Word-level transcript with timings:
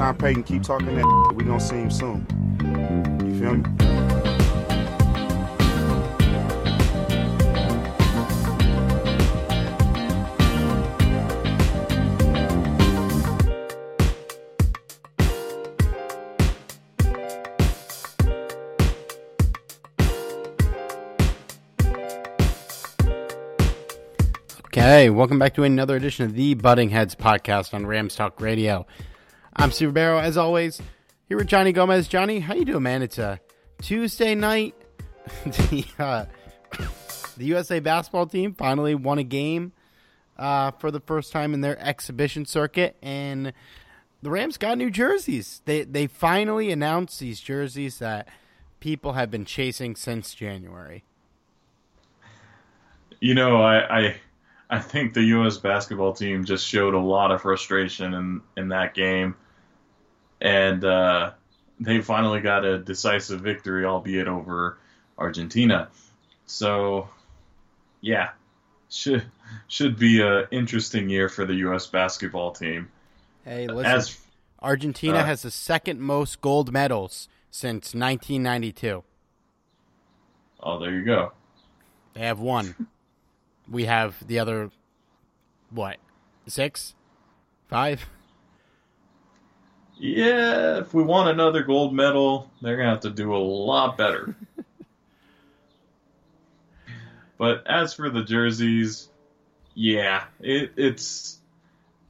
Sean 0.00 0.16
Payton 0.16 0.44
keep 0.44 0.62
talking 0.62 0.96
that. 0.96 1.32
We 1.36 1.44
gonna 1.44 1.60
see 1.60 1.76
him 1.76 1.90
soon. 1.90 2.26
You 3.22 3.38
feel 3.38 3.54
me? 3.56 3.64
Okay, 24.68 25.10
welcome 25.10 25.38
back 25.38 25.52
to 25.56 25.64
another 25.64 25.96
edition 25.96 26.24
of 26.24 26.32
the 26.32 26.54
Butting 26.54 26.88
Heads 26.88 27.14
podcast 27.14 27.74
on 27.74 27.84
Rams 27.84 28.14
Talk 28.14 28.40
Radio. 28.40 28.86
I'm 29.60 29.72
Steve 29.72 29.92
Barrow, 29.92 30.18
as 30.18 30.38
always, 30.38 30.80
here 31.28 31.36
with 31.36 31.46
Johnny 31.46 31.70
Gomez. 31.70 32.08
Johnny, 32.08 32.40
how 32.40 32.54
you 32.54 32.64
doing, 32.64 32.82
man? 32.82 33.02
It's 33.02 33.18
a 33.18 33.40
Tuesday 33.82 34.34
night. 34.34 34.74
the, 35.44 35.84
uh, 35.98 36.24
the 37.36 37.44
USA 37.44 37.78
basketball 37.78 38.24
team 38.24 38.54
finally 38.54 38.94
won 38.94 39.18
a 39.18 39.22
game 39.22 39.72
uh, 40.38 40.70
for 40.70 40.90
the 40.90 40.98
first 40.98 41.30
time 41.30 41.52
in 41.52 41.60
their 41.60 41.78
exhibition 41.78 42.46
circuit, 42.46 42.96
and 43.02 43.52
the 44.22 44.30
Rams 44.30 44.56
got 44.56 44.78
new 44.78 44.90
jerseys. 44.90 45.60
They 45.66 45.84
they 45.84 46.06
finally 46.06 46.70
announced 46.70 47.20
these 47.20 47.38
jerseys 47.38 47.98
that 47.98 48.28
people 48.80 49.12
have 49.12 49.30
been 49.30 49.44
chasing 49.44 49.94
since 49.94 50.34
January. 50.34 51.04
You 53.20 53.34
know, 53.34 53.60
I, 53.60 53.98
I 53.98 54.16
I 54.70 54.78
think 54.78 55.12
the 55.12 55.24
U.S. 55.24 55.58
basketball 55.58 56.14
team 56.14 56.46
just 56.46 56.66
showed 56.66 56.94
a 56.94 56.98
lot 56.98 57.30
of 57.30 57.42
frustration 57.42 58.14
in 58.14 58.40
in 58.56 58.68
that 58.68 58.94
game, 58.94 59.36
and 60.40 60.84
uh, 60.84 61.32
they 61.78 62.00
finally 62.00 62.40
got 62.40 62.64
a 62.64 62.78
decisive 62.78 63.40
victory, 63.40 63.84
albeit 63.84 64.28
over 64.28 64.78
Argentina. 65.18 65.88
So, 66.46 67.08
yeah, 68.00 68.30
should 68.88 69.24
should 69.68 69.98
be 69.98 70.20
a 70.20 70.48
interesting 70.50 71.08
year 71.08 71.28
for 71.28 71.44
the 71.46 71.54
U.S. 71.56 71.86
basketball 71.86 72.52
team. 72.52 72.90
Hey, 73.44 73.66
listen. 73.66 73.92
As 73.92 74.18
Argentina 74.60 75.18
Uh, 75.18 75.24
has 75.24 75.42
the 75.42 75.50
second 75.50 76.00
most 76.00 76.40
gold 76.40 76.72
medals 76.72 77.28
since 77.50 77.94
1992. 77.94 79.02
oh, 80.62 80.78
there 80.78 80.92
you 80.92 81.04
go. 81.04 81.32
They 82.14 82.20
have 82.20 82.38
one. 82.40 82.88
we 83.70 83.84
have 83.84 84.26
the 84.26 84.38
other, 84.38 84.70
what, 85.70 85.96
six, 86.46 86.94
five? 87.68 88.06
Yeah, 90.00 90.78
if 90.78 90.94
we 90.94 91.02
want 91.02 91.28
another 91.28 91.62
gold 91.62 91.94
medal, 91.94 92.50
they're 92.62 92.78
gonna 92.78 92.88
have 92.88 93.00
to 93.00 93.10
do 93.10 93.34
a 93.34 93.36
lot 93.36 93.98
better. 93.98 94.34
but 97.38 97.66
as 97.66 97.92
for 97.92 98.08
the 98.08 98.24
jerseys, 98.24 99.10
yeah, 99.74 100.24
it, 100.40 100.72
it's. 100.76 101.38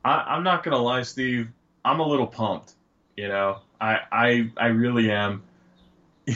I, 0.05 0.25
I'm 0.29 0.45
not 0.45 0.63
gonna 0.63 0.79
lie, 0.79 1.03
Steve. 1.03 1.49
I'm 1.85 1.99
a 1.99 2.07
little 2.07 2.29
pumped. 2.29 2.75
You 3.17 3.27
know, 3.27 3.59
I 3.81 3.99
I 4.13 4.51
I 4.57 4.67
really 4.67 5.11
am. 5.11 5.43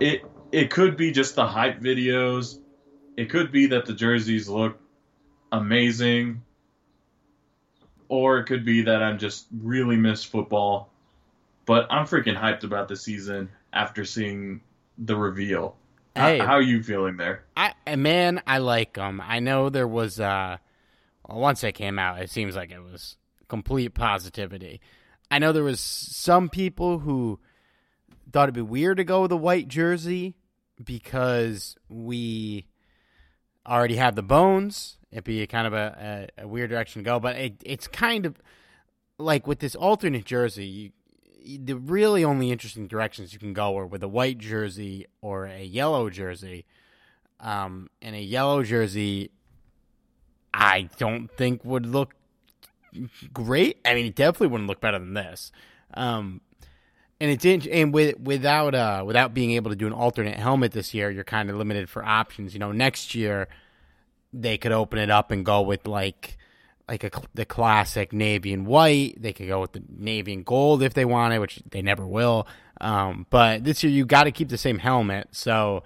it 0.00 0.24
it 0.52 0.70
could 0.70 0.96
be 0.96 1.10
just 1.10 1.34
the 1.34 1.48
hype 1.48 1.80
videos. 1.80 2.60
It 3.16 3.28
could 3.28 3.50
be 3.50 3.66
that 3.66 3.86
the 3.86 3.92
jerseys 3.92 4.48
look 4.48 4.78
amazing 5.50 6.42
or 8.08 8.38
it 8.38 8.44
could 8.44 8.64
be 8.64 8.82
that 8.82 9.02
I'm 9.02 9.18
just 9.18 9.46
really 9.62 9.96
miss 9.96 10.24
football. 10.24 10.90
But 11.66 11.86
I'm 11.90 12.06
freaking 12.06 12.36
hyped 12.36 12.64
about 12.64 12.88
the 12.88 12.96
season 12.96 13.50
after 13.72 14.04
seeing 14.04 14.62
the 14.96 15.16
reveal. 15.16 15.76
Hey. 16.16 16.38
how 16.38 16.54
are 16.54 16.62
you 16.62 16.82
feeling 16.82 17.16
there? 17.16 17.44
I 17.56 17.74
man, 17.94 18.42
I 18.46 18.58
like 18.58 18.94
them. 18.94 19.22
I 19.24 19.38
know 19.38 19.68
there 19.68 19.86
was 19.86 20.18
uh 20.18 20.56
well, 21.28 21.38
once 21.38 21.60
they 21.60 21.72
came 21.72 21.98
out, 21.98 22.20
it 22.20 22.30
seems 22.30 22.56
like 22.56 22.70
it 22.70 22.80
was 22.80 23.16
complete 23.48 23.94
positivity. 23.94 24.80
I 25.30 25.38
know 25.38 25.52
there 25.52 25.62
was 25.62 25.80
some 25.80 26.48
people 26.48 27.00
who 27.00 27.38
thought 28.32 28.44
it'd 28.44 28.54
be 28.54 28.62
weird 28.62 28.96
to 28.96 29.04
go 29.04 29.22
with 29.22 29.32
a 29.32 29.36
white 29.36 29.68
jersey 29.68 30.34
because 30.82 31.76
we 31.88 32.66
already 33.68 33.96
have 33.96 34.14
the 34.14 34.22
bones. 34.22 34.98
It'd 35.10 35.24
be 35.24 35.46
kind 35.46 35.66
of 35.66 35.72
a, 35.72 36.28
a, 36.38 36.42
a 36.44 36.48
weird 36.48 36.70
direction 36.70 37.02
to 37.02 37.04
go, 37.04 37.20
but 37.20 37.36
it, 37.36 37.62
it's 37.64 37.86
kind 37.88 38.26
of 38.26 38.36
like 39.18 39.46
with 39.46 39.60
this 39.60 39.74
alternate 39.74 40.24
jersey. 40.24 40.66
You, 40.66 40.90
the 41.64 41.76
really 41.76 42.24
only 42.24 42.50
interesting 42.50 42.86
directions 42.86 43.32
you 43.32 43.38
can 43.38 43.52
go 43.52 43.76
are 43.78 43.86
with 43.86 44.02
a 44.02 44.08
white 44.08 44.38
jersey 44.38 45.06
or 45.22 45.46
a 45.46 45.64
yellow 45.64 46.10
jersey. 46.10 46.66
Um, 47.40 47.88
and 48.02 48.16
a 48.16 48.20
yellow 48.20 48.62
jersey, 48.62 49.30
I 50.52 50.88
don't 50.98 51.30
think 51.30 51.64
would 51.64 51.86
look 51.86 52.14
great. 53.32 53.78
I 53.84 53.94
mean, 53.94 54.06
it 54.06 54.14
definitely 54.14 54.48
wouldn't 54.48 54.68
look 54.68 54.80
better 54.80 54.98
than 54.98 55.14
this. 55.14 55.52
Um, 55.94 56.40
and 57.20 57.30
it's 57.30 57.44
in, 57.44 57.68
and 57.70 57.92
with 57.92 58.18
without 58.20 58.74
uh 58.74 59.02
without 59.04 59.34
being 59.34 59.52
able 59.52 59.70
to 59.70 59.76
do 59.76 59.86
an 59.86 59.92
alternate 59.92 60.36
helmet 60.36 60.72
this 60.72 60.94
year, 60.94 61.10
you're 61.10 61.24
kind 61.24 61.50
of 61.50 61.56
limited 61.56 61.88
for 61.88 62.04
options. 62.04 62.54
You 62.54 62.60
know, 62.60 62.72
next 62.72 63.14
year 63.14 63.48
they 64.32 64.58
could 64.58 64.72
open 64.72 64.98
it 64.98 65.10
up 65.10 65.30
and 65.30 65.44
go 65.44 65.62
with 65.62 65.86
like 65.86 66.36
like 66.88 67.04
a, 67.04 67.10
the 67.34 67.44
classic 67.44 68.12
navy 68.12 68.52
and 68.52 68.66
white. 68.66 69.20
They 69.20 69.32
could 69.32 69.48
go 69.48 69.60
with 69.60 69.72
the 69.72 69.82
navy 69.88 70.32
and 70.32 70.44
gold 70.44 70.82
if 70.82 70.94
they 70.94 71.04
wanted, 71.04 71.38
which 71.38 71.60
they 71.70 71.82
never 71.82 72.06
will. 72.06 72.46
Um, 72.80 73.26
but 73.28 73.64
this 73.64 73.82
year 73.82 73.92
you 73.92 74.06
got 74.06 74.24
to 74.24 74.32
keep 74.32 74.48
the 74.48 74.58
same 74.58 74.78
helmet, 74.78 75.28
so 75.32 75.82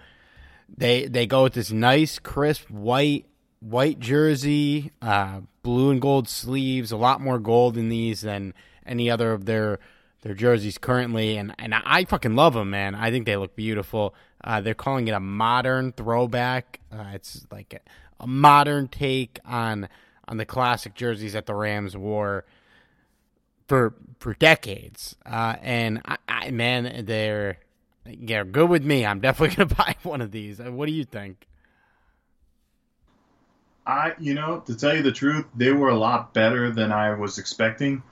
they 0.74 1.06
they 1.06 1.26
go 1.26 1.44
with 1.44 1.54
this 1.54 1.72
nice 1.72 2.18
crisp 2.18 2.70
white 2.70 3.26
white 3.60 3.98
jersey, 3.98 4.90
uh, 5.00 5.40
blue 5.62 5.90
and 5.90 6.00
gold 6.00 6.28
sleeves, 6.28 6.92
a 6.92 6.96
lot 6.96 7.20
more 7.20 7.38
gold 7.38 7.76
in 7.76 7.88
these 7.88 8.22
than 8.22 8.54
any 8.84 9.10
other 9.10 9.32
of 9.32 9.44
their 9.46 9.78
their 10.22 10.34
jerseys 10.34 10.78
currently, 10.78 11.36
and 11.36 11.54
and 11.58 11.74
I 11.74 12.04
fucking 12.04 12.36
love 12.36 12.54
them, 12.54 12.70
man. 12.70 12.94
I 12.94 13.10
think 13.10 13.26
they 13.26 13.36
look 13.36 13.56
beautiful. 13.56 14.14
Uh, 14.44 14.60
they're 14.60 14.74
calling 14.74 15.08
it 15.08 15.12
a 15.12 15.20
modern 15.20 15.92
throwback. 15.92 16.80
Uh, 16.92 17.12
it's 17.14 17.46
like 17.50 17.80
a, 18.22 18.26
modern 18.26 18.88
take 18.88 19.40
on 19.44 19.88
on 20.28 20.38
the 20.38 20.46
classic 20.46 20.94
jerseys 20.94 21.34
that 21.34 21.46
the 21.46 21.54
Rams 21.54 21.96
wore 21.96 22.44
for 23.68 23.94
for 24.20 24.34
decades. 24.34 25.16
Uh, 25.26 25.56
and 25.62 26.00
I, 26.06 26.16
I 26.28 26.50
man, 26.52 27.04
they're 27.06 27.58
Yeah, 28.06 28.44
good 28.44 28.70
with 28.70 28.84
me. 28.84 29.06
I'm 29.06 29.20
definitely 29.20 29.56
gonna 29.56 29.74
buy 29.76 29.96
one 30.02 30.20
of 30.20 30.32
these. 30.32 30.60
Uh, 30.60 30.72
what 30.72 30.86
do 30.86 30.92
you 30.92 31.04
think? 31.04 31.46
I, 33.86 34.14
you 34.18 34.34
know, 34.34 34.60
to 34.66 34.76
tell 34.76 34.94
you 34.96 35.02
the 35.02 35.12
truth, 35.12 35.46
they 35.56 35.72
were 35.72 35.88
a 35.88 35.98
lot 35.98 36.32
better 36.34 36.70
than 36.70 36.92
I 36.92 37.14
was 37.14 37.38
expecting. 37.38 38.02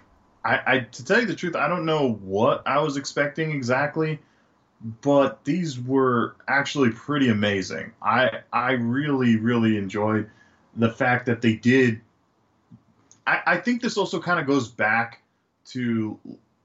I, 0.45 0.61
I 0.67 0.81
to 0.81 1.05
tell 1.05 1.21
you 1.21 1.27
the 1.27 1.35
truth, 1.37 1.57
I 1.57 1.69
don't 1.69 1.87
know 1.87 2.13
what 2.13 2.67
I 2.67 2.81
was 2.81 2.97
expecting 2.97 3.53
exactly, 3.53 4.21
but 4.81 5.45
these 5.45 5.79
were 5.79 6.37
actually 6.49 6.91
pretty 6.91 7.29
amazing. 7.29 7.93
I 8.03 8.41
I 8.53 8.73
really 8.73 9.37
really 9.37 9.77
enjoyed 9.77 10.31
the 10.77 10.91
fact 10.91 11.27
that 11.27 11.43
they 11.43 11.55
did. 11.55 12.01
I, 13.27 13.43
I 13.47 13.57
think 13.59 13.83
this 13.83 13.97
also 13.97 14.21
kind 14.21 14.41
of 14.41 14.47
goes 14.47 14.69
back 14.69 15.23
to 15.67 16.19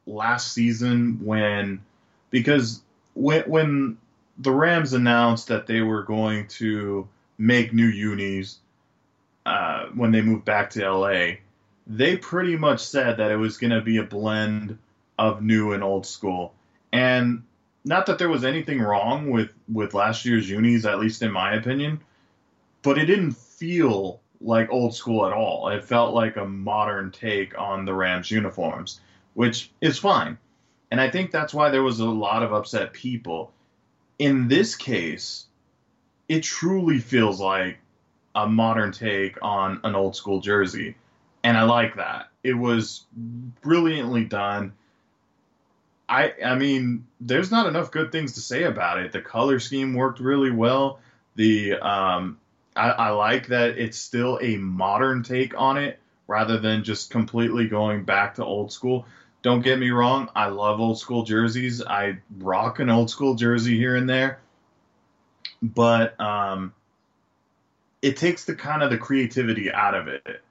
last 0.06 0.54
season 0.54 1.20
when 1.24 1.82
because 2.30 2.82
when 3.16 3.44
when 3.50 3.98
the 4.38 4.52
Rams 4.52 4.94
announced 4.94 5.48
that 5.48 5.68
they 5.68 5.82
were 5.82 6.04
going 6.04 6.48
to 6.48 7.08
make 7.38 7.74
new 7.74 7.88
unis 7.88 8.60
uh, 9.46 9.88
when 9.94 10.12
they 10.12 10.22
moved 10.22 10.46
back 10.46 10.70
to 10.72 10.90
LA, 10.90 11.36
they 11.88 12.18
pretty 12.18 12.56
much 12.56 12.82
said 12.82 13.18
that 13.18 13.32
it 13.32 13.38
was 13.38 13.58
going 13.58 13.72
to 13.72 13.82
be 13.82 13.98
a 13.98 14.04
blend 14.04 14.78
of 15.18 15.42
new 15.42 15.74
and 15.74 15.84
old 15.84 16.06
school. 16.06 16.54
And 16.92 17.44
not 17.86 18.08
that 18.08 18.18
there 18.18 18.30
was 18.30 18.44
anything 18.44 18.82
wrong 18.82 19.30
with 19.30 19.54
with 19.72 19.94
last 19.94 20.26
year's 20.26 20.50
unis, 20.50 20.86
at 20.86 21.00
least 21.00 21.22
in 21.22 21.32
my 21.32 21.54
opinion, 21.54 22.02
but 22.82 22.98
it 22.98 23.06
didn't 23.06 23.38
feel 23.38 24.20
like 24.42 24.70
old 24.72 24.94
school 24.94 25.26
at 25.26 25.34
all. 25.34 25.70
It 25.70 25.84
felt 25.84 26.14
like 26.14 26.36
a 26.36 26.46
modern 26.46 27.12
take 27.12 27.58
on 27.58 27.86
the 27.86 27.94
Rams 27.94 28.30
uniforms, 28.30 29.00
which 29.34 29.72
is 29.82 29.98
fine. 29.98 30.38
And 30.92 31.00
I 31.00 31.10
think 31.10 31.32
that's 31.32 31.54
why 31.54 31.70
there 31.70 31.84
was 31.84 32.00
a 32.00 32.06
lot 32.06 32.44
of 32.44 32.54
upset 32.54 32.94
people. 32.94 33.52
In 34.20 34.48
this 34.48 34.76
case, 34.76 35.46
it 36.28 36.44
truly 36.44 37.00
feels 37.00 37.40
like 37.40 37.78
a 38.34 38.48
modern 38.48 38.92
take 38.92 39.38
on 39.42 39.80
an 39.84 39.96
old 39.96 40.16
school 40.16 40.42
jersey. 40.42 40.96
And 41.44 41.58
I 41.58 41.64
like 41.64 41.96
that. 41.96 42.30
It 42.44 42.54
was 42.54 43.06
brilliantly 43.62 44.26
done. 44.26 44.74
I 46.08 46.34
I 46.44 46.56
mean, 46.56 47.08
there's 47.20 47.52
not 47.52 47.68
enough 47.68 47.92
good 47.92 48.12
things 48.12 48.34
to 48.34 48.42
say 48.42 48.64
about 48.64 49.00
it. 49.00 49.12
The 49.12 49.22
color 49.22 49.60
scheme 49.60 49.94
worked 49.94 50.20
really 50.20 50.52
well. 50.52 51.00
The 51.36 51.74
um, 51.74 52.38
I, 52.76 52.90
I 52.90 53.10
like 53.10 53.48
that 53.48 53.78
it's 53.78 53.98
still 53.98 54.40
a 54.42 54.58
modern 54.58 55.24
take 55.24 55.60
on 55.60 55.78
it 55.78 56.00
rather 56.28 56.60
than 56.60 56.84
just 56.84 57.12
completely 57.12 57.68
going 57.68 58.04
back 58.04 58.36
to 58.36 58.46
old 58.46 58.72
school. 58.72 59.06
Don't 59.42 59.62
get 59.62 59.78
me 59.78 59.92
wrong, 59.92 60.30
I 60.36 60.48
love 60.48 60.80
old 60.80 60.98
school 61.00 61.24
jerseys. 61.24 61.84
I 61.84 62.18
rock 62.40 62.80
an 62.80 62.90
old 62.90 63.12
school 63.12 63.36
jersey 63.36 63.78
here 63.78 63.96
and 63.96 64.10
there. 64.10 64.40
But 65.62 66.20
um, 66.20 66.74
it 68.02 68.18
takes 68.18 68.46
the 68.46 68.56
kind 68.56 68.82
of 68.82 68.90
the 68.90 68.98
creativity 68.98 69.72
out 69.72 69.94
of 69.94 70.08
it 70.08 70.42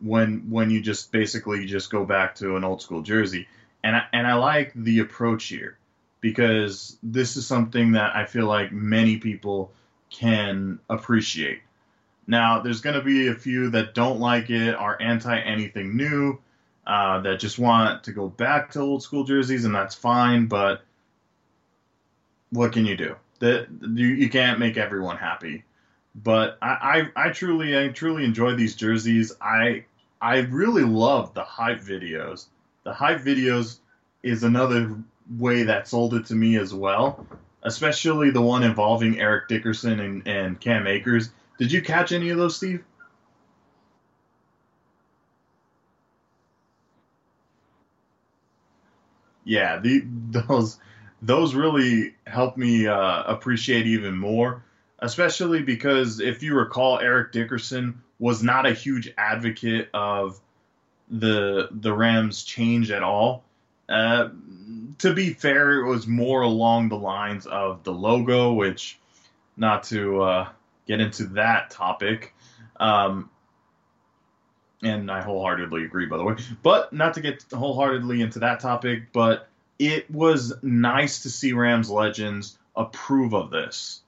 when 0.00 0.50
when 0.50 0.70
you 0.70 0.80
just 0.80 1.12
basically 1.12 1.66
just 1.66 1.90
go 1.90 2.04
back 2.04 2.34
to 2.36 2.56
an 2.56 2.64
old 2.64 2.82
school 2.82 3.02
jersey. 3.02 3.46
And 3.84 3.96
I, 3.96 4.04
and 4.12 4.26
I 4.26 4.34
like 4.34 4.72
the 4.74 5.00
approach 5.00 5.44
here 5.44 5.78
because 6.20 6.96
this 7.02 7.36
is 7.36 7.46
something 7.46 7.92
that 7.92 8.14
I 8.14 8.24
feel 8.26 8.46
like 8.46 8.72
many 8.72 9.18
people 9.18 9.72
can 10.10 10.78
appreciate. 10.88 11.60
Now, 12.26 12.60
there's 12.60 12.80
going 12.80 12.94
to 12.94 13.02
be 13.02 13.28
a 13.28 13.34
few 13.34 13.70
that 13.70 13.94
don't 13.94 14.20
like 14.20 14.48
it, 14.50 14.74
are 14.74 14.96
anti 15.00 15.36
anything 15.36 15.96
new, 15.96 16.38
uh, 16.86 17.20
that 17.20 17.40
just 17.40 17.58
want 17.58 18.04
to 18.04 18.12
go 18.12 18.28
back 18.28 18.70
to 18.72 18.80
old 18.80 19.02
school 19.02 19.24
jerseys, 19.24 19.64
and 19.64 19.74
that's 19.74 19.94
fine. 19.94 20.46
But 20.46 20.82
what 22.50 22.72
can 22.72 22.86
you 22.86 22.96
do? 22.96 23.16
That 23.40 23.66
you, 23.82 24.06
you 24.06 24.30
can't 24.30 24.60
make 24.60 24.76
everyone 24.76 25.16
happy. 25.16 25.64
But 26.14 26.58
I, 26.62 27.10
I, 27.16 27.26
I 27.26 27.30
truly 27.30 27.76
I 27.76 27.88
truly 27.88 28.24
enjoy 28.24 28.54
these 28.54 28.76
jerseys. 28.76 29.32
I 29.40 29.84
I 30.20 30.40
really 30.40 30.84
love 30.84 31.34
the 31.34 31.42
hype 31.42 31.80
videos. 31.80 32.46
The 32.84 32.92
hype 32.92 33.20
videos 33.20 33.78
is 34.22 34.42
another 34.42 34.96
way 35.38 35.64
that 35.64 35.88
sold 35.88 36.14
it 36.14 36.26
to 36.26 36.34
me 36.34 36.56
as 36.58 36.74
well, 36.74 37.26
especially 37.62 38.30
the 38.30 38.42
one 38.42 38.62
involving 38.62 39.20
Eric 39.20 39.48
Dickerson 39.48 40.00
and, 40.00 40.26
and 40.26 40.60
Cam 40.60 40.86
Akers. 40.86 41.30
Did 41.58 41.72
you 41.72 41.82
catch 41.82 42.12
any 42.12 42.30
of 42.30 42.38
those, 42.38 42.56
Steve? 42.56 42.84
Yeah, 49.44 49.78
the 49.78 50.04
those 50.30 50.78
those 51.20 51.54
really 51.54 52.14
helped 52.26 52.56
me 52.56 52.86
uh, 52.86 53.22
appreciate 53.24 53.86
even 53.86 54.16
more 54.16 54.64
especially 55.02 55.62
because 55.62 56.20
if 56.20 56.42
you 56.42 56.54
recall, 56.54 57.00
Eric 57.00 57.32
Dickerson 57.32 58.00
was 58.18 58.42
not 58.42 58.66
a 58.66 58.72
huge 58.72 59.12
advocate 59.18 59.90
of 59.92 60.40
the 61.12 61.68
the 61.70 61.92
Rams 61.92 62.42
change 62.42 62.90
at 62.90 63.02
all. 63.02 63.44
Uh, 63.88 64.30
to 64.98 65.12
be 65.12 65.34
fair, 65.34 65.80
it 65.80 65.86
was 65.86 66.06
more 66.06 66.42
along 66.42 66.88
the 66.88 66.96
lines 66.96 67.46
of 67.46 67.84
the 67.84 67.92
logo, 67.92 68.52
which, 68.54 68.98
not 69.56 69.84
to 69.84 70.22
uh, 70.22 70.48
get 70.86 71.00
into 71.00 71.24
that 71.26 71.70
topic, 71.70 72.34
um, 72.80 73.28
and 74.82 75.10
I 75.10 75.20
wholeheartedly 75.20 75.84
agree, 75.84 76.06
by 76.06 76.16
the 76.16 76.24
way, 76.24 76.36
but 76.62 76.92
not 76.92 77.14
to 77.14 77.20
get 77.20 77.44
wholeheartedly 77.52 78.22
into 78.22 78.40
that 78.40 78.60
topic, 78.60 79.12
but 79.12 79.48
it 79.78 80.10
was 80.10 80.54
nice 80.62 81.22
to 81.24 81.30
see 81.30 81.52
Rams 81.52 81.90
legends 81.90 82.56
approve 82.74 83.34
of 83.34 83.50
this. 83.50 84.00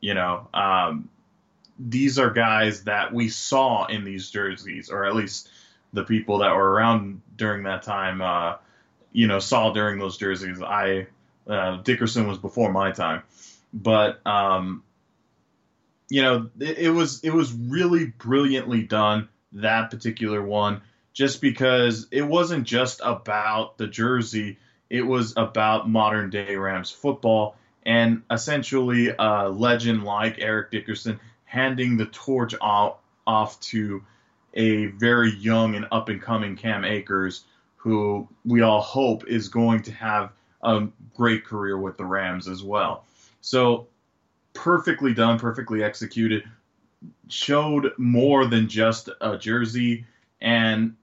You 0.00 0.14
know, 0.14 0.48
um, 0.54 1.08
these 1.78 2.18
are 2.18 2.30
guys 2.30 2.84
that 2.84 3.12
we 3.12 3.28
saw 3.28 3.86
in 3.86 4.04
these 4.04 4.30
jerseys, 4.30 4.88
or 4.88 5.04
at 5.04 5.14
least 5.14 5.50
the 5.92 6.04
people 6.04 6.38
that 6.38 6.54
were 6.54 6.72
around 6.72 7.22
during 7.36 7.64
that 7.64 7.82
time, 7.82 8.20
uh, 8.20 8.56
you 9.12 9.26
know, 9.26 9.38
saw 9.38 9.72
during 9.72 9.98
those 9.98 10.16
jerseys. 10.16 10.60
I 10.62 11.06
uh, 11.46 11.76
Dickerson 11.82 12.26
was 12.26 12.38
before 12.38 12.72
my 12.72 12.92
time, 12.92 13.22
but 13.72 14.24
um, 14.26 14.82
you 16.08 16.22
know, 16.22 16.50
it, 16.58 16.78
it 16.78 16.90
was 16.90 17.22
it 17.22 17.30
was 17.30 17.52
really 17.52 18.06
brilliantly 18.06 18.82
done 18.82 19.28
that 19.52 19.90
particular 19.90 20.42
one, 20.42 20.82
just 21.12 21.40
because 21.40 22.06
it 22.10 22.22
wasn't 22.22 22.64
just 22.64 23.00
about 23.02 23.78
the 23.78 23.86
jersey; 23.86 24.58
it 24.90 25.02
was 25.02 25.34
about 25.36 25.88
modern 25.88 26.30
day 26.30 26.56
Rams 26.56 26.90
football 26.90 27.56
and 27.86 28.22
essentially 28.30 29.14
a 29.16 29.48
legend 29.48 30.02
like 30.02 30.40
Eric 30.40 30.72
Dickerson 30.72 31.20
handing 31.44 31.96
the 31.96 32.06
torch 32.06 32.52
off, 32.60 32.96
off 33.26 33.58
to 33.60 34.02
a 34.56 34.86
very 34.86 35.30
young 35.36 35.76
and 35.76 35.86
up 35.92 36.08
and 36.08 36.20
coming 36.20 36.56
Cam 36.56 36.84
Akers, 36.84 37.44
who 37.76 38.26
we 38.44 38.62
all 38.62 38.80
hope 38.80 39.26
is 39.28 39.48
going 39.48 39.82
to 39.82 39.92
have 39.92 40.32
a 40.62 40.88
great 41.14 41.44
career 41.44 41.78
with 41.78 41.96
the 41.96 42.04
Rams 42.04 42.48
as 42.48 42.62
well. 42.62 43.04
So, 43.42 43.86
perfectly 44.54 45.14
done, 45.14 45.38
perfectly 45.38 45.84
executed, 45.84 46.42
showed 47.28 47.92
more 47.98 48.46
than 48.46 48.68
just 48.68 49.10
a 49.20 49.38
jersey. 49.38 50.06
And 50.40 50.96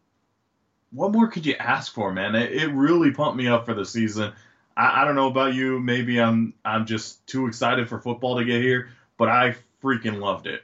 what 0.91 1.12
more 1.12 1.27
could 1.27 1.45
you 1.45 1.55
ask 1.55 1.93
for, 1.93 2.12
man? 2.12 2.36
It, 2.36 2.51
it 2.51 2.67
really 2.67 3.12
pumped 3.12 3.38
me 3.38 3.48
up 3.48 3.65
for 3.65 3.74
the 3.74 3.86
season. 3.86 4.33
I, 4.75 5.01
I 5.01 5.05
don't 5.05 5.15
know 5.15 5.27
about 5.27 5.53
you. 5.53 5.79
Maybe 5.79 6.19
I'm 6.19 6.53
I'm 6.65 6.86
just 6.86 7.25
too 7.27 7.48
excited 7.48 7.88
for 7.88 8.00
football 8.00 8.38
to 8.38 8.45
get 8.45 8.62
here, 8.62 8.89
but 9.17 9.29
I 9.29 9.55
freaking 9.81 10.19
loved 10.19 10.48
it. 10.48 10.63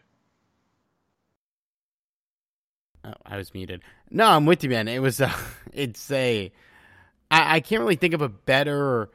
Oh, 3.10 3.14
I 3.26 3.38
was 3.38 3.54
muted. 3.54 3.82
No, 4.10 4.28
I'm 4.28 4.46
with 4.46 4.64
you, 4.64 4.70
man. 4.70 4.88
It 4.88 5.02
was 5.02 5.22
uh, 5.22 5.32
it's 5.74 6.10
a 6.12 6.52
I, 7.32 7.58
I 7.58 7.60
can't 7.60 7.82
really 7.82 7.96
think 7.96 8.14
of 8.14 8.22
a 8.22 8.30
better 8.30 9.10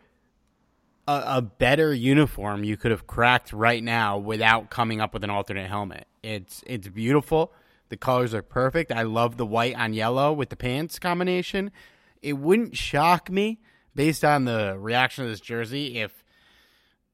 a, 1.07 1.23
a, 1.27 1.43
better 1.43 1.93
uniform 1.93 2.65
you 2.65 2.77
could 2.79 2.91
have 2.91 3.07
cracked 3.07 3.53
right 3.53 3.83
now 3.83 4.17
without 4.17 4.71
coming 4.71 5.01
up 5.01 5.13
with 5.13 5.23
an 5.23 5.31
alternate 5.31 5.69
helmet. 5.69 6.07
It's 6.23 6.63
it's 6.67 6.89
beautiful. 6.89 7.53
The 7.91 7.97
colors 7.97 8.35
are 8.35 8.43
perfect. 8.43 8.91
I 8.91 9.03
love 9.03 9.37
the 9.37 9.47
white 9.47 9.77
on 9.77 9.93
yellow 9.93 10.33
with 10.33 10.49
the 10.49 10.57
pants 10.57 10.99
combination. 10.99 11.71
It 12.23 12.35
wouldn't 12.35 12.77
shock 12.77 13.31
me 13.31 13.61
based 13.95 14.25
on 14.25 14.45
the 14.45 14.77
reaction 14.79 15.25
of 15.25 15.31
this 15.31 15.41
jersey, 15.41 15.99
if 15.99 16.25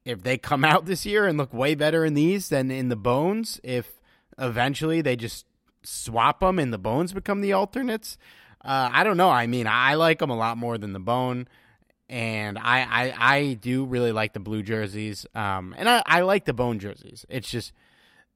if 0.04 0.22
they 0.22 0.38
come 0.38 0.64
out 0.72 0.86
this 0.86 1.04
year 1.04 1.26
and 1.26 1.36
look 1.36 1.52
way 1.52 1.74
better 1.74 2.04
in 2.04 2.14
these 2.14 2.48
than 2.48 2.70
in 2.70 2.88
the 2.88 2.96
bones, 2.96 3.60
if 3.62 4.00
eventually 4.38 5.02
they 5.02 5.16
just 5.16 5.44
swap 5.82 6.40
them 6.40 6.58
and 6.58 6.72
the 6.72 6.78
bones 6.78 7.12
become 7.12 7.40
the 7.40 7.52
alternates, 7.52 8.18
uh, 8.64 8.90
I 8.92 9.04
don't 9.04 9.16
know. 9.16 9.30
I 9.30 9.46
mean, 9.46 9.66
I 9.66 9.94
like 9.94 10.18
them 10.18 10.30
a 10.30 10.36
lot 10.36 10.58
more 10.58 10.76
than 10.76 10.92
the 10.92 11.00
bone, 11.00 11.48
and 12.08 12.58
I 12.58 12.80
I, 12.80 13.14
I 13.36 13.52
do 13.54 13.84
really 13.84 14.12
like 14.12 14.32
the 14.34 14.40
blue 14.40 14.62
jerseys, 14.62 15.26
um, 15.34 15.74
and 15.78 15.88
I, 15.88 16.02
I 16.04 16.20
like 16.22 16.44
the 16.44 16.52
bone 16.52 16.78
jerseys. 16.78 17.24
It's 17.28 17.50
just 17.50 17.72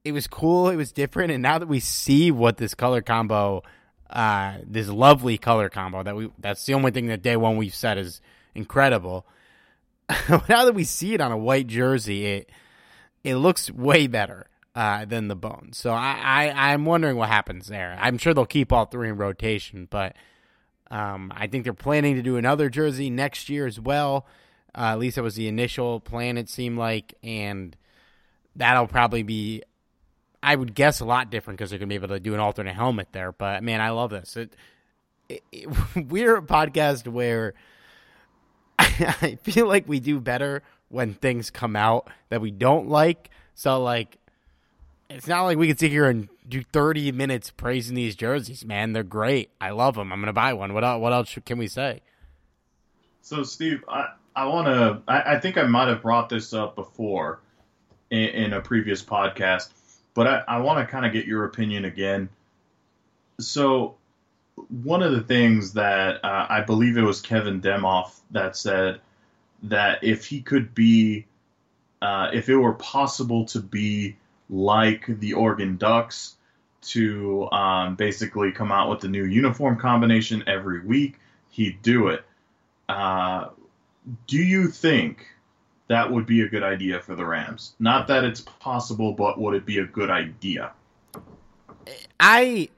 it 0.05 0.13
was 0.13 0.27
cool, 0.27 0.71
it 0.71 0.77
was 0.77 0.93
different, 0.93 1.31
and 1.31 1.43
now 1.43 1.59
that 1.59 1.69
we 1.69 1.81
see 1.81 2.31
what 2.31 2.57
this 2.57 2.75
color 2.75 3.03
combo 3.03 3.63
uh, 4.11 4.59
this 4.67 4.89
lovely 4.89 5.37
color 5.39 5.69
combo 5.69 6.03
that 6.03 6.15
we 6.15 6.31
that's 6.39 6.65
the 6.67 6.75
only 6.75 6.91
thing 6.91 7.07
that 7.09 7.23
day 7.23 7.37
one 7.37 7.57
we've 7.57 7.75
said 7.75 7.99
is 7.99 8.21
incredible. 8.55 9.27
now 10.29 10.65
that 10.65 10.75
we 10.75 10.85
see 10.85 11.15
it 11.15 11.21
on 11.21 11.33
a 11.33 11.37
white 11.37 11.67
jersey, 11.67 12.27
it 12.27 12.51
it 13.25 13.37
looks 13.37 13.71
way 13.71 14.07
better 14.07 14.47
uh, 14.75 15.05
than 15.05 15.29
the 15.29 15.37
bones. 15.37 15.79
So 15.79 15.93
I, 15.93 16.19
I 16.23 16.73
I'm 16.73 16.85
wondering 16.85 17.17
what 17.17 17.29
happens 17.29 17.69
there. 17.69 17.97
I'm 18.01 18.19
sure 18.19 18.35
they'll 18.35 18.47
keep 18.47 18.73
all 18.73 18.87
three 18.87 19.09
in 19.09 19.17
rotation, 19.17 19.87
but 19.89 20.17
um, 20.91 21.33
I 21.35 21.47
think 21.47 21.65
they're 21.65 21.73
planning 21.73 22.17
to 22.17 22.23
do 22.23 22.37
another 22.37 22.69
jersey 22.69 23.11
next 23.11 23.49
year 23.49 23.67
as 23.67 23.81
well. 23.81 24.27
Uh, 24.77 24.93
at 24.93 24.99
least 24.99 25.17
that 25.17 25.23
was 25.23 25.37
the 25.37 25.49
initial 25.49 26.01
plan. 26.01 26.37
It 26.37 26.49
seemed 26.49 26.79
like, 26.79 27.15
and 27.23 27.77
that'll 28.57 28.89
probably 28.89 29.23
be, 29.23 29.63
I 30.43 30.57
would 30.57 30.75
guess, 30.75 31.01
a 31.01 31.05
lot 31.05 31.31
different 31.31 31.59
because 31.59 31.71
they're 31.71 31.79
gonna 31.79 31.89
be 31.89 31.95
able 31.95 32.09
to 32.09 32.21
do 32.21 32.35
an 32.35 32.41
alternate 32.41 32.75
helmet 32.75 33.09
there. 33.13 33.31
But 33.31 33.63
man, 33.63 33.81
I 33.81 33.91
love 33.91 34.11
this. 34.11 34.37
It, 34.37 34.57
it, 35.29 35.43
it 35.53 35.69
we're 36.09 36.37
a 36.37 36.43
podcast 36.43 37.07
where 37.07 37.55
I 38.79 39.39
feel 39.43 39.69
like 39.69 39.89
we 39.89 40.01
do 40.01 40.19
better 40.19 40.65
when 40.89 41.15
things 41.15 41.51
come 41.51 41.77
out 41.77 42.11
that 42.29 42.41
we 42.41 42.51
don't 42.51 42.89
like. 42.89 43.31
So 43.55 43.81
like 43.81 44.19
it's 45.11 45.27
not 45.27 45.43
like 45.43 45.59
we 45.59 45.69
can 45.69 45.77
sit 45.77 45.91
here 45.91 46.07
and 46.07 46.29
do 46.49 46.63
30 46.63 47.13
minutes 47.13 47.51
praising 47.51 47.95
these 47.95 48.17
jerseys, 48.17 48.65
man. 48.65 48.93
They're 48.93 49.03
great. 49.03 49.51
I 49.61 49.71
love 49.71 49.95
them. 49.97 50.13
I'm 50.13 50.21
going 50.21 50.27
to 50.27 50.33
buy 50.33 50.53
one. 50.53 50.75
What 50.75 50.85
else, 50.85 51.01
what 51.01 51.13
else 51.13 51.39
can 51.45 51.59
we 51.59 51.69
say? 51.69 52.01
So, 53.23 53.43
Steve, 53.43 53.85
I, 53.89 54.09
I 54.37 54.47
want 54.47 54.67
to, 54.67 55.03
I, 55.09 55.35
I, 55.37 55.41
think 55.41 55.57
I 55.57 55.63
might 55.63 55.89
have 55.89 56.03
brought 56.03 56.29
this 56.29 56.53
up 56.53 56.75
before 56.75 57.41
in, 58.11 58.29
in 58.29 58.53
a 58.53 58.61
previous 58.61 59.03
podcast, 59.03 59.71
but 60.13 60.27
I, 60.27 60.43
I 60.49 60.59
want 60.59 60.87
to 60.87 60.91
kind 60.91 61.07
of 61.07 61.13
get 61.13 61.27
your 61.27 61.45
opinion 61.45 61.85
again. 61.85 62.29
So, 63.41 63.97
one 64.83 65.03
of 65.03 65.13
the 65.13 65.23
things 65.23 65.73
that 65.73 66.25
uh, 66.25 66.47
I 66.49 66.61
believe 66.61 66.97
it 66.97 67.03
was 67.03 67.21
Kevin 67.21 67.61
Demoff 67.61 68.21
that 68.31 68.57
said 68.57 69.01
that 69.65 70.05
if 70.05 70.27
he 70.27 70.43
could 70.43 70.75
be, 70.75 71.27
uh, 72.01 72.29
if 72.33 72.49
it 72.49 72.57
were 72.57 72.75
possible 72.75 73.47
to 73.47 73.61
be 73.61 74.17
like 74.55 75.07
the 75.19 75.33
Oregon 75.33 75.77
Ducks 75.77 76.37
to 76.83 77.51
um, 77.51 77.97
basically 77.97 78.53
come 78.53 78.71
out 78.71 78.89
with 78.89 79.03
a 79.05 79.09
new 79.09 79.25
uniform 79.25 79.77
combination 79.77 80.45
every 80.47 80.81
week, 80.81 81.19
he'd 81.51 81.83
do 81.83 82.09
it. 82.09 82.25
Uh, 82.89 83.49
do 84.27 84.37
you 84.37 84.69
think 84.69 85.27
that 85.89 86.11
would 86.11 86.27
be 86.27 86.43
a 86.43 86.49
good 86.49 86.63
idea 86.63 87.01
for 87.01 87.17
the 87.17 87.25
Rams? 87.25 87.75
Not 87.81 88.07
that 88.09 88.25
it's 88.25 88.43
possible, 88.43 89.13
but 89.13 89.41
would 89.41 89.55
it 89.55 89.67
be 89.67 89.79
a 89.79 89.87
good 89.87 90.11
idea? 90.11 90.73
I 92.21 92.69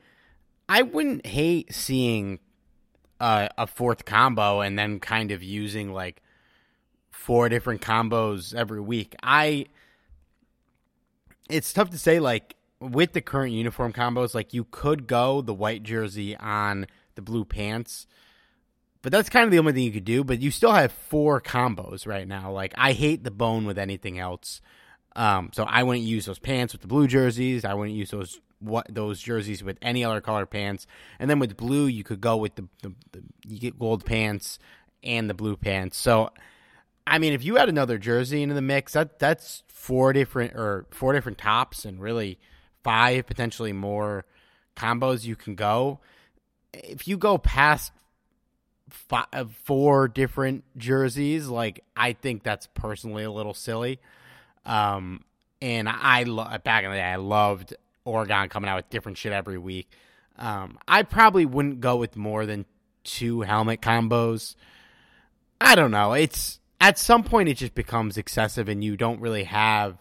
I 0.69 0.83
wouldn't 0.83 1.27
hate 1.27 1.75
seeing 1.75 2.39
a 3.21 3.67
fourth 3.67 4.05
combo 4.05 4.61
and 4.61 4.79
then 4.79 5.01
kind 5.01 5.31
of 5.31 5.43
using 5.43 5.93
like 5.93 6.23
four 7.11 7.49
different 7.49 7.81
combos 7.81 8.55
every 8.55 8.81
week. 8.81 9.15
I 9.23 9.67
it's 11.49 11.73
tough 11.73 11.91
to 11.91 11.99
say 11.99 12.21
like 12.21 12.57
with 12.81 13.13
the 13.13 13.21
current 13.21 13.53
uniform 13.53 13.93
combos 13.93 14.35
like 14.35 14.53
you 14.53 14.65
could 14.71 15.07
go 15.07 15.41
the 15.41 15.55
white 15.55 15.83
jersey 15.83 16.37
on 16.37 16.87
the 17.15 17.23
blue 17.23 17.45
pants 17.45 18.07
but 19.07 19.13
that's 19.13 19.29
kind 19.29 19.45
of 19.45 19.53
the 19.53 19.61
only 19.61 19.73
thing 19.73 19.85
you 19.85 19.93
could 19.93 20.05
do 20.05 20.25
but 20.25 20.41
you 20.41 20.51
still 20.51 20.73
have 20.73 20.91
four 20.91 21.41
combos 21.41 22.09
right 22.09 22.27
now. 22.27 22.51
Like 22.51 22.75
i 22.77 22.93
hate 22.93 23.23
the 23.23 23.31
bone 23.31 23.65
with 23.65 23.79
anything 23.79 24.19
else. 24.19 24.61
Um, 25.15 25.51
so 25.53 25.63
i 25.63 25.85
wouldn't 25.85 26.05
use 26.05 26.27
those 26.27 26.41
pants 26.41 26.75
with 26.75 26.83
the 26.83 26.89
blue 26.89 27.07
jerseys. 27.07 27.65
I 27.65 27.75
wouldn't 27.75 27.97
use 27.97 28.11
those 28.11 28.41
what 28.59 28.93
those 28.93 29.21
jerseys 29.21 29.63
with 29.63 29.79
any 29.81 30.05
other 30.05 30.21
color 30.21 30.45
pants. 30.45 30.89
And 31.21 31.31
then 31.31 31.39
with 31.39 31.57
blue 31.57 31.87
you 31.87 32.03
could 32.03 32.21
go 32.21 32.37
with 32.37 32.57
the, 32.57 32.69
the, 32.83 32.93
the 33.13 33.23
you 33.47 33.61
get 33.61 33.79
gold 33.79 34.05
pants 34.05 34.59
and 35.05 35.31
the 35.31 35.35
blue 35.35 35.57
pants. 35.57 35.97
So 35.97 36.31
I 37.07 37.19
mean, 37.19 37.33
if 37.33 37.45
you 37.45 37.57
had 37.57 37.69
another 37.69 37.99
jersey 37.99 38.43
into 38.43 38.55
the 38.55 38.63
mix, 38.63 38.95
that 38.95 39.19
that's 39.19 39.63
four 39.69 40.13
different 40.13 40.55
or 40.55 40.87
four 40.91 41.13
different 41.13 41.39
tops 41.39 41.85
and 41.85 42.01
really 42.01 42.39
five 42.83 43.27
potentially 43.27 43.73
more 43.73 44.25
combos 44.77 45.25
you 45.25 45.37
can 45.37 45.55
go. 45.55 46.01
If 46.73 47.07
you 47.07 47.17
go 47.17 47.39
past 47.39 47.93
five, 48.91 49.27
uh, 49.33 49.45
four 49.65 50.09
different 50.09 50.65
jerseys, 50.77 51.47
like 51.47 51.85
I 51.97 52.13
think 52.13 52.43
that's 52.43 52.69
personally 52.75 53.25
a 53.25 53.31
little 53.31 53.55
silly. 53.55 54.01
Um, 54.65 55.25
and 55.63 55.89
I 55.89 56.25
lo- 56.25 56.49
back 56.65 56.85
in 56.85 56.91
the 56.91 56.97
day, 56.97 57.03
I 57.03 57.17
loved 57.17 57.75
Oregon 58.05 58.49
coming 58.49 58.69
out 58.69 58.77
with 58.77 58.91
different 58.91 59.19
shit 59.19 59.33
every 59.33 59.59
week. 59.59 59.89
Um, 60.39 60.79
I 60.87 61.03
probably 61.03 61.47
wouldn't 61.47 61.81
go 61.81 61.97
with 61.97 62.17
more 62.17 62.47
than 62.47 62.67
two 63.05 63.41
helmet 63.41 63.81
combos. 63.81 64.55
I 65.61 65.75
don't 65.75 65.91
know. 65.91 66.13
It's 66.13 66.61
at 66.81 66.99
some 66.99 67.23
point 67.23 67.49
it 67.49 67.55
just 67.55 67.75
becomes 67.75 68.17
excessive 68.17 68.69
and 68.69 68.83
you 68.83 68.97
don't 68.97 69.21
really 69.21 69.45
have 69.45 69.97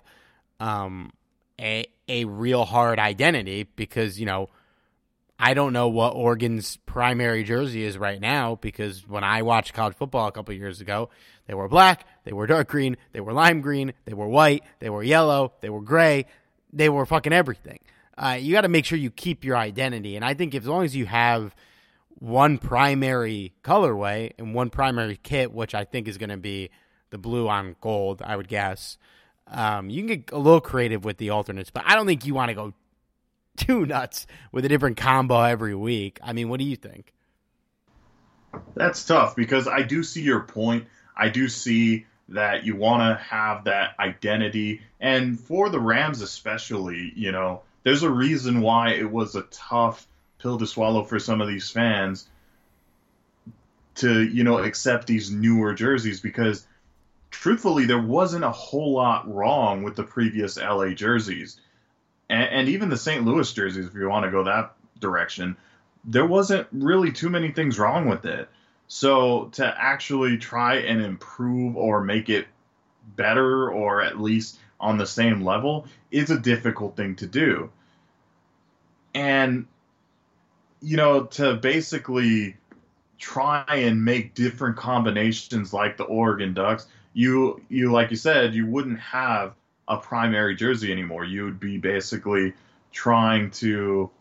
um, 0.60 1.12
a 1.60 1.86
a 2.08 2.26
real 2.26 2.66
hard 2.66 3.00
identity 3.00 3.64
because 3.76 4.20
you 4.20 4.26
know 4.26 4.50
I 5.38 5.54
don't 5.54 5.74
know 5.74 5.90
what 5.90 6.16
Oregon's 6.16 6.78
primary 6.86 7.44
jersey 7.44 7.84
is 7.84 7.98
right 7.98 8.22
now 8.22 8.56
because 8.56 9.06
when 9.08 9.24
I 9.24 9.42
watched 9.42 9.74
college 9.74 9.96
football 9.96 10.28
a 10.28 10.32
couple 10.32 10.54
years 10.54 10.80
ago, 10.80 11.10
they 11.48 11.54
were 11.54 11.68
black, 11.68 12.08
they 12.24 12.32
were 12.32 12.48
dark 12.48 12.70
green, 12.70 12.96
they 13.12 13.20
were 13.20 13.34
lime 13.34 13.60
green, 13.60 13.94
they 14.06 14.14
were 14.14 14.28
white, 14.28 14.64
they 14.80 14.90
were 14.90 15.04
yellow, 15.04 15.52
they 15.60 15.70
were 15.70 15.82
gray, 15.82 16.26
they 16.72 16.88
were 16.88 17.06
fucking 17.06 17.34
everything. 17.34 17.80
Uh, 18.18 18.38
you 18.40 18.54
got 18.54 18.62
to 18.62 18.70
make 18.70 18.86
sure 18.86 18.98
you 18.98 19.12
keep 19.12 19.44
your 19.44 19.58
identity, 19.58 20.16
and 20.16 20.24
I 20.24 20.36
think 20.36 20.56
if, 20.56 20.64
as 20.64 20.70
long 20.70 20.86
as 20.86 20.96
you 20.96 21.06
have 21.06 21.54
one 22.20 22.58
primary 22.58 23.54
colorway 23.64 24.32
and 24.38 24.54
one 24.54 24.70
primary 24.70 25.20
kit, 25.22 25.52
which 25.52 25.76
I 25.76 25.84
think 25.84 26.08
is 26.08 26.18
going 26.18 26.30
to 26.30 26.38
be 26.38 26.70
the 27.10 27.18
blue 27.18 27.48
on 27.48 27.76
gold, 27.82 28.22
I 28.24 28.36
would 28.36 28.48
guess. 28.48 28.98
Um, 29.48 29.90
you 29.90 30.02
can 30.02 30.08
get 30.08 30.32
a 30.32 30.38
little 30.38 30.62
creative 30.62 31.06
with 31.06 31.18
the 31.18 31.30
alternates, 31.30 31.70
but 31.70 31.84
I 31.86 31.96
don't 31.96 32.06
think 32.06 32.26
you 32.26 32.34
want 32.34 32.50
to 32.50 32.56
go 32.56 32.74
too 33.58 33.86
nuts 33.86 34.28
with 34.52 34.66
a 34.66 34.70
different 34.70 34.98
combo 34.98 35.42
every 35.42 35.76
week. 35.76 36.20
I 36.24 36.34
mean, 36.34 36.50
what 36.50 36.60
do 36.60 36.66
you 36.66 36.76
think? 36.76 37.14
That's 38.74 39.04
tough 39.04 39.36
because 39.36 39.68
I 39.68 39.82
do 39.82 40.04
see 40.04 40.22
your 40.22 40.42
point. 40.42 40.86
I 41.16 41.30
do 41.30 41.48
see 41.48 42.06
that 42.30 42.66
you 42.66 42.76
want 42.76 43.02
to 43.02 43.24
have 43.24 43.66
that 43.66 43.92
identity. 44.00 44.82
And 45.00 45.40
for 45.40 45.70
the 45.70 45.80
Rams, 45.80 46.22
especially, 46.22 47.14
you 47.16 47.32
know, 47.32 47.62
there's 47.84 48.04
a 48.04 48.10
reason 48.10 48.62
why 48.62 48.92
it 48.92 49.10
was 49.10 49.36
a 49.36 49.44
tough 49.44 50.08
pill 50.46 50.60
to 50.60 50.68
swallow 50.68 51.04
for 51.04 51.18
some 51.18 51.42
of 51.42 51.48
these 51.48 51.72
fans 51.72 52.28
to, 53.96 54.22
you 54.22 54.44
know, 54.44 54.60
accept 54.60 55.08
these 55.08 55.32
newer 55.32 55.74
jerseys 55.74 56.22
because 56.22 56.68
truthfully 57.32 57.86
there 57.86 58.02
wasn't 58.02 58.44
a 58.44 58.52
whole 58.52 58.94
lot 58.94 59.28
wrong 59.34 59.82
with 59.82 59.96
the 59.96 60.04
previous 60.04 60.58
LA 60.58 60.90
jerseys. 60.90 61.60
And, 62.30 62.44
and 62.44 62.70
even 62.70 62.90
the 62.90 62.98
St. 62.98 63.26
Louis 63.26 63.52
jerseys, 63.52 63.88
if 63.88 63.96
you 63.96 64.08
want 64.08 64.26
to 64.26 64.32
go 64.32 64.44
that 64.44 64.76
direction, 65.00 65.58
there 66.04 66.28
wasn't 66.28 66.68
really 66.72 67.12
too 67.12 67.32
many 67.32 67.50
things 67.50 67.80
wrong 67.80 68.08
with 68.08 68.26
it. 68.26 68.48
So 68.88 69.46
to 69.54 69.66
actually 69.66 70.38
try 70.38 70.76
and 70.76 71.02
improve 71.02 71.76
or 71.76 72.04
make 72.04 72.30
it 72.30 72.46
better 73.16 73.72
or 73.72 74.04
at 74.04 74.22
least 74.22 74.60
on 74.80 75.00
the 75.00 75.08
same 75.08 75.44
level 75.44 75.88
is 76.12 76.30
a 76.30 76.40
difficult 76.40 76.96
thing 76.96 77.16
to 77.16 77.26
do. 77.26 77.72
And 79.16 79.66
you 80.86 80.98
know, 80.98 81.24
to 81.24 81.56
basically 81.56 82.56
try 83.18 83.66
and 83.68 84.06
make 84.06 84.36
different 84.36 84.78
combinations 84.78 85.74
like 85.74 85.98
the 85.98 86.04
Oregon 86.04 86.54
Ducks, 86.54 86.86
you 87.14 87.60
you 87.70 87.92
like 87.92 88.12
you 88.12 88.18
said, 88.18 88.54
you 88.54 88.68
wouldn't 88.68 89.00
have 89.00 89.56
a 89.88 89.98
primary 89.98 90.56
jersey 90.56 90.92
anymore. 90.92 91.26
You 91.26 91.46
would 91.46 91.60
be 91.60 91.80
basically 91.80 92.54
trying 92.92 93.50
to 93.52 94.12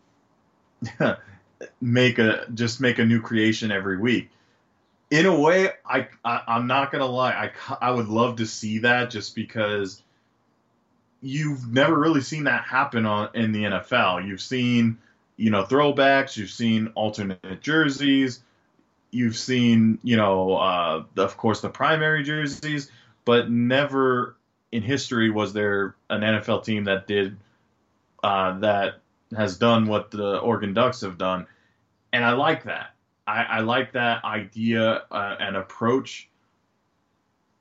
make 1.81 2.17
a 2.17 2.47
just 2.55 2.81
make 2.81 2.97
a 2.97 3.05
new 3.05 3.21
creation 3.21 3.71
every 3.71 3.99
week. 3.99 4.31
In 5.11 5.27
a 5.27 5.39
way, 5.39 5.69
I, 5.85 6.07
I 6.23 6.55
am 6.57 6.65
not 6.65 6.91
gonna 6.91 7.05
lie, 7.05 7.51
I 7.69 7.77
I 7.79 7.91
would 7.91 8.07
love 8.07 8.37
to 8.37 8.47
see 8.47 8.79
that 8.79 9.11
just 9.11 9.35
because 9.35 10.01
you've 11.21 11.71
never 11.71 11.95
really 11.95 12.21
seen 12.21 12.45
that 12.45 12.63
happen 12.63 13.05
on 13.05 13.29
in 13.35 13.51
the 13.51 13.65
NFL. 13.65 14.25
You've 14.27 14.41
seen 14.41 14.97
you 15.37 15.49
know 15.49 15.63
throwbacks, 15.63 16.37
you've 16.37 16.51
seen 16.51 16.91
alternate 16.95 17.61
jerseys, 17.61 18.41
you've 19.11 19.37
seen, 19.37 19.99
you 20.03 20.17
know, 20.17 20.55
uh, 20.55 21.03
of 21.17 21.37
course, 21.37 21.61
the 21.61 21.69
primary 21.69 22.23
jerseys, 22.23 22.91
but 23.23 23.49
never 23.49 24.35
in 24.71 24.81
history 24.81 25.29
was 25.29 25.53
there 25.53 25.95
an 26.09 26.21
NFL 26.21 26.63
team 26.63 26.85
that 26.85 27.07
did 27.07 27.37
uh, 28.23 28.59
that 28.59 29.01
has 29.35 29.57
done 29.57 29.87
what 29.87 30.11
the 30.11 30.39
Oregon 30.39 30.73
Ducks 30.73 31.01
have 31.01 31.17
done, 31.17 31.47
and 32.11 32.23
I 32.23 32.33
like 32.33 32.63
that. 32.63 32.93
I, 33.27 33.43
I 33.43 33.59
like 33.61 33.93
that 33.93 34.23
idea 34.23 35.03
uh, 35.09 35.35
and 35.39 35.55
approach, 35.55 36.29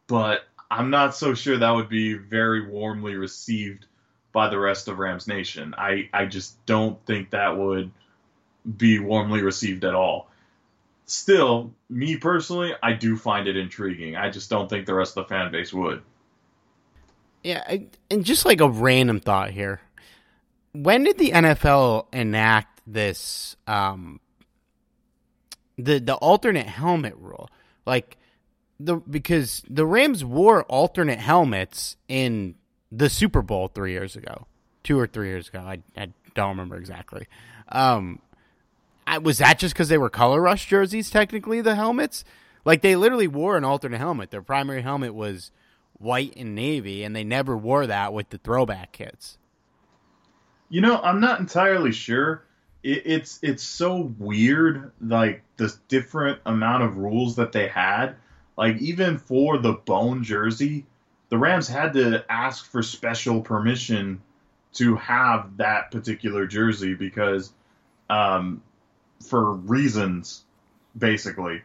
but 0.07 0.45
I'm 0.71 0.91
not 0.91 1.15
so 1.15 1.35
sure 1.35 1.57
that 1.57 1.71
would 1.71 1.89
be 1.89 2.15
very 2.15 2.69
warmly 2.69 3.15
received 3.15 3.87
by 4.35 4.51
the 4.51 4.59
rest 4.59 4.89
of 4.89 4.99
Rams 4.99 5.27
Nation. 5.27 5.75
I, 5.79 6.11
I 6.13 6.27
just 6.27 6.65
don't 6.67 7.03
think 7.07 7.31
that 7.31 7.57
would 7.57 7.91
be 8.77 8.99
warmly 8.99 9.41
received 9.41 9.85
at 9.85 9.95
all 9.95 10.29
still, 11.07 11.73
me 11.89 12.17
personally, 12.17 12.73
I 12.83 12.93
do 12.95 13.17
find 13.17 13.49
it 13.49 13.57
intriguing. 13.57 14.17
I 14.17 14.31
just 14.31 14.51
don't 14.51 14.69
think 14.69 14.87
the 14.87 14.95
rest 14.95 15.17
of 15.17 15.25
the 15.25 15.35
fan 15.35 15.51
base 15.53 15.73
would. 15.73 16.03
Yeah, 17.43 17.79
and 18.11 18.25
just 18.25 18.47
like 18.47 18.61
a 18.61 18.69
random 18.69 19.21
thought 19.21 19.51
here. 19.51 19.81
When 20.73 21.05
did 21.05 21.19
the 21.19 21.31
NFL 21.31 22.07
enact 22.13 22.81
this 22.87 23.57
um 23.67 24.21
the 25.77 25.99
the 25.99 26.15
alternate 26.15 26.67
helmet 26.67 27.15
rule? 27.19 27.51
Like 27.85 28.17
the 28.81 28.97
because 28.97 29.63
the 29.69 29.85
Rams 29.85 30.25
wore 30.25 30.65
alternate 30.65 31.19
helmets 31.19 31.97
in 32.09 32.55
the 32.97 33.09
Super 33.09 33.43
Bowl 33.43 33.69
3 33.69 33.93
years 33.93 34.17
ago. 34.17 34.47
2 34.85 34.99
or 34.99 35.07
3 35.07 35.29
years 35.29 35.49
ago. 35.49 35.61
I 35.61 35.79
I 35.97 36.09
don't 36.35 36.51
remember 36.51 36.77
exactly. 36.77 37.27
Um 37.69 38.21
I, 39.07 39.19
was 39.19 39.39
that 39.39 39.59
just 39.59 39.75
because 39.75 39.89
they 39.89 39.99
were 39.99 40.11
color 40.11 40.41
rush 40.41 40.67
jerseys? 40.67 41.11
Technically, 41.11 41.61
the 41.61 41.75
helmets, 41.75 42.25
like 42.65 42.81
they 42.81 42.97
literally 42.97 43.29
wore 43.29 43.57
an 43.57 43.65
alternate 43.65 43.99
helmet. 43.99 44.31
Their 44.31 44.43
primary 44.43 44.83
helmet 44.83 45.15
was 45.15 45.51
white 45.95 46.35
and 46.37 46.55
navy, 46.55 47.05
and 47.05 47.15
they 47.15 47.25
never 47.25 47.57
wore 47.57 47.87
that 47.87 48.13
with 48.13 48.31
the 48.31 48.39
throwback 48.39 48.93
kits. 48.93 49.39
You 50.69 50.81
know, 50.81 50.99
I'm 51.01 51.21
not 51.21 51.41
entirely 51.41 51.93
sure. 51.93 52.45
It, 52.83 53.03
it's 53.05 53.39
it's 53.43 53.63
so 53.63 54.13
weird, 54.19 54.93
like 55.01 55.43
the 55.57 55.75
different 55.89 56.41
amount 56.47 56.83
of 56.83 56.97
rules 56.97 57.37
that 57.37 57.53
they 57.53 57.69
had. 57.69 58.17
Like 58.57 58.79
even 58.79 59.19
for 59.19 59.59
the 59.59 59.73
bone 59.73 60.23
jersey, 60.25 60.87
the 61.35 61.41
Rams 61.41 61.67
had 61.67 61.95
to 61.95 62.25
ask 62.31 62.65
for 62.65 62.81
special 62.81 63.41
permission 63.41 64.23
to 64.75 64.95
have 64.95 65.57
that 65.57 65.91
particular 65.91 66.47
jersey 66.47 66.95
because 66.95 67.53
um, 68.09 68.63
for 69.21 69.55
reasons, 69.55 70.45
basically. 70.97 71.63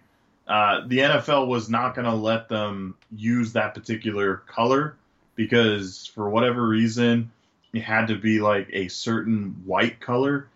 Uh, 0.47 0.87
the 0.87 0.97
NFL 0.97 1.45
was 1.45 1.69
not 1.69 1.93
going 1.93 2.05
to 2.05 2.15
let 2.15 2.49
them 2.49 2.95
use 3.15 3.53
that 3.53 3.75
particular 3.75 4.37
color 4.37 4.97
because, 5.35 6.07
for 6.15 6.27
whatever 6.31 6.67
reason, 6.67 7.31
it 7.71 7.81
had 7.81 8.07
to 8.07 8.15
be 8.15 8.39
like 8.39 8.69
a 8.73 8.87
certain 8.87 9.61
white 9.65 9.99
color. 9.99 10.47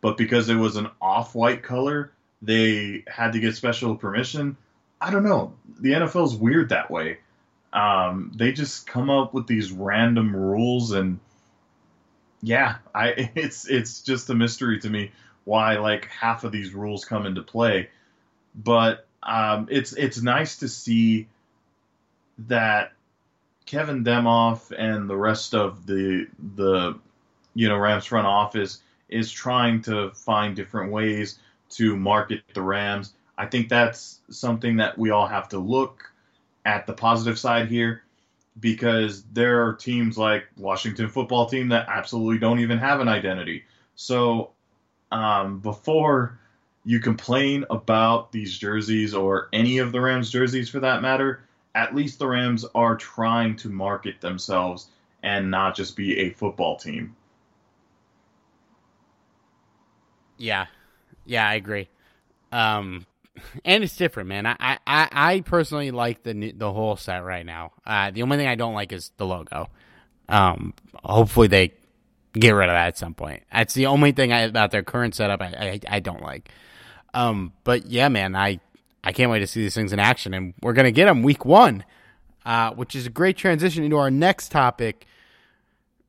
But 0.00 0.16
because 0.16 0.48
it 0.48 0.54
was 0.54 0.76
an 0.76 0.88
off 0.98 1.34
white 1.34 1.62
color, 1.62 2.10
they 2.40 3.04
had 3.06 3.34
to 3.34 3.40
get 3.40 3.54
special 3.54 3.96
permission. 3.96 4.56
I 4.98 5.10
don't 5.10 5.24
know. 5.24 5.52
The 5.78 5.90
NFL 5.90 6.24
is 6.24 6.34
weird 6.34 6.70
that 6.70 6.90
way. 6.90 7.18
Um, 7.72 8.32
they 8.34 8.52
just 8.52 8.86
come 8.86 9.10
up 9.10 9.32
with 9.32 9.46
these 9.46 9.72
random 9.72 10.34
rules, 10.36 10.92
and 10.92 11.20
yeah, 12.42 12.76
I 12.94 13.30
it's 13.34 13.66
it's 13.68 14.00
just 14.02 14.30
a 14.30 14.34
mystery 14.34 14.80
to 14.80 14.90
me 14.90 15.12
why 15.44 15.78
like 15.78 16.06
half 16.06 16.44
of 16.44 16.52
these 16.52 16.72
rules 16.72 17.04
come 17.04 17.26
into 17.26 17.42
play. 17.42 17.88
But 18.54 19.06
um, 19.22 19.68
it's 19.70 19.92
it's 19.94 20.20
nice 20.20 20.58
to 20.58 20.68
see 20.68 21.28
that 22.46 22.92
Kevin 23.66 24.04
Demoff 24.04 24.72
and 24.76 25.08
the 25.08 25.16
rest 25.16 25.54
of 25.54 25.86
the 25.86 26.26
the 26.56 26.98
you 27.54 27.68
know 27.68 27.76
Rams 27.76 28.06
front 28.06 28.26
office 28.26 28.82
is 29.08 29.30
trying 29.30 29.82
to 29.82 30.10
find 30.10 30.56
different 30.56 30.92
ways 30.92 31.38
to 31.70 31.96
market 31.96 32.42
the 32.54 32.62
Rams. 32.62 33.14
I 33.36 33.46
think 33.46 33.68
that's 33.68 34.20
something 34.30 34.76
that 34.76 34.98
we 34.98 35.10
all 35.10 35.26
have 35.26 35.48
to 35.50 35.58
look 35.58 36.11
at 36.64 36.86
the 36.86 36.92
positive 36.92 37.38
side 37.38 37.68
here 37.68 38.02
because 38.60 39.24
there 39.32 39.66
are 39.66 39.74
teams 39.74 40.18
like 40.18 40.44
Washington 40.56 41.08
football 41.08 41.46
team 41.46 41.68
that 41.68 41.88
absolutely 41.88 42.38
don't 42.38 42.60
even 42.60 42.78
have 42.78 43.00
an 43.00 43.08
identity. 43.08 43.64
So 43.94 44.50
um, 45.10 45.60
before 45.60 46.38
you 46.84 47.00
complain 47.00 47.64
about 47.70 48.32
these 48.32 48.58
jerseys 48.58 49.14
or 49.14 49.48
any 49.52 49.78
of 49.78 49.92
the 49.92 50.00
Rams 50.00 50.30
jerseys 50.30 50.68
for 50.68 50.80
that 50.80 51.02
matter, 51.02 51.44
at 51.74 51.94
least 51.94 52.18
the 52.18 52.26
Rams 52.26 52.64
are 52.74 52.96
trying 52.96 53.56
to 53.56 53.68
market 53.68 54.20
themselves 54.20 54.88
and 55.22 55.50
not 55.50 55.76
just 55.76 55.96
be 55.96 56.18
a 56.18 56.30
football 56.30 56.76
team. 56.76 57.16
Yeah, 60.36 60.66
yeah, 61.24 61.48
I 61.48 61.54
agree. 61.54 61.88
Um, 62.50 63.06
and 63.64 63.84
it's 63.84 63.96
different, 63.96 64.28
man. 64.28 64.46
I, 64.46 64.56
I, 64.60 64.78
I 64.86 65.40
personally 65.40 65.90
like 65.90 66.22
the 66.22 66.52
the 66.52 66.72
whole 66.72 66.96
set 66.96 67.24
right 67.24 67.46
now. 67.46 67.72
Uh, 67.86 68.10
the 68.10 68.22
only 68.22 68.36
thing 68.36 68.48
I 68.48 68.54
don't 68.54 68.74
like 68.74 68.92
is 68.92 69.12
the 69.16 69.26
logo. 69.26 69.68
Um, 70.28 70.74
hopefully 71.02 71.48
they 71.48 71.72
get 72.34 72.52
rid 72.52 72.68
of 72.68 72.74
that 72.74 72.88
at 72.88 72.98
some 72.98 73.14
point. 73.14 73.42
That's 73.52 73.74
the 73.74 73.86
only 73.86 74.12
thing 74.12 74.32
I, 74.32 74.40
about 74.40 74.70
their 74.70 74.82
current 74.82 75.14
setup 75.14 75.40
I, 75.40 75.46
I, 75.46 75.96
I 75.96 76.00
don't 76.00 76.22
like. 76.22 76.50
Um, 77.14 77.52
but 77.64 77.86
yeah, 77.86 78.08
man, 78.08 78.34
I 78.34 78.60
I 79.04 79.12
can't 79.12 79.30
wait 79.30 79.40
to 79.40 79.46
see 79.46 79.62
these 79.62 79.74
things 79.74 79.92
in 79.92 79.98
action, 79.98 80.34
and 80.34 80.54
we're 80.62 80.72
gonna 80.72 80.92
get 80.92 81.06
them 81.06 81.22
week 81.22 81.44
one, 81.44 81.84
uh, 82.44 82.72
which 82.72 82.94
is 82.94 83.06
a 83.06 83.10
great 83.10 83.36
transition 83.36 83.84
into 83.84 83.98
our 83.98 84.10
next 84.10 84.50
topic. 84.50 85.06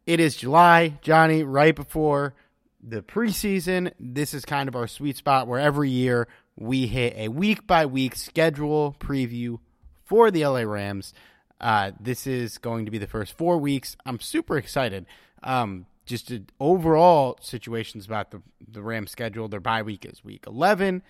It 0.05 0.19
is 0.19 0.35
July, 0.35 0.99
Johnny, 1.01 1.43
right 1.43 1.75
before 1.75 2.33
the 2.81 3.01
preseason. 3.01 3.93
This 3.99 4.33
is 4.33 4.43
kind 4.43 4.67
of 4.67 4.75
our 4.75 4.87
sweet 4.87 5.15
spot 5.15 5.47
where 5.47 5.59
every 5.59 5.89
year 5.89 6.27
we 6.55 6.87
hit 6.87 7.13
a 7.17 7.27
week 7.29 7.65
by 7.65 7.85
week 7.85 8.15
schedule 8.15 8.95
preview 8.99 9.59
for 10.03 10.31
the 10.31 10.45
LA 10.45 10.61
Rams. 10.61 11.13
Uh, 11.59 11.91
this 11.99 12.27
is 12.27 12.57
going 12.57 12.85
to 12.85 12.91
be 12.91 12.97
the 12.97 13.07
first 13.07 13.37
four 13.37 13.57
weeks. 13.57 13.95
I'm 14.05 14.19
super 14.19 14.57
excited. 14.57 15.05
Um, 15.41 15.85
just 16.05 16.31
overall 16.59 17.37
situations 17.41 18.05
about 18.05 18.31
the 18.31 18.41
the 18.67 18.81
Rams 18.81 19.11
schedule. 19.11 19.47
Their 19.47 19.59
bye 19.59 19.81
week 19.81 20.05
is 20.05 20.23
week 20.23 20.45
11. 20.47 21.01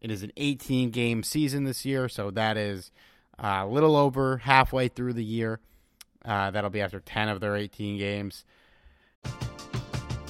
It 0.00 0.10
is 0.10 0.22
an 0.22 0.32
18 0.36 0.90
game 0.90 1.22
season 1.22 1.64
this 1.64 1.84
year, 1.86 2.08
so 2.08 2.30
that 2.32 2.56
is 2.58 2.90
uh, 3.42 3.62
a 3.62 3.66
little 3.66 3.96
over 3.96 4.38
halfway 4.38 4.88
through 4.88 5.14
the 5.14 5.24
year. 5.24 5.60
Uh, 6.24 6.50
that'll 6.50 6.70
be 6.70 6.82
after 6.82 7.00
10 7.00 7.28
of 7.28 7.40
their 7.40 7.56
18 7.56 7.98
games. 7.98 8.44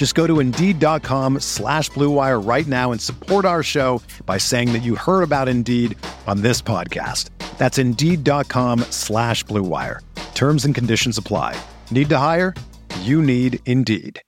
Just 0.00 0.14
go 0.14 0.26
to 0.26 0.40
Indeed.com 0.40 1.40
slash 1.40 1.90
BlueWire 1.90 2.40
right 2.48 2.66
now 2.66 2.90
and 2.90 2.98
support 3.02 3.44
our 3.44 3.62
show 3.62 4.00
by 4.24 4.38
saying 4.38 4.72
that 4.72 4.78
you 4.78 4.94
heard 4.94 5.20
about 5.20 5.46
Indeed 5.46 5.94
on 6.26 6.40
this 6.40 6.62
podcast. 6.62 7.28
That's 7.58 7.76
Indeed.com 7.76 8.80
slash 8.88 9.44
BlueWire. 9.44 9.98
Terms 10.32 10.64
and 10.64 10.74
conditions 10.74 11.18
apply. 11.18 11.54
Need 11.90 12.08
to 12.08 12.16
hire? 12.16 12.54
You 13.00 13.20
need 13.20 13.60
Indeed. 13.66 14.22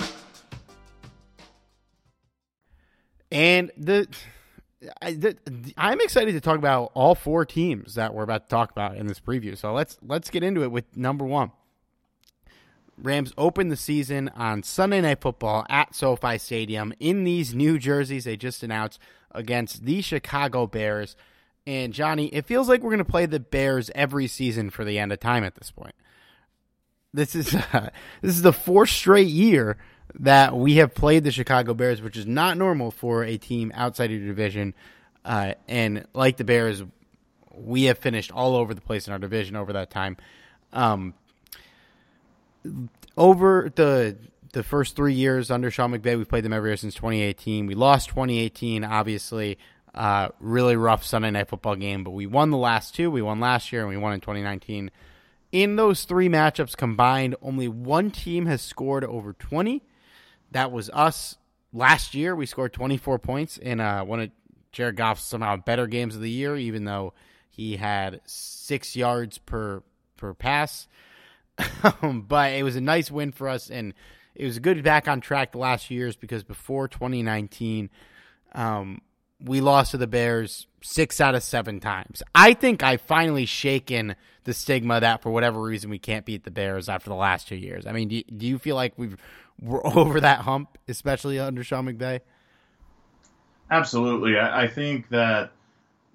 And 3.30 3.70
the, 3.78 4.06
I, 5.00 5.16
I'm 5.78 6.02
excited 6.02 6.32
to 6.32 6.40
talk 6.42 6.58
about 6.58 6.90
all 6.92 7.14
four 7.14 7.46
teams 7.46 7.94
that 7.94 8.12
we're 8.12 8.24
about 8.24 8.42
to 8.42 8.48
talk 8.50 8.72
about 8.72 8.98
in 8.98 9.06
this 9.06 9.20
preview. 9.20 9.56
So 9.56 9.72
let's 9.72 9.96
let's 10.02 10.28
get 10.28 10.44
into 10.44 10.64
it 10.64 10.70
with 10.70 10.94
number 10.98 11.24
one. 11.24 11.50
Rams 12.98 13.32
open 13.38 13.68
the 13.68 13.76
season 13.76 14.28
on 14.30 14.62
Sunday 14.62 15.00
Night 15.00 15.20
Football 15.20 15.66
at 15.68 15.94
SoFi 15.94 16.38
Stadium 16.38 16.92
in 17.00 17.24
these 17.24 17.54
new 17.54 17.78
jerseys 17.78 18.24
they 18.24 18.36
just 18.36 18.62
announced 18.62 18.98
against 19.32 19.84
the 19.84 20.02
Chicago 20.02 20.66
Bears. 20.66 21.16
And 21.66 21.92
Johnny, 21.92 22.26
it 22.28 22.46
feels 22.46 22.68
like 22.68 22.82
we're 22.82 22.90
going 22.90 22.98
to 22.98 23.04
play 23.04 23.26
the 23.26 23.40
Bears 23.40 23.90
every 23.94 24.26
season 24.26 24.70
for 24.70 24.84
the 24.84 24.98
end 24.98 25.12
of 25.12 25.20
time 25.20 25.44
at 25.44 25.54
this 25.54 25.70
point. 25.70 25.94
This 27.14 27.34
is 27.34 27.54
uh, 27.54 27.90
this 28.22 28.34
is 28.34 28.42
the 28.42 28.52
fourth 28.52 28.90
straight 28.90 29.28
year 29.28 29.78
that 30.18 30.54
we 30.54 30.76
have 30.76 30.94
played 30.94 31.24
the 31.24 31.30
Chicago 31.30 31.74
Bears, 31.74 32.02
which 32.02 32.16
is 32.16 32.26
not 32.26 32.58
normal 32.58 32.90
for 32.90 33.24
a 33.24 33.38
team 33.38 33.72
outside 33.74 34.10
of 34.10 34.18
your 34.18 34.26
division. 34.26 34.74
Uh, 35.24 35.54
and 35.68 36.06
like 36.14 36.36
the 36.36 36.44
Bears, 36.44 36.82
we 37.54 37.84
have 37.84 37.98
finished 37.98 38.32
all 38.32 38.56
over 38.56 38.74
the 38.74 38.80
place 38.80 39.06
in 39.06 39.12
our 39.12 39.18
division 39.18 39.56
over 39.56 39.72
that 39.72 39.90
time. 39.90 40.16
Um, 40.72 41.14
over 43.16 43.70
the 43.74 44.16
the 44.52 44.62
first 44.62 44.96
three 44.96 45.14
years 45.14 45.50
under 45.50 45.70
Sean 45.70 45.92
McVay, 45.92 46.16
we've 46.16 46.28
played 46.28 46.44
them 46.44 46.52
every 46.52 46.70
year 46.70 46.76
since 46.76 46.94
2018. 46.94 47.66
We 47.66 47.74
lost 47.74 48.10
2018, 48.10 48.84
obviously. 48.84 49.58
Uh, 49.94 50.28
really 50.40 50.76
rough 50.76 51.04
Sunday 51.04 51.30
night 51.30 51.48
football 51.48 51.76
game, 51.76 52.04
but 52.04 52.12
we 52.12 52.26
won 52.26 52.50
the 52.50 52.56
last 52.56 52.94
two. 52.94 53.10
We 53.10 53.22
won 53.22 53.40
last 53.40 53.72
year 53.72 53.82
and 53.82 53.90
we 53.90 53.96
won 53.96 54.14
in 54.14 54.20
2019. 54.20 54.90
In 55.52 55.76
those 55.76 56.04
three 56.04 56.30
matchups 56.30 56.76
combined, 56.76 57.36
only 57.42 57.68
one 57.68 58.10
team 58.10 58.46
has 58.46 58.62
scored 58.62 59.04
over 59.04 59.34
20. 59.34 59.82
That 60.52 60.72
was 60.72 60.88
us 60.90 61.36
last 61.74 62.14
year. 62.14 62.34
We 62.34 62.46
scored 62.46 62.72
24 62.72 63.18
points 63.18 63.58
in 63.58 63.80
uh, 63.80 64.04
one 64.04 64.20
of 64.20 64.30
Jared 64.70 64.96
Goff's 64.96 65.24
somehow 65.24 65.56
better 65.56 65.86
games 65.86 66.14
of 66.14 66.22
the 66.22 66.30
year, 66.30 66.56
even 66.56 66.84
though 66.84 67.12
he 67.50 67.76
had 67.76 68.22
six 68.24 68.96
yards 68.96 69.36
per 69.36 69.82
per 70.16 70.32
pass. 70.32 70.88
But 72.22 72.52
it 72.52 72.62
was 72.62 72.76
a 72.76 72.80
nice 72.80 73.10
win 73.10 73.32
for 73.32 73.48
us, 73.48 73.70
and 73.70 73.94
it 74.34 74.44
was 74.44 74.58
good 74.58 74.82
back 74.82 75.08
on 75.08 75.20
track 75.20 75.52
the 75.52 75.58
last 75.58 75.86
few 75.86 75.98
years 75.98 76.16
because 76.16 76.42
before 76.42 76.88
2019, 76.88 77.90
um, 78.54 79.00
we 79.44 79.60
lost 79.60 79.90
to 79.90 79.96
the 79.96 80.06
Bears 80.06 80.66
six 80.80 81.20
out 81.20 81.34
of 81.34 81.42
seven 81.42 81.80
times. 81.80 82.22
I 82.34 82.54
think 82.54 82.82
I've 82.82 83.00
finally 83.00 83.46
shaken 83.46 84.14
the 84.44 84.54
stigma 84.54 85.00
that 85.00 85.22
for 85.22 85.30
whatever 85.30 85.60
reason 85.60 85.90
we 85.90 85.98
can't 85.98 86.24
beat 86.24 86.44
the 86.44 86.50
Bears 86.50 86.88
after 86.88 87.10
the 87.10 87.16
last 87.16 87.48
two 87.48 87.56
years. 87.56 87.86
I 87.86 87.92
mean, 87.92 88.08
do, 88.08 88.22
do 88.22 88.46
you 88.46 88.58
feel 88.58 88.76
like 88.76 88.94
we've 88.96 89.16
we're 89.60 89.84
over 89.96 90.20
that 90.20 90.40
hump, 90.40 90.78
especially 90.88 91.38
under 91.38 91.62
Sean 91.64 91.86
McVay? 91.86 92.20
Absolutely. 93.70 94.38
I, 94.38 94.64
I 94.64 94.68
think 94.68 95.08
that 95.10 95.52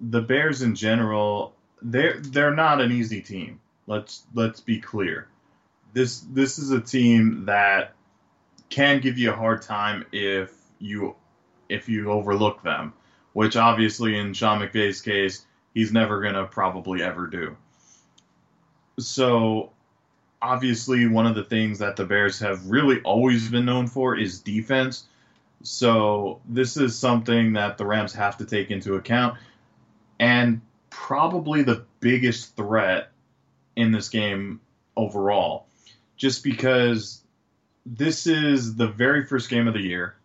the 0.00 0.20
Bears 0.20 0.62
in 0.62 0.74
general, 0.74 1.54
they're 1.82 2.20
they're 2.20 2.54
not 2.54 2.80
an 2.80 2.92
easy 2.92 3.20
team. 3.20 3.60
Let's 3.88 4.22
let's 4.34 4.60
be 4.60 4.78
clear. 4.80 5.26
This 5.92 6.20
this 6.20 6.60
is 6.60 6.70
a 6.70 6.80
team 6.80 7.46
that 7.46 7.94
can 8.70 9.00
give 9.00 9.18
you 9.18 9.32
a 9.32 9.34
hard 9.34 9.62
time 9.62 10.04
if 10.12 10.52
you 10.78 11.16
if 11.68 11.88
you 11.88 12.12
overlook 12.12 12.62
them 12.62 12.92
which 13.38 13.56
obviously 13.56 14.18
in 14.18 14.32
Sean 14.32 14.60
McVay's 14.60 15.00
case, 15.00 15.46
he's 15.72 15.92
never 15.92 16.20
to 16.34 16.44
probably 16.46 17.04
ever 17.04 17.28
do. 17.28 17.56
So, 18.98 19.70
obviously, 20.42 21.06
one 21.06 21.24
of 21.24 21.36
the 21.36 21.44
things 21.44 21.78
that 21.78 21.94
the 21.94 22.04
Bears 22.04 22.40
have 22.40 22.66
really 22.66 23.00
always 23.02 23.48
been 23.48 23.64
known 23.64 23.86
for 23.86 24.16
is 24.16 24.40
defense. 24.40 25.04
So, 25.62 26.40
this 26.48 26.76
is 26.76 26.98
something 26.98 27.52
that 27.52 27.78
the 27.78 27.86
Rams 27.86 28.12
have 28.14 28.38
to 28.38 28.44
take 28.44 28.72
into 28.72 28.94
account. 28.94 29.38
And 30.18 30.60
probably 30.90 31.62
the 31.62 31.84
biggest 32.00 32.56
threat 32.56 33.12
in 33.78 33.92
this 33.92 34.08
game 34.08 34.60
overall, 34.96 35.66
just 36.16 36.44
because 36.44 37.22
this 37.86 38.26
is 38.26 38.76
the 38.76 38.88
very 38.88 39.24
first 39.24 39.48
game 39.48 39.68
of 39.68 39.74
the 39.74 39.80
year. 39.80 40.16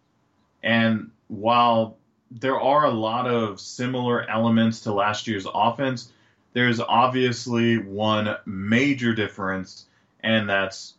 And 0.61 1.11
while 1.27 1.97
there 2.39 2.59
are 2.59 2.85
a 2.85 2.91
lot 2.91 3.27
of 3.27 3.59
similar 3.59 4.27
elements 4.29 4.81
to 4.81 4.93
last 4.93 5.27
year's 5.27 5.45
offense. 5.53 6.11
There's 6.53 6.79
obviously 6.79 7.77
one 7.77 8.35
major 8.45 9.13
difference, 9.13 9.85
and 10.21 10.49
that's 10.49 10.95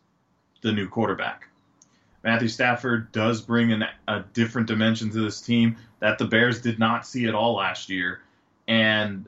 the 0.61 0.71
new 0.71 0.87
quarterback. 0.87 1.47
Matthew 2.23 2.47
Stafford 2.47 3.11
does 3.11 3.41
bring 3.41 3.71
an, 3.71 3.85
a 4.07 4.21
different 4.33 4.67
dimension 4.67 5.11
to 5.11 5.21
this 5.21 5.41
team 5.41 5.77
that 5.99 6.17
the 6.17 6.25
Bears 6.25 6.61
did 6.61 6.79
not 6.79 7.05
see 7.05 7.27
at 7.27 7.35
all 7.35 7.55
last 7.55 7.89
year, 7.89 8.21
and 8.67 9.25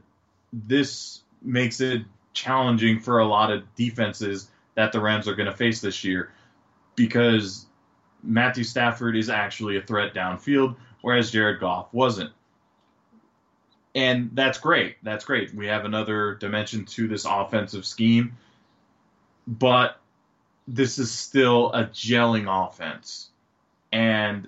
this 0.51 1.21
makes 1.41 1.81
it 1.81 2.03
challenging 2.37 2.99
for 2.99 3.19
a 3.19 3.25
lot 3.25 3.51
of 3.51 3.63
defenses 3.75 4.49
that 4.75 4.91
the 4.91 4.99
Rams 4.99 5.27
are 5.27 5.35
going 5.35 5.49
to 5.49 5.55
face 5.55 5.81
this 5.81 6.03
year 6.03 6.31
because 6.95 7.65
Matthew 8.23 8.63
Stafford 8.63 9.17
is 9.17 9.29
actually 9.29 9.77
a 9.77 9.81
threat 9.81 10.13
downfield 10.13 10.75
whereas 11.01 11.31
Jared 11.31 11.59
Goff 11.59 11.87
wasn't. 11.93 12.31
And 13.95 14.31
that's 14.33 14.59
great. 14.59 14.97
That's 15.03 15.25
great. 15.25 15.53
We 15.53 15.67
have 15.67 15.85
another 15.85 16.35
dimension 16.35 16.85
to 16.85 17.07
this 17.07 17.25
offensive 17.25 17.85
scheme, 17.85 18.37
but 19.47 19.99
this 20.67 20.99
is 20.99 21.11
still 21.11 21.71
a 21.71 21.85
gelling 21.85 22.47
offense. 22.49 23.29
And 23.91 24.47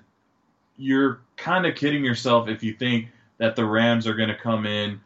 you're 0.76 1.20
kind 1.36 1.66
of 1.66 1.74
kidding 1.74 2.04
yourself 2.04 2.48
if 2.48 2.62
you 2.62 2.74
think 2.74 3.08
that 3.38 3.56
the 3.56 3.64
Rams 3.64 4.06
are 4.06 4.14
going 4.14 4.28
to 4.28 4.36
come 4.36 4.66
in 4.66 5.00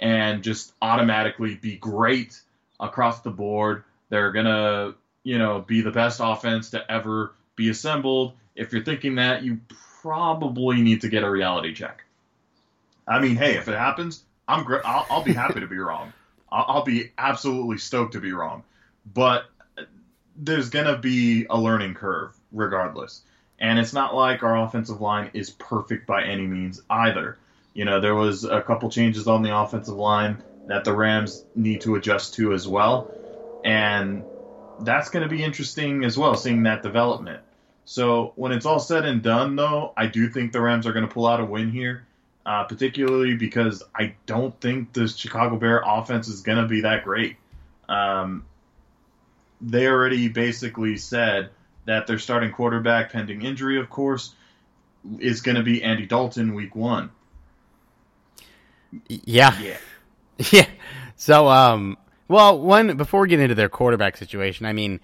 and 0.00 0.42
just 0.42 0.72
automatically 0.80 1.54
be 1.54 1.76
great 1.76 2.40
across 2.80 3.20
the 3.22 3.30
board. 3.30 3.84
They're 4.08 4.32
to, 4.46 4.94
you 5.22 5.38
know, 5.38 5.60
be 5.60 5.80
the 5.80 5.90
best 5.90 6.20
offense 6.22 6.70
to 6.70 6.90
ever 6.90 7.32
be 7.56 7.68
assembled. 7.68 8.34
If 8.54 8.72
you're 8.72 8.84
thinking 8.84 9.16
that, 9.16 9.42
you 9.42 9.60
probably 10.02 10.80
need 10.80 11.02
to 11.02 11.08
get 11.08 11.24
a 11.24 11.30
reality 11.30 11.74
check. 11.74 12.04
I 13.06 13.20
mean, 13.20 13.36
hey, 13.36 13.56
if 13.56 13.68
it 13.68 13.76
happens, 13.76 14.22
I'm 14.46 14.64
great. 14.64 14.82
I'll, 14.84 15.06
I'll, 15.10 15.24
be 15.24 15.32
happy 15.32 15.60
to 15.60 15.66
be 15.66 15.78
wrong. 15.78 16.12
I'll, 16.52 16.64
I'll 16.68 16.84
be 16.84 17.12
absolutely 17.18 17.78
stoked 17.78 18.12
to 18.12 18.20
be 18.20 18.32
wrong. 18.32 18.64
But 19.12 19.46
there's 20.36 20.70
gonna 20.70 20.96
be 20.96 21.46
a 21.50 21.58
learning 21.58 21.94
curve 21.94 22.34
regardless. 22.52 23.22
And 23.58 23.78
it's 23.78 23.92
not 23.92 24.14
like 24.14 24.42
our 24.42 24.56
offensive 24.56 25.00
line 25.00 25.30
is 25.34 25.50
perfect 25.50 26.06
by 26.06 26.22
any 26.22 26.46
means 26.46 26.80
either. 26.88 27.38
You 27.78 27.84
know, 27.84 28.00
there 28.00 28.16
was 28.16 28.42
a 28.42 28.60
couple 28.60 28.90
changes 28.90 29.28
on 29.28 29.44
the 29.44 29.56
offensive 29.56 29.94
line 29.94 30.42
that 30.66 30.82
the 30.82 30.92
Rams 30.92 31.44
need 31.54 31.82
to 31.82 31.94
adjust 31.94 32.34
to 32.34 32.52
as 32.52 32.66
well. 32.66 33.08
And 33.62 34.24
that's 34.80 35.10
going 35.10 35.22
to 35.22 35.28
be 35.28 35.44
interesting 35.44 36.02
as 36.02 36.18
well, 36.18 36.34
seeing 36.34 36.64
that 36.64 36.82
development. 36.82 37.40
So 37.84 38.32
when 38.34 38.50
it's 38.50 38.66
all 38.66 38.80
said 38.80 39.04
and 39.04 39.22
done, 39.22 39.54
though, 39.54 39.92
I 39.96 40.08
do 40.08 40.28
think 40.28 40.50
the 40.50 40.60
Rams 40.60 40.88
are 40.88 40.92
going 40.92 41.06
to 41.06 41.14
pull 41.14 41.24
out 41.24 41.38
a 41.38 41.44
win 41.44 41.70
here, 41.70 42.04
uh, 42.44 42.64
particularly 42.64 43.36
because 43.36 43.84
I 43.94 44.16
don't 44.26 44.60
think 44.60 44.92
the 44.92 45.06
Chicago 45.06 45.56
Bear 45.56 45.80
offense 45.86 46.26
is 46.26 46.40
going 46.40 46.58
to 46.58 46.66
be 46.66 46.80
that 46.80 47.04
great. 47.04 47.36
Um, 47.88 48.44
they 49.60 49.86
already 49.86 50.26
basically 50.26 50.96
said 50.96 51.50
that 51.84 52.08
their 52.08 52.18
starting 52.18 52.50
quarterback, 52.50 53.12
pending 53.12 53.42
injury, 53.42 53.78
of 53.78 53.88
course, 53.88 54.34
is 55.20 55.42
going 55.42 55.58
to 55.58 55.62
be 55.62 55.84
Andy 55.84 56.06
Dalton 56.06 56.54
week 56.54 56.74
one. 56.74 57.12
Yeah. 59.08 59.58
Yeah. 59.60 59.76
Yeah. 60.52 60.66
So, 61.16 61.48
um, 61.48 61.98
well, 62.28 62.60
one 62.60 62.96
before 62.96 63.22
we 63.22 63.28
get 63.28 63.40
into 63.40 63.56
their 63.56 63.68
quarterback 63.68 64.16
situation, 64.16 64.66
I 64.66 64.72
mean, 64.72 65.00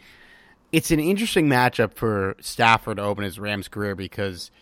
it's 0.71 0.93
an 0.93 1.01
interesting 1.01 1.49
matchup 1.49 1.95
for 1.95 2.37
Stafford 2.41 2.99
to 2.99 3.03
open 3.03 3.25
his 3.25 3.37
Rams 3.39 3.67
career 3.67 3.97
because 3.97 4.53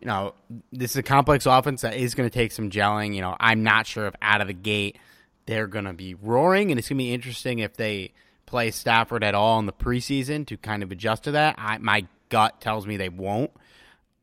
you 0.00 0.06
know 0.06 0.34
this 0.72 0.92
is 0.92 0.96
a 0.98 1.02
complex 1.02 1.46
offense 1.46 1.80
that 1.80 1.96
is 1.96 2.14
going 2.14 2.28
to 2.28 2.32
take 2.32 2.52
some 2.52 2.70
gelling. 2.70 3.14
You 3.14 3.22
know, 3.22 3.36
I'm 3.40 3.64
not 3.64 3.88
sure 3.88 4.06
if 4.06 4.14
out 4.22 4.40
of 4.40 4.46
the 4.46 4.52
gate 4.52 4.98
they're 5.46 5.66
going 5.66 5.86
to 5.86 5.92
be 5.92 6.14
roaring, 6.14 6.70
and 6.70 6.78
it's 6.78 6.88
going 6.88 6.98
to 6.98 7.04
be 7.04 7.12
interesting 7.12 7.58
if 7.58 7.76
they 7.76 8.12
play 8.46 8.70
Stafford 8.70 9.24
at 9.24 9.34
all 9.34 9.58
in 9.58 9.66
the 9.66 9.72
preseason 9.72 10.46
to 10.46 10.56
kind 10.56 10.82
of 10.82 10.92
adjust 10.92 11.24
to 11.24 11.32
that. 11.32 11.56
I, 11.58 11.78
my 11.78 12.06
gut 12.28 12.60
tells 12.60 12.86
me 12.86 12.96
they 12.96 13.08
won't, 13.08 13.50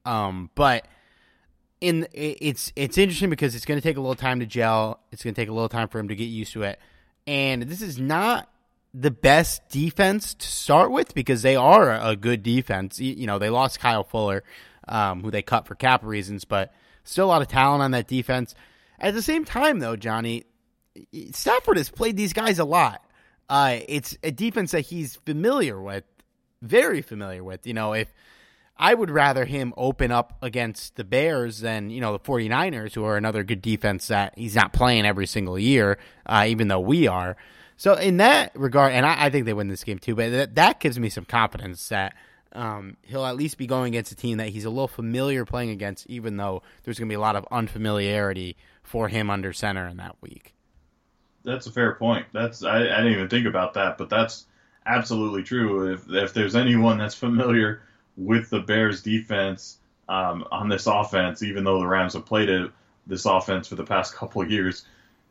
um, 0.06 0.50
but 0.56 0.86
in 1.82 2.08
it's 2.14 2.72
it's 2.76 2.98
interesting 2.98 3.30
because 3.30 3.56
it's 3.56 3.66
going 3.66 3.80
to 3.80 3.84
take 3.88 3.98
a 3.98 4.02
little 4.02 4.16
time 4.16 4.40
to 4.40 4.46
gel. 4.46 5.00
It's 5.12 5.24
going 5.24 5.34
to 5.34 5.42
take 5.42 5.50
a 5.50 5.54
little 5.54 5.70
time 5.70 5.88
for 5.88 6.00
him 6.00 6.08
to 6.08 6.16
get 6.16 6.26
used 6.26 6.54
to 6.54 6.64
it, 6.64 6.80
and 7.26 7.64
this 7.64 7.82
is 7.82 8.00
not 8.00 8.50
the 8.94 9.12
best 9.12 9.68
defense 9.70 10.34
to 10.34 10.48
start 10.48 10.92
with 10.92 11.14
because 11.14 11.42
they 11.42 11.56
are 11.56 11.94
a 11.94 12.16
good 12.16 12.42
defense. 12.42 13.00
You 13.00 13.28
know, 13.28 13.38
they 13.38 13.50
lost 13.50 13.80
Kyle 13.80 14.04
Fuller, 14.04 14.44
um, 14.88 15.22
who 15.22 15.30
they 15.30 15.42
cut 15.42 15.68
for 15.68 15.76
cap 15.76 16.04
reasons, 16.04 16.46
but 16.46 16.74
still 17.04 17.26
a 17.26 17.28
lot 17.28 17.42
of 17.42 17.48
talent 17.48 17.84
on 17.84 17.92
that 17.92 18.08
defense. 18.08 18.56
At 19.00 19.14
the 19.14 19.22
same 19.22 19.46
time, 19.46 19.80
though, 19.80 19.96
Johnny, 19.96 20.46
Stafford 21.32 21.78
has 21.78 21.90
played 21.90 22.18
these 22.18 22.34
guys 22.34 22.58
a 22.60 22.66
lot. 22.66 23.04
Uh, 23.50 23.80
it's 23.88 24.18
a 24.24 24.32
defense 24.32 24.72
that 24.72 24.82
he's 24.82 25.16
familiar 25.18 25.80
with, 25.80 26.04
very 26.62 27.02
familiar 27.02 27.44
with. 27.44 27.68
You 27.68 27.74
know, 27.74 27.94
if 27.94 28.12
I 28.80 28.94
would 28.94 29.10
rather 29.10 29.46
him 29.46 29.74
open 29.76 30.12
up 30.12 30.38
against 30.42 30.96
the 30.96 31.04
Bears 31.04 31.60
than, 31.60 31.90
you 31.90 32.00
know, 32.00 32.14
the 32.14 32.20
49ers, 32.20 32.94
who 32.94 33.04
are 33.04 33.18
another 33.18 33.44
good 33.44 33.62
defense 33.62 34.08
that 34.08 34.38
he's 34.38 34.56
not 34.56 34.74
playing 34.74 35.06
every 35.06 35.26
single 35.26 35.58
year, 35.58 35.98
uh, 36.26 36.46
even 36.48 36.68
though 36.68 36.80
we 36.80 37.08
are. 37.08 37.36
So 37.76 37.94
in 37.94 38.18
that 38.18 38.52
regard, 38.56 38.94
and 38.94 39.06
I, 39.06 39.26
I 39.26 39.30
think 39.30 39.46
they 39.46 39.54
win 39.54 39.68
this 39.68 39.84
game 39.84 40.00
too, 40.00 40.16
but 40.16 40.32
that, 40.32 40.56
that 40.56 40.80
gives 40.80 41.00
me 41.00 41.10
some 41.10 41.26
confidence 41.26 41.90
that 41.90 42.14
um, 42.54 42.98
he'll 43.04 43.26
at 43.26 43.36
least 43.36 43.58
be 43.58 43.68
going 43.68 43.94
against 43.94 44.12
a 44.12 44.16
team 44.16 44.38
that 44.38 44.50
he's 44.50 44.66
a 44.66 44.70
little 44.70 44.88
familiar 44.88 45.46
playing 45.46 45.70
against, 45.70 46.08
even 46.08 46.38
though 46.38 46.64
there's 46.84 46.98
going 46.98 47.08
to 47.08 47.12
be 47.12 47.16
a 47.16 47.20
lot 47.20 47.36
of 47.36 47.46
unfamiliarity 47.52 48.58
for 48.84 49.10
him 49.10 49.30
under 49.30 49.54
center 49.54 49.88
in 49.88 49.98
that 49.98 50.16
week. 50.22 50.54
That's 51.44 51.68
a 51.68 51.72
fair 51.72 51.96
point. 51.96 52.26
That's 52.34 52.64
I, 52.64 52.78
I 52.78 52.98
didn't 52.98 53.14
even 53.14 53.30
think 53.30 53.48
about 53.48 53.74
that, 53.76 53.98
but 53.98 54.10
that's 54.10 54.48
absolutely 54.86 55.44
true. 55.44 55.94
If 55.94 56.10
if 56.10 56.34
there's 56.34 56.56
anyone 56.56 56.98
that's 56.98 57.16
familiar 57.16 57.84
with 58.18 58.50
the 58.50 58.60
Bears 58.60 59.02
defense 59.02 59.78
um, 60.10 60.46
on 60.52 60.68
this 60.68 60.88
offense, 60.88 61.44
even 61.44 61.64
though 61.64 61.80
the 61.80 61.88
Rams 61.88 62.14
have 62.14 62.26
played 62.26 62.50
it 62.50 62.72
this 63.06 63.26
offense 63.26 63.68
for 63.68 63.76
the 63.76 63.86
past 63.86 64.16
couple 64.16 64.42
of 64.42 64.52
years, 64.52 64.86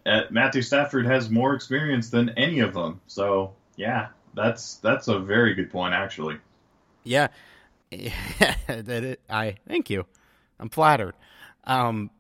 uh, 0.07 0.23
Matthew 0.31 0.63
Stafford 0.63 1.07
has 1.07 1.29
more 1.29 1.55
experience 1.55 2.11
than 2.11 2.31
any 2.31 2.61
of 2.61 2.73
them. 2.73 3.01
So 3.07 3.53
yeah, 3.77 4.09
that's 4.35 4.77
that's 4.77 5.09
a 5.09 5.19
very 5.19 5.55
good 5.55 5.71
point 5.71 5.95
actually. 5.95 6.39
Yeah, 7.03 7.29
that 7.91 9.19
I 9.29 9.57
thank 9.67 9.91
you. 9.91 10.07
I'm 10.59 10.71
flattered. 10.71 11.15
Um, 11.65 12.11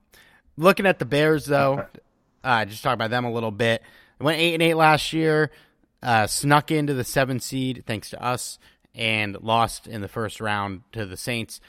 looking 0.56 0.86
at 0.86 0.98
the 0.98 1.04
Bears 1.04 1.46
though, 1.46 1.86
uh, 2.44 2.64
just 2.64 2.82
talk 2.82 2.94
about 2.94 3.10
them 3.10 3.24
a 3.24 3.32
little 3.32 3.52
bit. 3.52 3.82
They 4.18 4.24
went 4.24 4.38
eight 4.38 4.54
and 4.54 4.62
eight 4.62 4.74
last 4.74 5.12
year, 5.12 5.50
uh, 6.02 6.26
snuck 6.26 6.70
into 6.70 6.94
the 6.94 7.04
seven 7.04 7.38
seed 7.38 7.84
thanks 7.86 8.10
to 8.10 8.22
us, 8.22 8.58
and 8.96 9.36
lost 9.40 9.86
in 9.86 10.00
the 10.00 10.08
first 10.08 10.40
round 10.40 10.82
to 10.92 11.06
the 11.06 11.16
Saints. 11.16 11.60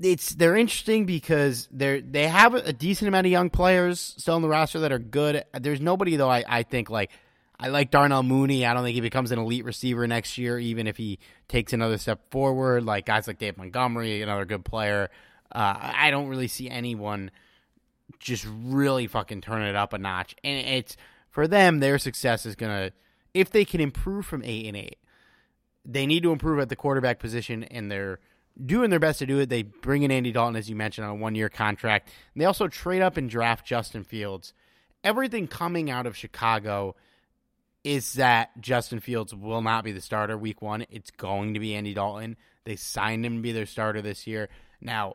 It's 0.00 0.34
they're 0.34 0.56
interesting 0.56 1.06
because 1.06 1.68
they're 1.70 2.00
they 2.00 2.26
have 2.26 2.54
a 2.54 2.72
decent 2.72 3.06
amount 3.06 3.26
of 3.26 3.30
young 3.30 3.48
players 3.48 4.00
still 4.00 4.34
in 4.34 4.42
the 4.42 4.48
roster 4.48 4.80
that 4.80 4.90
are 4.90 4.98
good. 4.98 5.44
There's 5.52 5.80
nobody 5.80 6.16
though 6.16 6.30
I, 6.30 6.42
I 6.48 6.62
think 6.64 6.90
like 6.90 7.12
I 7.60 7.68
like 7.68 7.90
Darnell 7.90 8.24
Mooney. 8.24 8.66
I 8.66 8.74
don't 8.74 8.82
think 8.82 8.94
he 8.94 9.00
becomes 9.00 9.30
an 9.30 9.38
elite 9.38 9.64
receiver 9.64 10.06
next 10.06 10.36
year, 10.38 10.58
even 10.58 10.86
if 10.86 10.96
he 10.96 11.20
takes 11.46 11.72
another 11.72 11.98
step 11.98 12.30
forward. 12.30 12.84
Like 12.84 13.06
guys 13.06 13.28
like 13.28 13.38
Dave 13.38 13.56
Montgomery, 13.56 14.22
another 14.22 14.44
good 14.44 14.64
player. 14.64 15.10
Uh, 15.52 15.74
I 15.78 16.10
don't 16.10 16.28
really 16.28 16.48
see 16.48 16.68
anyone 16.68 17.30
just 18.18 18.46
really 18.64 19.06
fucking 19.06 19.42
turn 19.42 19.62
it 19.62 19.76
up 19.76 19.92
a 19.92 19.98
notch. 19.98 20.34
And 20.42 20.66
it's 20.66 20.96
for 21.30 21.46
them, 21.46 21.78
their 21.78 21.98
success 21.98 22.46
is 22.46 22.56
gonna 22.56 22.90
if 23.34 23.50
they 23.50 23.64
can 23.64 23.80
improve 23.80 24.26
from 24.26 24.42
eight 24.44 24.66
and 24.66 24.76
eight, 24.76 24.98
they 25.88 26.06
need 26.06 26.22
to 26.22 26.32
improve 26.32 26.60
at 26.60 26.68
the 26.68 26.76
quarterback 26.76 27.18
position, 27.18 27.64
and 27.64 27.90
they're 27.90 28.20
doing 28.64 28.90
their 28.90 28.98
best 28.98 29.20
to 29.20 29.26
do 29.26 29.38
it. 29.38 29.48
They 29.48 29.62
bring 29.62 30.02
in 30.02 30.10
Andy 30.10 30.32
Dalton, 30.32 30.56
as 30.56 30.68
you 30.68 30.76
mentioned, 30.76 31.06
on 31.06 31.12
a 31.12 31.14
one 31.14 31.34
year 31.34 31.48
contract. 31.48 32.10
And 32.34 32.40
they 32.40 32.44
also 32.44 32.68
trade 32.68 33.00
up 33.00 33.16
and 33.16 33.30
draft 33.30 33.66
Justin 33.66 34.04
Fields. 34.04 34.52
Everything 35.02 35.48
coming 35.48 35.90
out 35.90 36.06
of 36.06 36.16
Chicago 36.16 36.94
is 37.84 38.14
that 38.14 38.50
Justin 38.60 39.00
Fields 39.00 39.34
will 39.34 39.62
not 39.62 39.82
be 39.84 39.92
the 39.92 40.00
starter 40.00 40.36
week 40.36 40.60
one. 40.60 40.84
It's 40.90 41.10
going 41.10 41.54
to 41.54 41.60
be 41.60 41.74
Andy 41.74 41.94
Dalton. 41.94 42.36
They 42.64 42.76
signed 42.76 43.24
him 43.24 43.36
to 43.36 43.42
be 43.42 43.52
their 43.52 43.64
starter 43.64 44.02
this 44.02 44.26
year. 44.26 44.50
Now, 44.80 45.14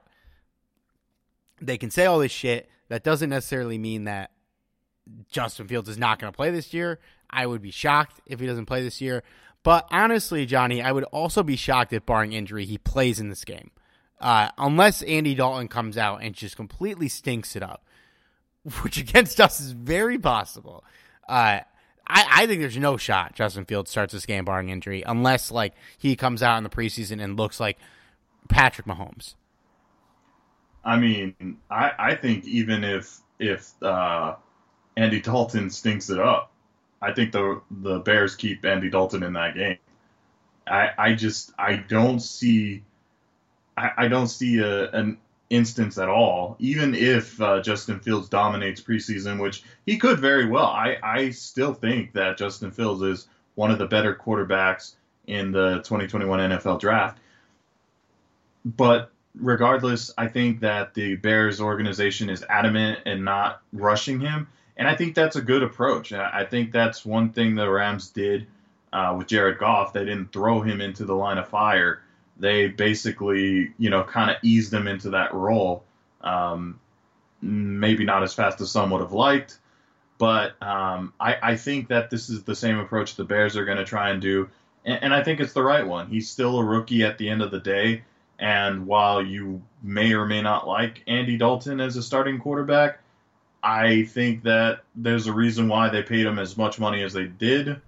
they 1.61 1.77
can 1.77 1.91
say 1.91 2.05
all 2.05 2.17
this 2.17 2.31
shit. 2.31 2.67
That 2.87 3.03
doesn't 3.03 3.29
necessarily 3.29 3.77
mean 3.77 4.05
that 4.05 4.31
Justin 5.29 5.67
Fields 5.67 5.89
is 5.89 5.97
not 5.97 6.19
going 6.19 6.31
to 6.31 6.35
play 6.35 6.49
this 6.49 6.73
year. 6.73 6.99
I 7.29 7.45
would 7.45 7.61
be 7.61 7.71
shocked 7.71 8.21
if 8.25 8.39
he 8.39 8.47
doesn't 8.47 8.65
play 8.65 8.81
this 8.81 9.01
year. 9.01 9.23
But 9.63 9.87
honestly, 9.91 10.45
Johnny, 10.45 10.81
I 10.81 10.91
would 10.91 11.05
also 11.05 11.41
be 11.41 11.55
shocked 11.55 11.93
if, 11.93 12.05
barring 12.05 12.33
injury, 12.33 12.65
he 12.65 12.77
plays 12.77 13.19
in 13.19 13.29
this 13.29 13.45
game. 13.45 13.71
Uh, 14.19 14.49
unless 14.57 15.01
Andy 15.01 15.35
Dalton 15.35 15.67
comes 15.67 15.97
out 15.97 16.21
and 16.21 16.33
just 16.33 16.55
completely 16.55 17.09
stinks 17.09 17.55
it 17.55 17.63
up, 17.63 17.83
which 18.81 18.97
against 18.97 19.41
us 19.41 19.59
is 19.59 19.71
very 19.71 20.17
possible. 20.17 20.83
Uh, 21.27 21.59
I, 22.07 22.25
I, 22.29 22.47
think 22.47 22.59
there's 22.59 22.77
no 22.77 22.97
shot 22.97 23.33
Justin 23.33 23.65
Fields 23.65 23.89
starts 23.89 24.13
this 24.13 24.25
game 24.25 24.45
barring 24.45 24.69
injury, 24.69 25.03
unless 25.05 25.51
like 25.51 25.73
he 25.97 26.15
comes 26.15 26.43
out 26.43 26.57
in 26.57 26.63
the 26.63 26.69
preseason 26.69 27.21
and 27.23 27.37
looks 27.37 27.59
like 27.59 27.77
Patrick 28.49 28.87
Mahomes. 28.87 29.35
I 30.83 30.97
mean, 30.97 31.57
I, 31.69 31.91
I 31.97 32.15
think 32.15 32.45
even 32.45 32.83
if 32.83 33.19
if 33.39 33.71
uh, 33.81 34.35
Andy 34.97 35.21
Dalton 35.21 35.69
stinks 35.69 36.09
it 36.09 36.19
up, 36.19 36.52
I 37.03 37.13
think 37.13 37.31
the 37.31 37.61
the 37.69 37.99
Bears 37.99 38.35
keep 38.35 38.65
Andy 38.65 38.89
Dalton 38.89 39.23
in 39.23 39.33
that 39.33 39.55
game. 39.55 39.77
I 40.65 40.89
I 40.97 41.13
just 41.13 41.51
I 41.59 41.75
don't 41.75 42.21
see 42.21 42.83
I, 43.77 43.91
I 43.97 44.07
don't 44.07 44.27
see 44.27 44.59
a, 44.59 44.89
an 44.91 45.17
instance 45.49 45.97
at 45.97 46.09
all. 46.09 46.55
Even 46.59 46.95
if 46.95 47.39
uh, 47.41 47.61
Justin 47.61 47.99
Fields 47.99 48.29
dominates 48.29 48.81
preseason, 48.81 49.41
which 49.41 49.63
he 49.85 49.97
could 49.97 50.19
very 50.19 50.47
well, 50.47 50.67
I 50.67 50.97
I 51.03 51.29
still 51.31 51.73
think 51.73 52.13
that 52.13 52.37
Justin 52.37 52.71
Fields 52.71 53.01
is 53.01 53.27
one 53.55 53.69
of 53.69 53.77
the 53.77 53.87
better 53.87 54.15
quarterbacks 54.15 54.93
in 55.27 55.51
the 55.51 55.75
2021 55.83 56.39
NFL 56.39 56.79
draft. 56.79 57.19
But 58.65 59.11
regardless, 59.35 60.11
I 60.17 60.27
think 60.27 60.61
that 60.61 60.93
the 60.93 61.15
Bears 61.15 61.59
organization 61.59 62.29
is 62.29 62.43
adamant 62.47 62.99
and 63.05 63.25
not 63.25 63.61
rushing 63.73 64.19
him. 64.19 64.47
And 64.75 64.87
I 64.87 64.95
think 64.95 65.15
that's 65.15 65.35
a 65.35 65.41
good 65.41 65.63
approach. 65.63 66.11
I 66.13 66.45
think 66.45 66.71
that's 66.71 67.05
one 67.05 67.31
thing 67.31 67.55
the 67.55 67.69
Rams 67.69 68.09
did 68.09 68.47
uh, 68.91 69.15
with 69.17 69.27
Jared 69.27 69.59
Goff. 69.59 69.93
They 69.93 70.05
didn't 70.05 70.31
throw 70.31 70.61
him 70.61 70.81
into 70.81 71.05
the 71.05 71.13
line 71.15 71.37
of 71.37 71.47
fire. 71.47 72.01
They 72.37 72.67
basically, 72.67 73.73
you 73.77 73.89
know, 73.89 74.03
kind 74.03 74.31
of 74.31 74.37
eased 74.41 74.73
him 74.73 74.87
into 74.87 75.11
that 75.11 75.33
role. 75.33 75.83
Um, 76.21 76.79
maybe 77.41 78.05
not 78.05 78.23
as 78.23 78.33
fast 78.33 78.61
as 78.61 78.71
some 78.71 78.89
would 78.91 79.01
have 79.01 79.11
liked, 79.11 79.59
but 80.17 80.61
um, 80.63 81.13
I, 81.19 81.37
I, 81.41 81.55
think 81.57 81.89
that 81.89 82.09
this 82.09 82.29
is 82.29 82.43
the 82.43 82.55
same 82.55 82.79
approach 82.79 83.15
the 83.15 83.25
Bears 83.25 83.57
are 83.57 83.65
going 83.65 83.79
to 83.79 83.83
try 83.83 84.09
and 84.09 84.21
do. 84.21 84.49
And, 84.85 85.03
and 85.03 85.13
I 85.13 85.23
think 85.23 85.41
it's 85.41 85.51
the 85.51 85.61
right 85.61 85.85
one. 85.85 86.07
He's 86.07 86.29
still 86.29 86.57
a 86.57 86.63
rookie 86.63 87.03
at 87.03 87.17
the 87.17 87.29
end 87.29 87.41
of 87.41 87.51
the 87.51 87.59
day. 87.59 88.03
And 88.39 88.87
while 88.87 89.21
you 89.21 89.61
may 89.81 90.13
or 90.13 90.25
may 90.25 90.41
not 90.41 90.67
like 90.67 91.03
Andy 91.07 91.37
Dalton 91.37 91.81
as 91.81 91.97
a 91.97 92.03
starting 92.03 92.39
quarterback, 92.39 92.99
I 93.63 94.03
think 94.03 94.43
that 94.43 94.83
there's 94.93 95.27
a 95.27 95.33
reason 95.33 95.69
why 95.69 95.89
they 95.89 96.03
paid 96.03 96.25
him 96.25 96.37
as 96.37 96.57
much 96.57 96.79
money 96.79 97.01
as 97.01 97.13
they 97.13 97.25
did. 97.25 97.79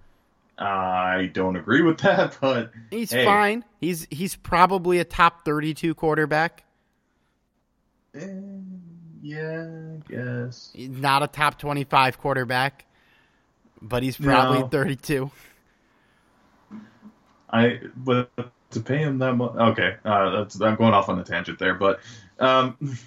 I 0.57 1.29
don't 1.33 1.57
agree 1.57 1.81
with 1.81 1.97
that, 2.01 2.37
but 2.39 2.71
he's 2.89 3.11
hey. 3.11 3.25
fine. 3.25 3.65
He's 3.81 4.07
he's 4.09 4.35
probably 4.35 4.99
a 4.99 5.03
top 5.03 5.43
32 5.43 5.93
quarterback. 5.95 6.63
Eh, 8.15 8.27
yeah, 9.21 9.67
I 9.67 10.11
guess. 10.11 10.71
He's 10.73 10.89
not 10.89 11.23
a 11.23 11.27
top 11.27 11.59
25 11.59 12.19
quarterback, 12.19 12.85
but 13.81 14.01
he's 14.01 14.15
probably 14.17 14.59
No. 14.59 14.67
32. 14.69 15.31
I 17.51 17.79
but 17.97 18.31
to 18.71 18.79
pay 18.79 18.97
him 18.99 19.17
that 19.19 19.33
much. 19.33 19.55
Okay, 19.55 19.95
uh, 20.05 20.29
that's 20.37 20.61
I'm 20.61 20.75
going 20.75 20.93
off 20.93 21.09
on 21.09 21.19
a 21.19 21.23
tangent 21.23 21.59
there, 21.59 21.73
but 21.73 21.99
um, 22.39 22.77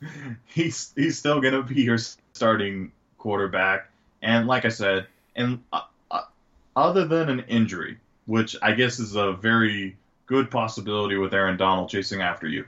he's 0.46 0.92
he's 0.96 1.18
still 1.18 1.40
gonna 1.40 1.62
be 1.62 1.82
your 1.82 1.98
starting 2.32 2.92
quarterback, 3.18 3.90
and 4.22 4.46
like 4.46 4.64
I 4.64 4.68
said, 4.68 5.06
and 5.34 5.62
uh, 5.72 5.82
uh, 6.10 6.22
other 6.74 7.06
than 7.06 7.28
an 7.28 7.40
injury, 7.48 7.98
which 8.26 8.56
I 8.62 8.72
guess 8.72 8.98
is 8.98 9.14
a 9.14 9.32
very 9.32 9.96
good 10.26 10.50
possibility 10.50 11.16
with 11.16 11.32
Aaron 11.32 11.56
Donald 11.56 11.88
chasing 11.88 12.20
after 12.20 12.46
you, 12.46 12.64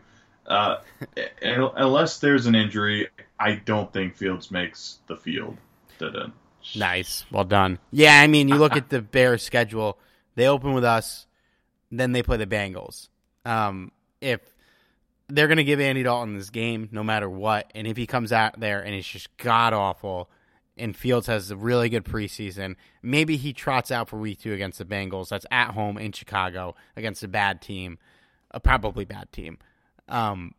uh, 0.46 0.76
unless 1.42 2.18
there's 2.18 2.46
an 2.46 2.54
injury, 2.54 3.08
I 3.38 3.56
don't 3.56 3.92
think 3.92 4.16
Fields 4.16 4.50
makes 4.50 4.98
the 5.06 5.16
field. 5.16 5.56
Da-da. 5.98 6.28
Nice. 6.76 7.24
Well 7.30 7.44
done. 7.44 7.78
Yeah, 7.90 8.20
I 8.20 8.26
mean, 8.26 8.48
you 8.48 8.56
look 8.56 8.76
at 8.76 8.88
the 8.88 9.00
Bears 9.00 9.42
schedule, 9.42 9.98
they 10.34 10.46
open 10.46 10.72
with 10.72 10.84
us, 10.84 11.26
then 11.90 12.12
they 12.12 12.22
play 12.22 12.36
the 12.36 12.46
Bengals. 12.46 13.08
Um, 13.44 13.92
if 14.20 14.40
they're 15.28 15.46
going 15.46 15.58
to 15.58 15.64
give 15.64 15.80
Andy 15.80 16.02
Dalton 16.02 16.36
this 16.36 16.50
game 16.50 16.88
no 16.92 17.04
matter 17.04 17.28
what, 17.28 17.70
and 17.74 17.86
if 17.86 17.96
he 17.96 18.06
comes 18.06 18.32
out 18.32 18.58
there 18.60 18.80
and 18.80 18.94
it's 18.94 19.08
just 19.08 19.36
god 19.36 19.72
awful, 19.72 20.30
and 20.76 20.96
Fields 20.96 21.26
has 21.26 21.50
a 21.50 21.56
really 21.56 21.88
good 21.88 22.04
preseason, 22.04 22.76
maybe 23.02 23.36
he 23.36 23.52
trots 23.52 23.90
out 23.90 24.08
for 24.08 24.16
week 24.16 24.40
two 24.40 24.52
against 24.52 24.78
the 24.78 24.84
Bengals. 24.84 25.28
That's 25.28 25.46
at 25.50 25.72
home 25.72 25.98
in 25.98 26.12
Chicago 26.12 26.74
against 26.96 27.22
a 27.22 27.28
bad 27.28 27.60
team, 27.60 27.98
a 28.50 28.60
probably 28.60 29.04
bad 29.04 29.30
team. 29.32 29.58
Um, 30.08 30.54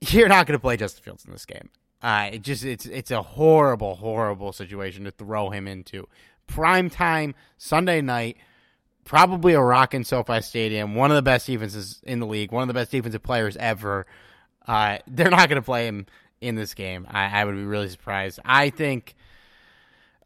you're 0.00 0.28
not 0.28 0.46
going 0.46 0.58
to 0.58 0.62
play 0.62 0.76
Justin 0.76 1.02
Fields 1.02 1.24
in 1.24 1.32
this 1.32 1.46
game. 1.46 1.70
Uh, 2.02 2.30
it 2.34 2.42
just 2.42 2.64
it's 2.64 2.86
it's 2.86 3.10
a 3.10 3.22
horrible, 3.22 3.96
horrible 3.96 4.52
situation 4.52 5.04
to 5.04 5.10
throw 5.10 5.50
him 5.50 5.66
into. 5.66 6.06
Prime 6.46 6.90
time 6.90 7.34
Sunday 7.56 8.00
night, 8.00 8.36
probably 9.06 9.54
a 9.54 9.60
rockin' 9.60 10.04
SoFi 10.04 10.42
Stadium. 10.42 10.94
One 10.94 11.10
of 11.10 11.14
the 11.14 11.22
best 11.22 11.46
defenses 11.46 12.02
in 12.04 12.20
the 12.20 12.26
league. 12.26 12.52
One 12.52 12.62
of 12.62 12.68
the 12.68 12.74
best 12.74 12.90
defensive 12.90 13.22
players 13.22 13.56
ever. 13.56 14.06
Uh, 14.66 14.98
they're 15.06 15.30
not 15.30 15.48
going 15.48 15.60
to 15.60 15.64
play 15.64 15.86
him 15.86 16.06
in 16.40 16.54
this 16.54 16.74
game. 16.74 17.06
I, 17.08 17.40
I 17.40 17.44
would 17.44 17.54
be 17.54 17.64
really 17.64 17.88
surprised. 17.88 18.40
I 18.44 18.70
think. 18.70 19.14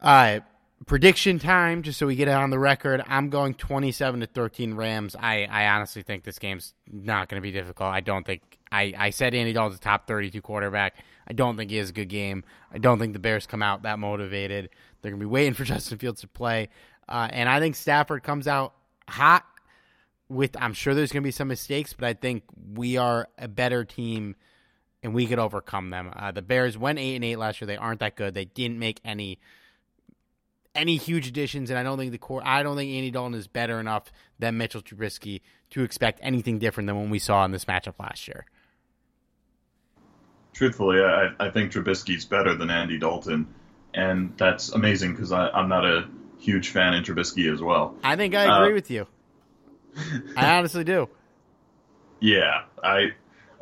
Uh, 0.00 0.40
prediction 0.86 1.38
time, 1.38 1.82
just 1.82 1.98
so 1.98 2.06
we 2.06 2.16
get 2.16 2.28
it 2.28 2.32
on 2.32 2.50
the 2.50 2.58
record. 2.58 3.02
I'm 3.06 3.28
going 3.28 3.54
27 3.54 4.20
to 4.20 4.26
13 4.26 4.74
Rams. 4.74 5.14
I, 5.18 5.44
I 5.44 5.68
honestly 5.68 6.02
think 6.02 6.24
this 6.24 6.38
game's 6.38 6.74
not 6.90 7.28
going 7.28 7.40
to 7.40 7.42
be 7.42 7.52
difficult. 7.52 7.90
I 7.90 8.00
don't 8.00 8.24
think 8.24 8.42
I, 8.72 8.94
I 8.96 9.10
said 9.10 9.34
Andy 9.34 9.52
Dalton's 9.52 9.78
a 9.78 9.82
top 9.82 10.06
32 10.06 10.40
quarterback. 10.42 10.96
I 11.26 11.32
don't 11.32 11.56
think 11.56 11.70
he 11.70 11.76
has 11.76 11.90
a 11.90 11.92
good 11.92 12.08
game. 12.08 12.44
I 12.72 12.78
don't 12.78 12.98
think 12.98 13.12
the 13.12 13.18
Bears 13.18 13.46
come 13.46 13.62
out 13.62 13.82
that 13.82 13.98
motivated. 13.98 14.70
They're 15.00 15.10
going 15.10 15.20
to 15.20 15.26
be 15.26 15.30
waiting 15.30 15.54
for 15.54 15.64
Justin 15.64 15.98
Fields 15.98 16.22
to 16.22 16.28
play. 16.28 16.68
Uh, 17.10 17.28
and 17.30 17.48
I 17.48 17.60
think 17.60 17.76
Stafford 17.76 18.22
comes 18.22 18.46
out 18.46 18.74
hot 19.08 19.44
with, 20.28 20.56
I'm 20.58 20.72
sure 20.72 20.94
there's 20.94 21.12
going 21.12 21.22
to 21.22 21.26
be 21.26 21.32
some 21.32 21.48
mistakes, 21.48 21.92
but 21.92 22.06
I 22.06 22.14
think 22.14 22.44
we 22.74 22.96
are 22.96 23.28
a 23.36 23.48
better 23.48 23.84
team 23.84 24.36
and 25.02 25.14
we 25.14 25.26
could 25.26 25.38
overcome 25.38 25.90
them. 25.90 26.12
Uh, 26.14 26.30
the 26.30 26.42
Bears 26.42 26.78
went 26.78 26.98
8 26.98 27.16
and 27.16 27.24
8 27.24 27.36
last 27.36 27.60
year. 27.60 27.66
They 27.66 27.76
aren't 27.76 28.00
that 28.00 28.16
good. 28.16 28.34
They 28.34 28.44
didn't 28.44 28.78
make 28.78 29.00
any 29.04 29.38
any 30.72 30.96
huge 30.96 31.26
additions, 31.26 31.68
and 31.68 31.76
I 31.76 31.82
don't 31.82 31.98
think 31.98 32.12
the 32.12 32.18
core. 32.18 32.42
I 32.44 32.62
don't 32.62 32.76
think 32.76 32.92
Andy 32.92 33.10
Dalton 33.10 33.34
is 33.34 33.48
better 33.48 33.80
enough 33.80 34.12
than 34.38 34.56
Mitchell 34.56 34.80
Trubisky 34.80 35.40
to 35.70 35.82
expect 35.82 36.20
anything 36.22 36.60
different 36.60 36.86
than 36.86 36.96
what 36.96 37.08
we 37.08 37.18
saw 37.18 37.44
in 37.44 37.50
this 37.50 37.64
matchup 37.64 37.98
last 37.98 38.28
year. 38.28 38.46
truthfully, 40.52 41.00
I, 41.00 41.30
I 41.40 41.50
think 41.50 41.72
Trubisky's 41.72 42.24
better 42.24 42.54
than 42.54 42.70
Andy 42.70 42.98
Dalton, 42.98 43.46
and 43.94 44.34
that's 44.36 44.70
amazing 44.70 45.12
because 45.12 45.32
I'm 45.32 45.68
not 45.68 45.84
a 45.84 46.08
huge 46.40 46.70
fan 46.70 46.94
in 46.94 47.04
Trubisky 47.04 47.52
as 47.52 47.60
well. 47.60 47.94
I 48.02 48.16
think 48.16 48.34
I 48.34 48.46
Uh, 48.46 48.62
agree 48.62 48.74
with 48.74 48.90
you. 48.90 49.06
I 50.36 50.56
honestly 50.58 50.84
do. 50.84 51.08
Yeah, 52.22 52.64
I 52.84 53.12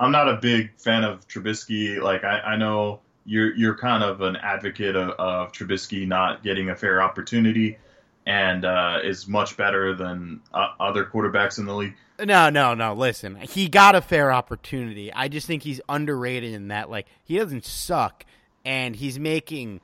I'm 0.00 0.10
not 0.10 0.28
a 0.28 0.36
big 0.36 0.72
fan 0.78 1.04
of 1.04 1.26
Trubisky. 1.28 2.02
Like 2.02 2.24
I, 2.24 2.40
I 2.40 2.56
know 2.56 3.00
you're 3.24 3.54
you're 3.54 3.76
kind 3.76 4.02
of 4.02 4.20
an 4.20 4.34
advocate 4.34 4.96
of, 4.96 5.10
of 5.10 5.52
Trubisky 5.52 6.08
not 6.08 6.42
getting 6.42 6.68
a 6.70 6.74
fair 6.74 7.00
opportunity, 7.00 7.78
and 8.26 8.64
uh, 8.64 8.98
is 9.04 9.28
much 9.28 9.56
better 9.56 9.94
than 9.94 10.40
uh, 10.52 10.70
other 10.80 11.04
quarterbacks 11.04 11.58
in 11.60 11.66
the 11.66 11.74
league. 11.74 11.94
No, 12.18 12.50
no, 12.50 12.74
no. 12.74 12.94
Listen, 12.94 13.36
he 13.36 13.68
got 13.68 13.94
a 13.94 14.00
fair 14.00 14.32
opportunity. 14.32 15.12
I 15.12 15.28
just 15.28 15.46
think 15.46 15.62
he's 15.62 15.80
underrated 15.88 16.52
in 16.52 16.66
that, 16.68 16.90
like, 16.90 17.06
he 17.22 17.38
doesn't 17.38 17.64
suck, 17.64 18.24
and 18.64 18.96
he's 18.96 19.20
making 19.20 19.80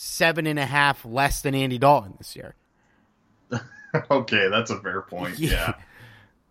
seven 0.00 0.46
and 0.46 0.60
a 0.60 0.64
half 0.64 1.04
less 1.04 1.42
than 1.42 1.56
Andy 1.56 1.76
Dalton 1.76 2.14
this 2.18 2.36
year. 2.36 2.54
okay, 4.10 4.48
that's 4.48 4.70
a 4.70 4.78
fair 4.80 5.02
point. 5.02 5.38
Yeah. 5.40 5.74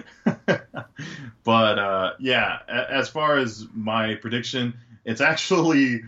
but 1.44 1.78
uh, 1.78 2.12
yeah, 2.20 2.58
as 2.68 3.08
far 3.08 3.36
as 3.36 3.66
my 3.74 4.14
prediction, 4.14 4.74
it's 5.04 5.20
actually 5.20 6.02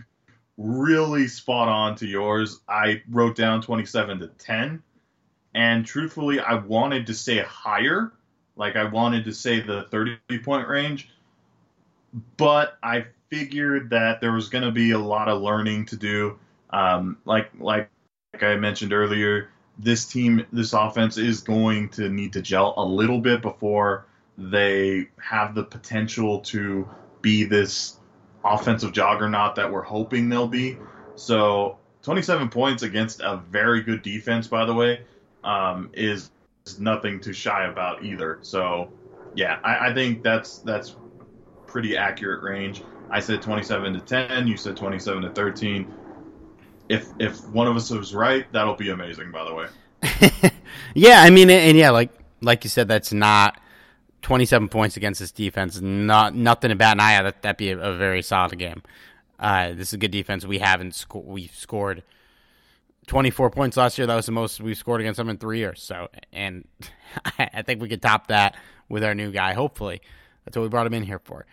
really 0.57 1.27
spot 1.27 1.67
on 1.67 1.95
to 1.95 2.07
yours. 2.07 2.61
I 2.69 3.01
wrote 3.09 3.35
down 3.35 3.61
27 3.61 4.19
to 4.19 4.27
10. 4.27 4.81
And 5.53 5.85
truthfully, 5.85 6.39
I 6.39 6.55
wanted 6.55 7.07
to 7.07 7.13
say 7.13 7.39
higher. 7.39 8.13
Like, 8.55 8.77
I 8.77 8.85
wanted 8.85 9.25
to 9.25 9.33
say 9.33 9.59
the 9.59 9.83
30 9.91 10.17
point 10.43 10.69
range. 10.69 11.09
But 12.37 12.77
I 12.81 13.07
figured 13.29 13.89
that 13.89 14.21
there 14.21 14.31
was 14.31 14.47
going 14.47 14.63
to 14.63 14.71
be 14.71 14.91
a 14.91 14.99
lot 14.99 15.27
of 15.27 15.41
learning 15.41 15.87
to 15.87 15.97
do. 15.97 16.39
Um, 16.69 17.17
like, 17.25 17.49
like, 17.59 17.89
like 18.33 18.43
I 18.43 18.55
mentioned 18.55 18.93
earlier, 18.93 19.49
this 19.77 20.05
team, 20.05 20.45
this 20.51 20.73
offense 20.73 21.17
is 21.17 21.41
going 21.41 21.89
to 21.89 22.09
need 22.09 22.33
to 22.33 22.41
gel 22.41 22.73
a 22.77 22.85
little 22.85 23.19
bit 23.19 23.41
before 23.41 24.05
they 24.37 25.09
have 25.21 25.55
the 25.55 25.63
potential 25.63 26.39
to 26.39 26.87
be 27.21 27.43
this 27.43 27.97
offensive 28.43 28.93
juggernaut 28.93 29.55
that 29.55 29.71
we're 29.71 29.81
hoping 29.81 30.29
they'll 30.29 30.47
be. 30.47 30.77
So 31.15 31.77
27 32.03 32.49
points 32.49 32.83
against 32.83 33.19
a 33.21 33.41
very 33.49 33.81
good 33.81 34.01
defense, 34.01 34.47
by 34.47 34.65
the 34.65 34.73
way, 34.73 35.01
um, 35.43 35.89
is 35.93 36.31
nothing 36.77 37.19
to 37.21 37.33
shy 37.33 37.65
about 37.65 38.03
either. 38.03 38.39
So 38.41 38.89
yeah, 39.35 39.59
I, 39.63 39.89
I 39.89 39.93
think 39.93 40.23
that's 40.23 40.59
that's 40.59 40.95
pretty 41.67 41.97
accurate 41.97 42.41
range. 42.43 42.83
I 43.09 43.19
said 43.19 43.41
27 43.41 43.93
to 43.93 43.99
10. 43.99 44.47
You 44.47 44.57
said 44.57 44.77
27 44.77 45.23
to 45.23 45.29
13 45.31 45.93
if 46.89 47.07
if 47.19 47.47
one 47.49 47.67
of 47.67 47.75
us 47.75 47.89
was 47.91 48.13
right, 48.13 48.51
that'll 48.51 48.75
be 48.75 48.89
amazing. 48.89 49.31
By 49.31 49.45
the 49.45 49.53
way. 49.53 49.67
yeah, 50.93 51.21
I 51.21 51.29
mean, 51.29 51.49
and 51.49 51.77
yeah, 51.77 51.91
like 51.91 52.11
like 52.41 52.63
you 52.63 52.69
said, 52.69 52.87
that's 52.87 53.13
not 53.13 53.59
27 54.23 54.69
points 54.69 54.97
against 54.97 55.19
this 55.19 55.31
defense. 55.31 55.79
Not 55.79 56.35
nothing 56.35 56.69
to 56.69 56.75
bat 56.75 56.93
an 56.93 56.99
eye 56.99 57.13
at. 57.13 57.23
That, 57.23 57.41
that'd 57.43 57.57
be 57.57 57.71
a, 57.71 57.77
a 57.77 57.95
very 57.95 58.21
solid 58.21 58.57
game. 58.57 58.81
Uh, 59.39 59.69
this 59.69 59.89
is 59.89 59.93
a 59.93 59.97
good 59.97 60.11
defense. 60.11 60.45
We 60.45 60.59
haven't 60.59 60.95
sco- 60.95 61.23
we 61.25 61.47
scored 61.47 62.03
24 63.07 63.51
points 63.51 63.77
last 63.77 63.97
year. 63.97 64.07
That 64.07 64.15
was 64.15 64.25
the 64.25 64.31
most 64.31 64.59
we've 64.59 64.77
scored 64.77 65.01
against 65.01 65.17
them 65.17 65.29
in 65.29 65.37
three 65.37 65.59
years. 65.59 65.81
So, 65.81 66.09
and 66.33 66.67
I 67.39 67.61
think 67.61 67.81
we 67.81 67.87
could 67.87 68.01
top 68.01 68.27
that 68.27 68.55
with 68.89 69.03
our 69.03 69.15
new 69.15 69.31
guy. 69.31 69.53
Hopefully, 69.53 70.01
that's 70.43 70.57
what 70.57 70.63
we 70.63 70.69
brought 70.69 70.87
him 70.87 70.93
in 70.93 71.03
here 71.03 71.19
for. 71.19 71.45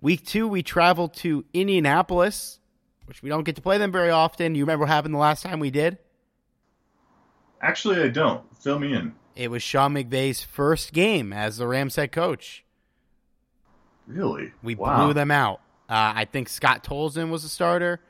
Week 0.00 0.24
two, 0.24 0.48
we 0.48 0.62
traveled 0.62 1.14
to 1.14 1.44
Indianapolis 1.52 2.60
which 3.06 3.22
we 3.22 3.28
don't 3.28 3.44
get 3.44 3.56
to 3.56 3.62
play 3.62 3.78
them 3.78 3.92
very 3.92 4.10
often. 4.10 4.54
You 4.54 4.64
remember 4.64 4.84
what 4.84 4.90
happened 4.90 5.14
the 5.14 5.18
last 5.18 5.42
time 5.42 5.60
we 5.60 5.70
did? 5.70 5.98
Actually, 7.60 8.02
I 8.02 8.08
don't. 8.08 8.42
Fill 8.58 8.78
me 8.78 8.92
in. 8.92 9.14
It 9.36 9.50
was 9.50 9.62
Sean 9.62 9.94
McVay's 9.94 10.42
first 10.42 10.92
game 10.92 11.32
as 11.32 11.56
the 11.56 11.66
Rams 11.66 11.96
head 11.96 12.12
coach. 12.12 12.64
Really? 14.06 14.52
We 14.62 14.74
wow. 14.74 15.04
blew 15.04 15.14
them 15.14 15.30
out. 15.30 15.60
Uh, 15.88 16.12
I 16.16 16.24
think 16.24 16.48
Scott 16.48 16.84
Tolzien 16.84 17.30
was 17.30 17.42
the 17.42 17.48
starter. 17.48 18.00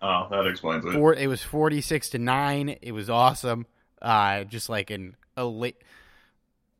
Oh, 0.00 0.26
that 0.30 0.46
explains 0.46 0.84
it. 0.84 0.92
Four, 0.92 1.14
it 1.14 1.28
was 1.28 1.42
forty-six 1.42 2.10
to 2.10 2.18
nine. 2.18 2.76
It 2.82 2.92
was 2.92 3.08
awesome. 3.08 3.66
Uh, 4.00 4.44
just 4.44 4.68
like 4.68 4.90
an 4.90 5.16
a 5.36 5.44
late, 5.44 5.76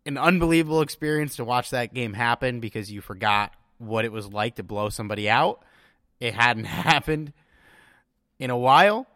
an 0.04 0.18
unbelievable 0.18 0.82
experience 0.82 1.36
to 1.36 1.44
watch 1.44 1.70
that 1.70 1.94
game 1.94 2.14
happen 2.14 2.58
because 2.58 2.90
you 2.90 3.00
forgot 3.00 3.52
what 3.78 4.04
it 4.04 4.10
was 4.10 4.26
like 4.26 4.56
to 4.56 4.64
blow 4.64 4.88
somebody 4.88 5.30
out. 5.30 5.64
It 6.18 6.34
hadn't 6.34 6.64
happened 6.66 7.32
in 8.42 8.50
a 8.50 8.56
while. 8.56 9.06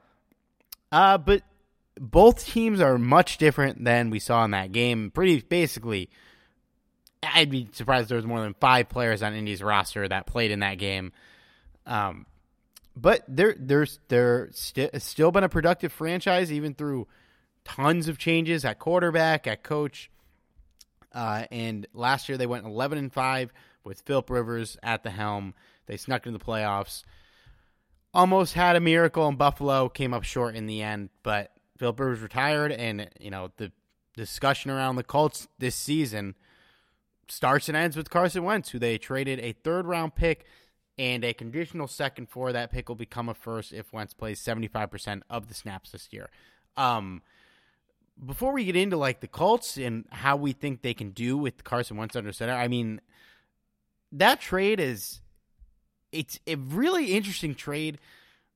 Uh, 0.93 1.19
but 1.19 1.43
both 1.99 2.47
teams 2.47 2.81
are 2.81 2.97
much 2.97 3.39
different 3.39 3.85
than 3.85 4.09
we 4.09 4.21
saw 4.21 4.45
in 4.45 4.53
that 4.53 4.71
game. 4.71 5.11
Pretty 5.11 5.41
basically, 5.41 6.09
I'd 7.25 7.51
be 7.51 7.69
surprised 7.73 8.09
there 8.09 8.17
was 8.17 8.25
more 8.25 8.41
than 8.41 8.55
five 8.55 8.89
players 8.89 9.25
on 9.25 9.35
Indy's 9.35 9.63
roster 9.63 10.07
that 10.07 10.27
played 10.27 10.53
in 10.53 10.61
that 10.61 10.79
game. 10.79 11.13
Um, 11.87 12.27
but 12.95 13.25
there, 13.27 13.57
there's 13.59 13.99
there 14.07 14.49
st- 14.53 15.03
still 15.03 15.33
been 15.33 15.45
a 15.45 15.49
productive 15.49 15.93
franchise 15.93 16.53
even 16.53 16.75
through 16.75 17.09
tons 17.65 18.07
of 18.07 18.19
changes 18.19 18.65
at 18.65 18.79
quarterback, 18.79 19.49
at 19.49 19.65
coach. 19.65 20.09
Uh, 21.13 21.47
and 21.51 21.89
last 21.95 22.29
year 22.29 22.39
they 22.39 22.47
went 22.47 22.65
11 22.65 22.97
and 22.97 23.13
five 23.13 23.53
with 23.83 24.03
Philip 24.03 24.31
Rivers 24.31 24.79
at 24.85 25.03
the 25.03 25.11
helm. 25.11 25.53
They 25.87 25.97
snuck 25.97 26.27
into 26.27 26.39
the 26.39 26.45
playoffs 26.45 27.03
almost 28.17 28.55
had 28.55 28.77
a 28.77 28.81
miracle 28.81 29.29
in 29.29 29.37
Buffalo, 29.37 29.91
came 29.91 30.15
up 30.15 30.25
short 30.25 30.57
in 30.57 30.67
the 30.67 30.83
end, 30.83 31.11
but 31.23 31.53
Philip 31.77 32.01
Rivers 32.01 32.21
retired, 32.21 32.73
and 32.73 33.11
you 33.21 33.31
know 33.31 33.51
the 33.59 33.71
discussion 34.17 34.71
around 34.71 34.97
the 34.97 35.05
Colts 35.05 35.47
this 35.59 35.75
season 35.75 36.35
starts 37.29 37.69
and 37.69 37.77
ends 37.77 37.97
with 37.97 38.09
Carson 38.09 38.43
Wentz, 38.43 38.71
who 38.71 38.79
they 38.79 38.97
traded 38.97 39.39
a 39.41 39.53
third 39.53 39.85
round 39.85 40.15
pick 40.15 40.47
and 40.97 41.25
a 41.25 41.35
conditional 41.35 41.87
second 41.87 42.31
for. 42.31 42.53
That 42.53 42.73
pick 42.73 42.89
will 42.89 42.97
become 42.97 43.29
a 43.29 43.35
first 43.35 43.75
if 43.75 43.93
Wentz 43.93 44.15
plays 44.15 44.41
seventy 44.41 44.69
five 44.69 44.91
percent 44.91 45.23
of 45.29 45.49
the 45.49 45.55
snaps 45.55 45.91
this 45.91 46.09
year. 46.11 46.31
Um, 46.79 47.23
before 48.25 48.53
we 48.53 48.65
get 48.65 48.77
into 48.77 48.97
like 48.97 49.21
the 49.21 49.29
Colts 49.29 49.77
and 49.77 50.07
how 50.11 50.37
we 50.37 50.53
think 50.53 50.81
they 50.81 50.95
can 50.95 51.11
do 51.11 51.37
with 51.37 51.65
Carson 51.65 51.99
Wentz 51.99 52.17
under 52.17 52.33
center, 52.33 52.55
I 52.55 52.67
mean 52.67 53.03
that 54.11 54.41
trade 54.41 54.81
is 54.81 55.21
it's 56.17 56.41
a 56.47 56.55
really 56.57 57.13
interesting 57.13 57.55
trade. 57.55 57.99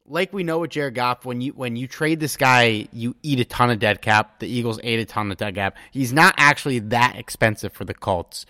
Like 0.07 0.33
we 0.33 0.43
know 0.43 0.59
with 0.61 0.71
Jared 0.71 0.95
Goff, 0.95 1.25
when 1.25 1.41
you 1.41 1.53
when 1.53 1.77
you 1.77 1.87
trade 1.87 2.19
this 2.21 2.37
guy, 2.37 2.89
you 2.93 3.15
eat 3.23 3.39
a 3.39 3.45
ton 3.45 3.71
of 3.71 3.79
dead 3.79 4.03
cap. 4.03 4.41
The 4.41 4.49
Eagles 4.49 4.81
ate 4.83 4.99
a 4.99 5.05
ton 5.05 5.31
of 5.31 5.37
dead 5.37 5.55
cap. 5.55 5.77
He's 5.93 6.13
not 6.13 6.35
actually 6.37 6.81
that 6.81 7.17
expensive 7.17 7.73
for 7.73 7.85
the 7.85 7.95
Colts. 7.95 8.47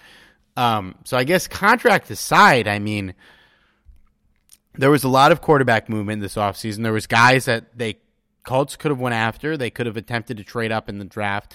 Um, 0.57 0.95
so 1.05 1.17
I 1.17 1.25
guess 1.25 1.49
contract 1.49 2.11
aside, 2.11 2.67
I 2.67 2.79
mean, 2.79 3.15
there 4.75 4.91
was 4.91 5.05
a 5.05 5.09
lot 5.09 5.33
of 5.33 5.41
quarterback 5.41 5.89
movement 5.89 6.23
this 6.23 6.37
offseason. 6.37 6.83
There 6.83 6.93
was 6.93 7.07
guys 7.07 7.45
that 7.45 7.77
they 7.77 7.99
Colts 8.45 8.77
could 8.77 8.91
have 8.91 9.01
went 9.01 9.15
after. 9.15 9.57
They 9.57 9.71
could 9.71 9.87
have 9.87 9.97
attempted 9.97 10.37
to 10.39 10.45
trade 10.45 10.73
up 10.73 10.89
in 10.89 10.99
the 10.99 11.05
draft 11.05 11.55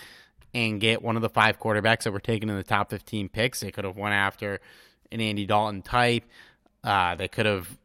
and 0.53 0.79
get 0.79 1.01
one 1.01 1.15
of 1.15 1.21
the 1.21 1.29
five 1.29 1.59
quarterbacks 1.59 2.03
that 2.03 2.11
were 2.11 2.19
taken 2.19 2.49
in 2.49 2.55
the 2.55 2.63
top 2.63 2.89
15 2.89 3.29
picks. 3.29 3.61
They 3.61 3.71
could 3.71 3.85
have 3.85 3.97
went 3.97 4.13
after 4.13 4.59
an 5.11 5.19
Andy 5.19 5.45
Dalton 5.45 5.81
type. 5.81 6.23
Uh, 6.85 7.15
they 7.15 7.27
could 7.27 7.47
have 7.47 7.77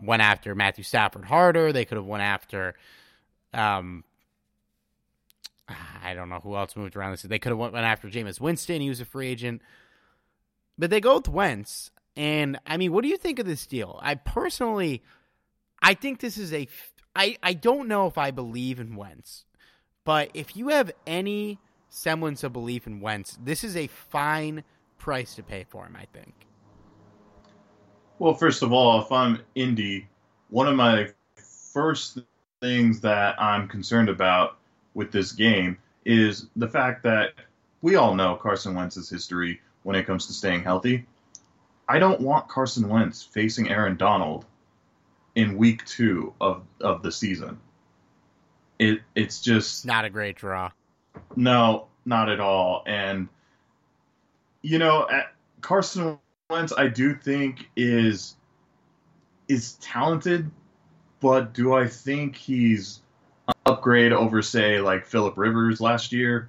went 0.00 0.20
after 0.20 0.54
Matthew 0.54 0.84
Stafford 0.84 1.24
harder. 1.24 1.72
They 1.72 1.84
could 1.84 1.96
have 1.96 2.06
went 2.06 2.24
after, 2.24 2.74
um, 3.54 4.02
I 5.68 6.14
don't 6.14 6.28
know 6.28 6.40
who 6.40 6.56
else 6.56 6.76
moved 6.76 6.96
around 6.96 7.12
this. 7.12 7.22
They 7.22 7.38
could 7.38 7.50
have 7.50 7.58
went, 7.58 7.72
went 7.72 7.86
after 7.86 8.08
Jameis 8.08 8.40
Winston. 8.40 8.80
He 8.80 8.88
was 8.88 9.00
a 9.00 9.04
free 9.04 9.28
agent, 9.28 9.62
but 10.76 10.90
they 10.90 11.00
go 11.00 11.16
with 11.16 11.28
Wentz. 11.28 11.90
And 12.16 12.58
I 12.66 12.76
mean, 12.76 12.92
what 12.92 13.02
do 13.02 13.08
you 13.08 13.16
think 13.16 13.38
of 13.38 13.46
this 13.46 13.66
deal? 13.66 14.00
I 14.02 14.16
personally, 14.16 15.02
I 15.80 15.94
think 15.94 16.20
this 16.20 16.36
is 16.36 16.52
a. 16.52 16.66
I 17.14 17.36
I 17.42 17.52
don't 17.52 17.88
know 17.88 18.06
if 18.06 18.18
I 18.18 18.30
believe 18.30 18.80
in 18.80 18.96
Wentz, 18.96 19.44
but 20.04 20.30
if 20.34 20.56
you 20.56 20.68
have 20.68 20.92
any 21.06 21.58
semblance 21.88 22.42
of 22.42 22.52
belief 22.52 22.86
in 22.86 23.00
Wentz, 23.00 23.38
this 23.42 23.64
is 23.64 23.76
a 23.76 23.86
fine 23.86 24.64
price 24.98 25.34
to 25.34 25.42
pay 25.42 25.64
for 25.68 25.86
him. 25.86 25.96
I 25.96 26.06
think. 26.12 26.46
Well, 28.18 28.34
first 28.34 28.62
of 28.62 28.72
all, 28.72 29.02
if 29.02 29.12
I'm 29.12 29.40
Indy, 29.54 30.08
one 30.48 30.68
of 30.68 30.74
my 30.74 31.08
first 31.72 32.18
things 32.62 33.00
that 33.02 33.40
I'm 33.40 33.68
concerned 33.68 34.08
about 34.08 34.56
with 34.94 35.12
this 35.12 35.32
game 35.32 35.76
is 36.04 36.46
the 36.56 36.68
fact 36.68 37.02
that 37.02 37.34
we 37.82 37.96
all 37.96 38.14
know 38.14 38.36
Carson 38.36 38.74
Wentz's 38.74 39.10
history 39.10 39.60
when 39.82 39.96
it 39.96 40.06
comes 40.06 40.26
to 40.26 40.32
staying 40.32 40.62
healthy. 40.62 41.04
I 41.88 41.98
don't 41.98 42.20
want 42.20 42.48
Carson 42.48 42.88
Wentz 42.88 43.22
facing 43.22 43.68
Aaron 43.68 43.96
Donald 43.96 44.46
in 45.34 45.58
week 45.58 45.84
two 45.84 46.32
of, 46.40 46.62
of 46.80 47.02
the 47.02 47.12
season. 47.12 47.60
It 48.78 49.00
it's 49.14 49.40
just 49.40 49.86
not 49.86 50.04
a 50.04 50.10
great 50.10 50.36
draw. 50.36 50.70
No, 51.36 51.86
not 52.04 52.30
at 52.30 52.40
all. 52.40 52.82
And 52.86 53.28
you 54.62 54.78
know, 54.78 55.08
Carson 55.60 56.18
I 56.50 56.86
do 56.86 57.14
think 57.14 57.68
is 57.74 58.36
is 59.48 59.74
talented, 59.74 60.50
but 61.20 61.52
do 61.52 61.74
I 61.74 61.88
think 61.88 62.36
he's 62.36 63.00
an 63.48 63.54
upgrade 63.66 64.12
over 64.12 64.42
say 64.42 64.80
like 64.80 65.06
Philip 65.06 65.36
Rivers 65.36 65.80
last 65.80 66.12
year? 66.12 66.48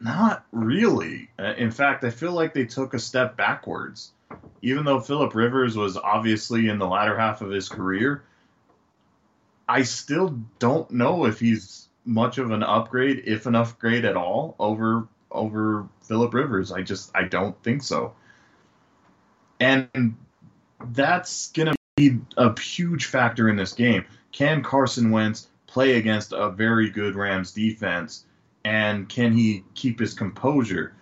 Not 0.00 0.46
really. 0.52 1.28
Uh, 1.38 1.54
in 1.58 1.70
fact, 1.70 2.04
I 2.04 2.10
feel 2.10 2.32
like 2.32 2.54
they 2.54 2.64
took 2.64 2.94
a 2.94 2.98
step 2.98 3.36
backwards. 3.36 4.12
Even 4.62 4.84
though 4.84 5.00
Philip 5.00 5.34
Rivers 5.34 5.76
was 5.76 5.96
obviously 5.96 6.68
in 6.68 6.78
the 6.78 6.86
latter 6.86 7.18
half 7.18 7.42
of 7.42 7.50
his 7.50 7.68
career, 7.68 8.24
I 9.68 9.82
still 9.82 10.38
don't 10.58 10.90
know 10.90 11.26
if 11.26 11.38
he's 11.40 11.88
much 12.04 12.38
of 12.38 12.50
an 12.50 12.62
upgrade, 12.62 13.24
if 13.26 13.44
an 13.44 13.54
upgrade 13.54 14.06
at 14.06 14.16
all, 14.16 14.54
over 14.58 15.06
over 15.30 15.86
Philip 16.02 16.32
Rivers. 16.32 16.72
I 16.72 16.80
just 16.80 17.10
I 17.14 17.24
don't 17.24 17.62
think 17.62 17.82
so. 17.82 18.14
And 19.60 20.16
that's 20.92 21.50
gonna 21.52 21.74
be 21.96 22.18
a 22.36 22.58
huge 22.58 23.06
factor 23.06 23.48
in 23.48 23.56
this 23.56 23.72
game. 23.72 24.04
Can 24.32 24.62
Carson 24.62 25.10
Wentz 25.10 25.48
play 25.66 25.96
against 25.96 26.32
a 26.32 26.50
very 26.50 26.90
good 26.90 27.14
Rams 27.14 27.52
defense? 27.52 28.24
And 28.64 29.08
can 29.08 29.32
he 29.32 29.64
keep 29.74 29.98
his 29.98 30.14
composure? 30.14 30.94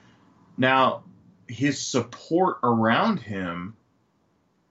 Now, 0.57 1.03
his 1.49 1.81
support 1.81 2.59
around 2.63 3.21
him 3.21 3.77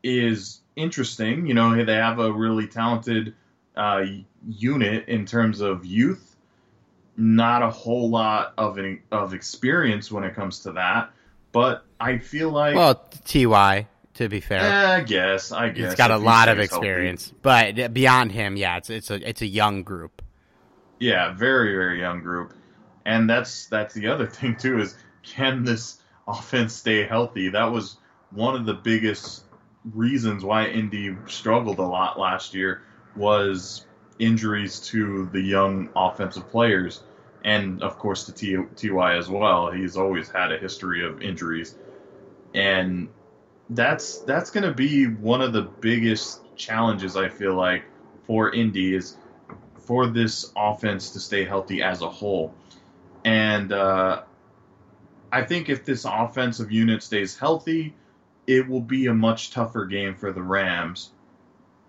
is 0.03 0.61
interesting. 0.75 1.47
You 1.47 1.53
know, 1.53 1.83
they 1.83 1.95
have 1.95 2.19
a 2.19 2.31
really 2.31 2.67
talented 2.67 3.33
uh, 3.75 4.05
unit 4.47 5.07
in 5.07 5.25
terms 5.25 5.61
of 5.61 5.86
youth. 5.86 6.36
Not 7.17 7.63
a 7.63 7.69
whole 7.69 8.09
lot 8.09 8.53
of 8.57 8.77
of 9.11 9.33
experience 9.33 10.11
when 10.11 10.23
it 10.23 10.36
comes 10.36 10.59
to 10.61 10.73
that, 10.73 11.11
but 11.56 11.86
I 12.01 12.18
feel 12.18 12.49
like 12.49 12.76
well, 12.76 12.95
Ty 13.24 13.88
to 14.16 14.28
be 14.28 14.41
fair. 14.41 14.60
Eh, 14.60 14.95
I 14.97 15.01
guess. 15.03 15.53
I 15.53 15.70
guess 15.70 15.91
he's 15.91 15.95
got 15.95 16.12
a 16.12 16.18
lot 16.18 16.49
of 16.49 16.60
experience, 16.60 17.30
healthy. 17.43 17.78
but 17.78 17.93
beyond 17.93 18.34
him, 18.34 18.58
yeah, 18.58 18.76
it's 18.76 18.89
it's 18.89 19.10
a 19.10 19.28
it's 19.28 19.41
a 19.41 19.47
young 19.47 19.84
group. 19.84 20.22
Yeah, 20.99 21.34
very 21.34 21.74
very 21.74 22.01
young 22.01 22.20
group, 22.20 22.53
and 23.06 23.30
that's 23.30 23.68
that's 23.68 23.93
the 23.93 24.08
other 24.08 24.28
thing 24.38 24.58
too 24.58 24.80
is 24.80 24.97
can 25.24 25.64
this 25.64 26.01
offense 26.28 26.74
stay 26.74 27.08
healthy? 27.08 27.47
That 27.47 27.72
was 27.72 27.99
one 28.32 28.56
of 28.56 28.66
the 28.66 28.74
biggest 28.74 29.45
reasons 29.93 30.43
why 30.43 30.68
Indy 30.68 31.16
struggled 31.28 31.80
a 31.80 31.88
lot 31.88 32.20
last 32.20 32.53
year 32.53 32.82
was 33.16 33.86
injuries 34.20 34.82
to 34.88 35.30
the 35.32 35.39
young 35.39 35.88
offensive 35.95 36.49
players, 36.49 37.01
and 37.45 37.83
of 37.83 37.99
course 37.99 38.25
to 38.25 38.67
Ty 38.75 39.15
as 39.15 39.29
well. 39.29 39.71
He's 39.71 39.95
always 39.95 40.29
had 40.29 40.51
a 40.51 40.57
history 40.57 41.05
of 41.05 41.21
injuries, 41.21 41.75
and 42.53 43.07
that's 43.69 44.17
that's 44.19 44.49
going 44.49 44.63
to 44.63 44.73
be 44.73 45.05
one 45.05 45.41
of 45.41 45.53
the 45.53 45.61
biggest 45.61 46.41
challenges 46.57 47.15
I 47.15 47.29
feel 47.29 47.53
like 47.53 47.83
for 48.25 48.53
Indy 48.53 48.95
is 48.95 49.15
for 49.77 50.07
this 50.07 50.51
offense 50.57 51.11
to 51.11 51.19
stay 51.19 51.45
healthy 51.45 51.83
as 51.83 52.01
a 52.01 52.09
whole. 52.09 52.53
And 53.23 53.71
uh, 53.71 54.23
I 55.31 55.43
think 55.43 55.69
if 55.69 55.85
this 55.85 56.05
offensive 56.05 56.71
unit 56.71 57.03
stays 57.03 57.37
healthy, 57.37 57.93
it 58.47 58.67
will 58.67 58.81
be 58.81 59.05
a 59.05 59.13
much 59.13 59.51
tougher 59.51 59.85
game 59.85 60.15
for 60.15 60.31
the 60.31 60.41
Rams 60.41 61.11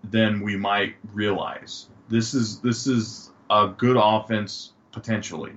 than 0.03 0.41
we 0.41 0.55
might 0.55 0.95
realize. 1.13 1.87
This 2.09 2.35
is 2.35 2.59
this 2.59 2.85
is 2.85 3.31
a 3.49 3.69
good 3.75 3.97
offense 3.99 4.73
potentially, 4.99 5.53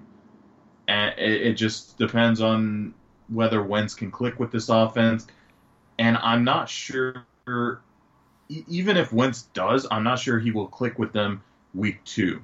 and 0.89 1.19
it, 1.19 1.43
it 1.43 1.53
just 1.55 1.99
depends 1.99 2.41
on 2.41 2.95
whether 3.29 3.63
Wentz 3.63 3.95
can 3.95 4.11
click 4.11 4.41
with 4.41 4.51
this 4.51 4.69
offense 4.69 5.27
and 6.01 6.17
I'm 6.17 6.43
not 6.43 6.69
sure. 6.69 7.27
Even 8.49 8.97
if 8.97 9.13
Wentz 9.13 9.43
does, 9.43 9.87
I'm 9.91 10.03
not 10.03 10.19
sure 10.19 10.41
he 10.41 10.51
will 10.51 10.67
click 10.67 10.99
with 10.99 11.13
them 11.13 11.43
week 11.75 12.03
two. 12.05 12.43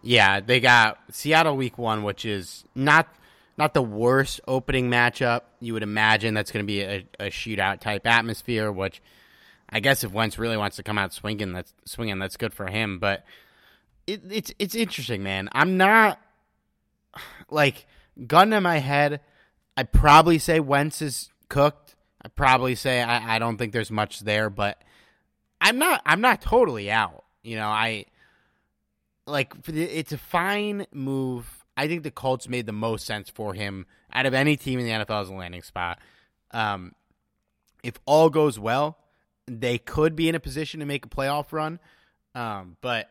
Yeah, 0.00 0.40
they 0.40 0.60
got 0.60 0.98
Seattle 1.10 1.56
week 1.56 1.76
one, 1.76 2.04
which 2.04 2.24
is 2.24 2.64
not 2.74 3.08
not 3.58 3.74
the 3.74 3.82
worst 3.82 4.40
opening 4.46 4.88
matchup. 4.88 5.42
You 5.60 5.72
would 5.74 5.82
imagine 5.82 6.34
that's 6.34 6.52
going 6.52 6.64
to 6.64 6.66
be 6.66 6.82
a, 6.82 7.04
a, 7.18 7.24
shootout 7.24 7.80
type 7.80 8.06
atmosphere. 8.06 8.70
Which 8.70 9.02
I 9.68 9.80
guess 9.80 10.04
if 10.04 10.12
Wentz 10.12 10.38
really 10.38 10.56
wants 10.56 10.76
to 10.76 10.84
come 10.84 10.98
out 10.98 11.12
swinging, 11.12 11.52
that's 11.52 11.74
swinging. 11.84 12.20
That's 12.20 12.36
good 12.36 12.54
for 12.54 12.68
him. 12.68 13.00
But 13.00 13.24
it, 14.06 14.22
it's 14.30 14.52
it's 14.58 14.74
interesting, 14.74 15.22
man. 15.22 15.48
I'm 15.52 15.76
not 15.76 16.20
like 17.50 17.86
gun 18.26 18.52
in 18.52 18.62
my 18.62 18.78
head. 18.78 19.20
I'd 19.76 19.92
probably 19.92 20.38
say 20.38 20.60
Wentz 20.60 21.02
is 21.02 21.30
cooked 21.48 21.86
I'd 22.26 22.34
probably 22.34 22.74
say 22.74 23.02
I, 23.02 23.36
I 23.36 23.38
don't 23.38 23.56
think 23.56 23.72
there's 23.72 23.92
much 23.92 24.18
there, 24.18 24.50
but 24.50 24.82
I'm 25.60 25.78
not 25.78 26.02
I'm 26.04 26.20
not 26.20 26.42
totally 26.42 26.90
out. 26.90 27.22
You 27.44 27.54
know, 27.54 27.68
I 27.68 28.06
like 29.28 29.54
it's 29.68 30.10
a 30.10 30.18
fine 30.18 30.86
move. 30.92 31.64
I 31.76 31.86
think 31.86 32.02
the 32.02 32.10
Colts 32.10 32.48
made 32.48 32.66
the 32.66 32.72
most 32.72 33.06
sense 33.06 33.30
for 33.30 33.54
him 33.54 33.86
out 34.12 34.26
of 34.26 34.34
any 34.34 34.56
team 34.56 34.80
in 34.80 34.86
the 34.86 35.04
NFL 35.04 35.22
as 35.22 35.28
a 35.28 35.34
landing 35.34 35.62
spot. 35.62 36.00
Um, 36.50 36.96
if 37.84 37.94
all 38.06 38.28
goes 38.28 38.58
well, 38.58 38.98
they 39.46 39.78
could 39.78 40.16
be 40.16 40.28
in 40.28 40.34
a 40.34 40.40
position 40.40 40.80
to 40.80 40.86
make 40.86 41.06
a 41.06 41.08
playoff 41.08 41.52
run. 41.52 41.78
Um, 42.34 42.76
but 42.80 43.08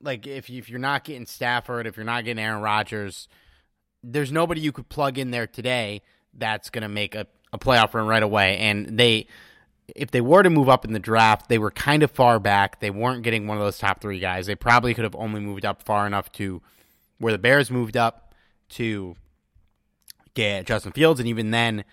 like 0.00 0.26
if 0.26 0.50
if 0.50 0.68
you're 0.68 0.78
not 0.78 1.04
getting 1.04 1.26
Stafford, 1.26 1.86
if 1.86 1.96
you're 1.96 2.06
not 2.06 2.24
getting 2.24 2.42
Aaron 2.42 2.62
Rodgers, 2.62 3.28
there's 4.02 4.32
nobody 4.32 4.60
you 4.60 4.72
could 4.72 4.88
plug 4.88 5.18
in 5.18 5.30
there 5.30 5.46
today 5.46 6.02
that's 6.34 6.70
going 6.70 6.82
to 6.82 6.88
make 6.88 7.14
a 7.14 7.26
a 7.52 7.58
playoff 7.58 7.94
run 7.94 8.06
right 8.06 8.22
away. 8.22 8.58
And 8.58 8.98
they, 8.98 9.26
if 9.94 10.10
they 10.10 10.20
were 10.20 10.42
to 10.42 10.50
move 10.50 10.68
up 10.68 10.84
in 10.84 10.92
the 10.92 10.98
draft, 10.98 11.48
they 11.48 11.58
were 11.58 11.70
kind 11.70 12.02
of 12.02 12.10
far 12.10 12.38
back. 12.38 12.80
They 12.80 12.90
weren't 12.90 13.22
getting 13.22 13.46
one 13.46 13.56
of 13.56 13.62
those 13.62 13.78
top 13.78 14.00
three 14.00 14.20
guys. 14.20 14.46
They 14.46 14.54
probably 14.54 14.94
could 14.94 15.04
have 15.04 15.16
only 15.16 15.40
moved 15.40 15.64
up 15.64 15.82
far 15.82 16.06
enough 16.06 16.30
to 16.32 16.62
where 17.18 17.32
the 17.32 17.38
Bears 17.38 17.70
moved 17.70 17.96
up 17.96 18.34
to 18.70 19.16
get 20.34 20.66
Justin 20.66 20.92
Fields, 20.92 21.20
and 21.20 21.28
even 21.28 21.50
then, 21.50 21.84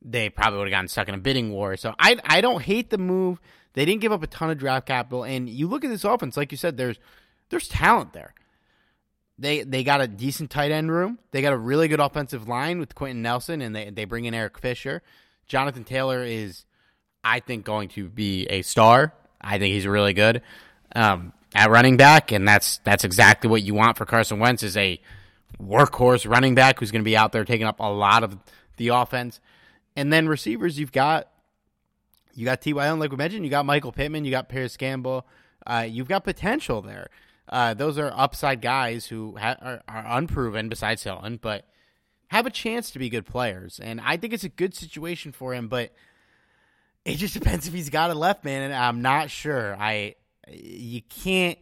they 0.00 0.30
probably 0.30 0.58
would 0.58 0.68
have 0.68 0.72
gotten 0.72 0.88
stuck 0.88 1.08
in 1.08 1.14
a 1.14 1.18
bidding 1.18 1.50
war. 1.52 1.76
So 1.76 1.94
I 1.98 2.16
I 2.24 2.40
don't 2.40 2.62
hate 2.62 2.90
the 2.90 2.98
move. 2.98 3.40
They 3.74 3.84
didn't 3.84 4.00
give 4.00 4.12
up 4.12 4.22
a 4.22 4.26
ton 4.26 4.50
of 4.50 4.58
draft 4.58 4.86
capital, 4.86 5.24
and 5.24 5.48
you 5.48 5.68
look 5.68 5.84
at 5.84 5.90
this 5.90 6.04
offense, 6.04 6.36
like 6.36 6.52
you 6.52 6.58
said, 6.58 6.76
there's 6.76 6.98
there's 7.50 7.68
talent 7.68 8.12
there. 8.12 8.34
They 9.38 9.62
they 9.62 9.84
got 9.84 10.00
a 10.00 10.08
decent 10.08 10.50
tight 10.50 10.72
end 10.72 10.90
room. 10.90 11.18
They 11.30 11.42
got 11.42 11.52
a 11.52 11.58
really 11.58 11.88
good 11.88 12.00
offensive 12.00 12.48
line 12.48 12.80
with 12.80 12.94
Quenton 12.94 13.22
Nelson, 13.22 13.60
and 13.60 13.74
they 13.74 13.90
they 13.90 14.04
bring 14.04 14.24
in 14.24 14.34
Eric 14.34 14.58
Fisher. 14.58 15.02
Jonathan 15.46 15.84
Taylor 15.84 16.24
is, 16.24 16.64
I 17.24 17.40
think, 17.40 17.64
going 17.64 17.88
to 17.90 18.08
be 18.08 18.46
a 18.46 18.62
star. 18.62 19.14
I 19.40 19.58
think 19.58 19.74
he's 19.74 19.86
really 19.86 20.12
good 20.12 20.42
um, 20.94 21.32
at 21.54 21.70
running 21.70 21.96
back, 21.96 22.32
and 22.32 22.46
that's 22.46 22.78
that's 22.78 23.04
exactly 23.04 23.48
what 23.48 23.62
you 23.62 23.74
want 23.74 23.96
for 23.96 24.04
Carson 24.04 24.40
Wentz 24.40 24.62
is 24.62 24.76
a 24.76 25.00
workhorse 25.62 26.28
running 26.28 26.54
back 26.54 26.78
who's 26.78 26.90
going 26.90 27.02
to 27.02 27.08
be 27.08 27.16
out 27.16 27.32
there 27.32 27.44
taking 27.44 27.66
up 27.66 27.80
a 27.80 27.90
lot 27.90 28.22
of 28.22 28.36
the 28.76 28.88
offense. 28.88 29.40
And 29.96 30.12
then 30.12 30.28
receivers, 30.28 30.78
you've 30.78 30.92
got 30.92 31.28
you 32.38 32.44
got 32.44 32.60
T.Y. 32.60 32.88
like 32.92 33.10
we 33.10 33.16
mentioned, 33.16 33.44
you 33.44 33.50
got 33.50 33.66
Michael 33.66 33.90
Pittman, 33.90 34.24
you 34.24 34.30
got 34.30 34.48
Parris 34.48 34.76
Campbell, 34.76 35.26
uh, 35.66 35.84
you've 35.88 36.06
got 36.06 36.22
potential 36.22 36.80
there. 36.80 37.08
Uh, 37.48 37.74
those 37.74 37.98
are 37.98 38.12
upside 38.14 38.60
guys 38.60 39.06
who 39.06 39.36
ha- 39.36 39.56
are, 39.60 39.82
are, 39.88 40.04
unproven 40.18 40.68
besides 40.68 41.02
Hilton, 41.02 41.40
but 41.42 41.64
have 42.28 42.46
a 42.46 42.50
chance 42.50 42.92
to 42.92 43.00
be 43.00 43.08
good 43.08 43.26
players. 43.26 43.80
And 43.82 44.00
I 44.00 44.18
think 44.18 44.32
it's 44.32 44.44
a 44.44 44.48
good 44.48 44.72
situation 44.72 45.32
for 45.32 45.52
him, 45.52 45.66
but 45.66 45.92
it 47.04 47.16
just 47.16 47.34
depends 47.38 47.66
if 47.66 47.74
he's 47.74 47.90
got 47.90 48.12
a 48.12 48.14
left 48.14 48.44
man, 48.44 48.62
and 48.62 48.74
I'm 48.74 49.02
not 49.02 49.30
sure. 49.30 49.74
I 49.76 50.14
you 50.48 51.02
can't. 51.02 51.58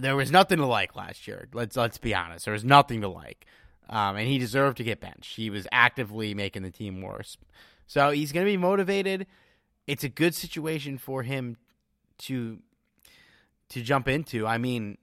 There 0.00 0.16
was 0.16 0.30
nothing 0.30 0.58
to 0.58 0.66
like 0.66 0.96
last 0.96 1.26
year. 1.26 1.48
Let's 1.54 1.78
let's 1.78 1.96
be 1.96 2.14
honest. 2.14 2.44
There 2.44 2.52
was 2.52 2.64
nothing 2.64 3.00
to 3.00 3.08
like, 3.08 3.46
um, 3.88 4.16
and 4.16 4.28
he 4.28 4.36
deserved 4.36 4.76
to 4.78 4.84
get 4.84 5.00
benched. 5.00 5.36
He 5.36 5.48
was 5.48 5.66
actively 5.72 6.34
making 6.34 6.62
the 6.62 6.70
team 6.70 7.00
worse. 7.00 7.38
So 7.90 8.12
he's 8.12 8.30
going 8.30 8.46
to 8.46 8.52
be 8.52 8.56
motivated. 8.56 9.26
It's 9.88 10.04
a 10.04 10.08
good 10.08 10.32
situation 10.32 10.96
for 10.96 11.24
him 11.24 11.56
to 12.18 12.60
to 13.70 13.82
jump 13.82 14.06
into. 14.06 14.46
I 14.46 14.58
mean, 14.58 14.96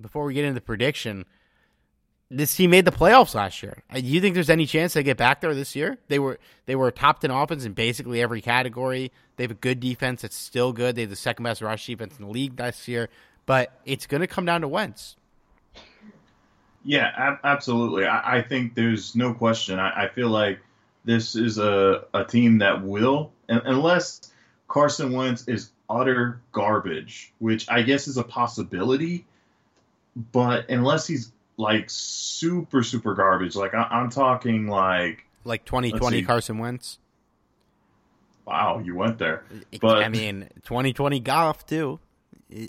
before 0.00 0.24
we 0.26 0.34
get 0.34 0.44
into 0.44 0.54
the 0.54 0.64
prediction, 0.64 1.24
this 2.30 2.54
team 2.54 2.70
made 2.70 2.84
the 2.84 2.92
playoffs 2.92 3.34
last 3.34 3.64
year. 3.64 3.82
Do 3.92 4.00
you 4.00 4.20
think 4.20 4.34
there's 4.34 4.48
any 4.48 4.64
chance 4.64 4.92
they 4.92 5.02
get 5.02 5.16
back 5.16 5.40
there 5.40 5.56
this 5.56 5.74
year? 5.74 5.98
They 6.06 6.20
were 6.20 6.38
they 6.66 6.76
were 6.76 6.92
top 6.92 7.18
ten 7.18 7.32
offense 7.32 7.64
in 7.64 7.72
basically 7.72 8.22
every 8.22 8.40
category. 8.40 9.10
They 9.34 9.42
have 9.42 9.50
a 9.50 9.54
good 9.54 9.80
defense 9.80 10.22
that's 10.22 10.36
still 10.36 10.72
good. 10.72 10.94
They 10.94 11.00
have 11.00 11.10
the 11.10 11.16
second 11.16 11.42
best 11.42 11.60
rush 11.60 11.84
defense 11.84 12.16
in 12.16 12.26
the 12.26 12.30
league 12.30 12.54
this 12.54 12.86
year, 12.86 13.08
but 13.44 13.72
it's 13.84 14.06
going 14.06 14.20
to 14.20 14.28
come 14.28 14.44
down 14.44 14.60
to 14.60 14.68
Wentz. 14.68 15.16
Yeah, 16.84 17.10
ab- 17.16 17.40
absolutely. 17.42 18.06
I-, 18.06 18.36
I, 18.36 18.42
think 18.42 18.76
there's 18.76 19.16
no 19.16 19.34
question. 19.34 19.80
I, 19.80 20.04
I 20.04 20.08
feel 20.08 20.28
like 20.28 20.60
this 21.04 21.34
is 21.36 21.58
a, 21.58 22.04
a 22.12 22.24
team 22.24 22.58
that 22.58 22.82
will, 22.82 23.32
unless 23.48 24.32
Carson 24.68 25.12
Wentz 25.12 25.48
is 25.48 25.70
utter 25.88 26.40
garbage, 26.52 27.32
which 27.38 27.68
I 27.68 27.82
guess 27.82 28.06
is 28.06 28.16
a 28.16 28.22
possibility. 28.22 29.26
But 30.32 30.70
unless 30.70 31.06
he's 31.06 31.32
like 31.56 31.86
super 31.88 32.82
super 32.82 33.14
garbage, 33.14 33.56
like 33.56 33.74
I, 33.74 33.88
am 33.90 34.10
talking 34.10 34.68
like 34.68 35.26
like 35.44 35.64
2020 35.64 36.22
Carson 36.22 36.58
Wentz. 36.58 36.98
Wow, 38.46 38.80
you 38.84 38.94
went 38.96 39.18
there. 39.18 39.44
But 39.80 40.02
I 40.02 40.08
mean, 40.08 40.48
2020 40.62 41.20
Goff 41.20 41.66
too. 41.66 42.00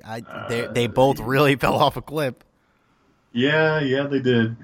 I, 0.06 0.22
they 0.48 0.66
uh, 0.66 0.72
they 0.72 0.88
both 0.88 1.20
really 1.20 1.56
fell 1.58 1.76
off 1.76 1.98
a 1.98 2.02
cliff. 2.02 2.36
Yeah, 3.34 3.80
yeah, 3.80 4.04
they 4.04 4.20
did. 4.20 4.56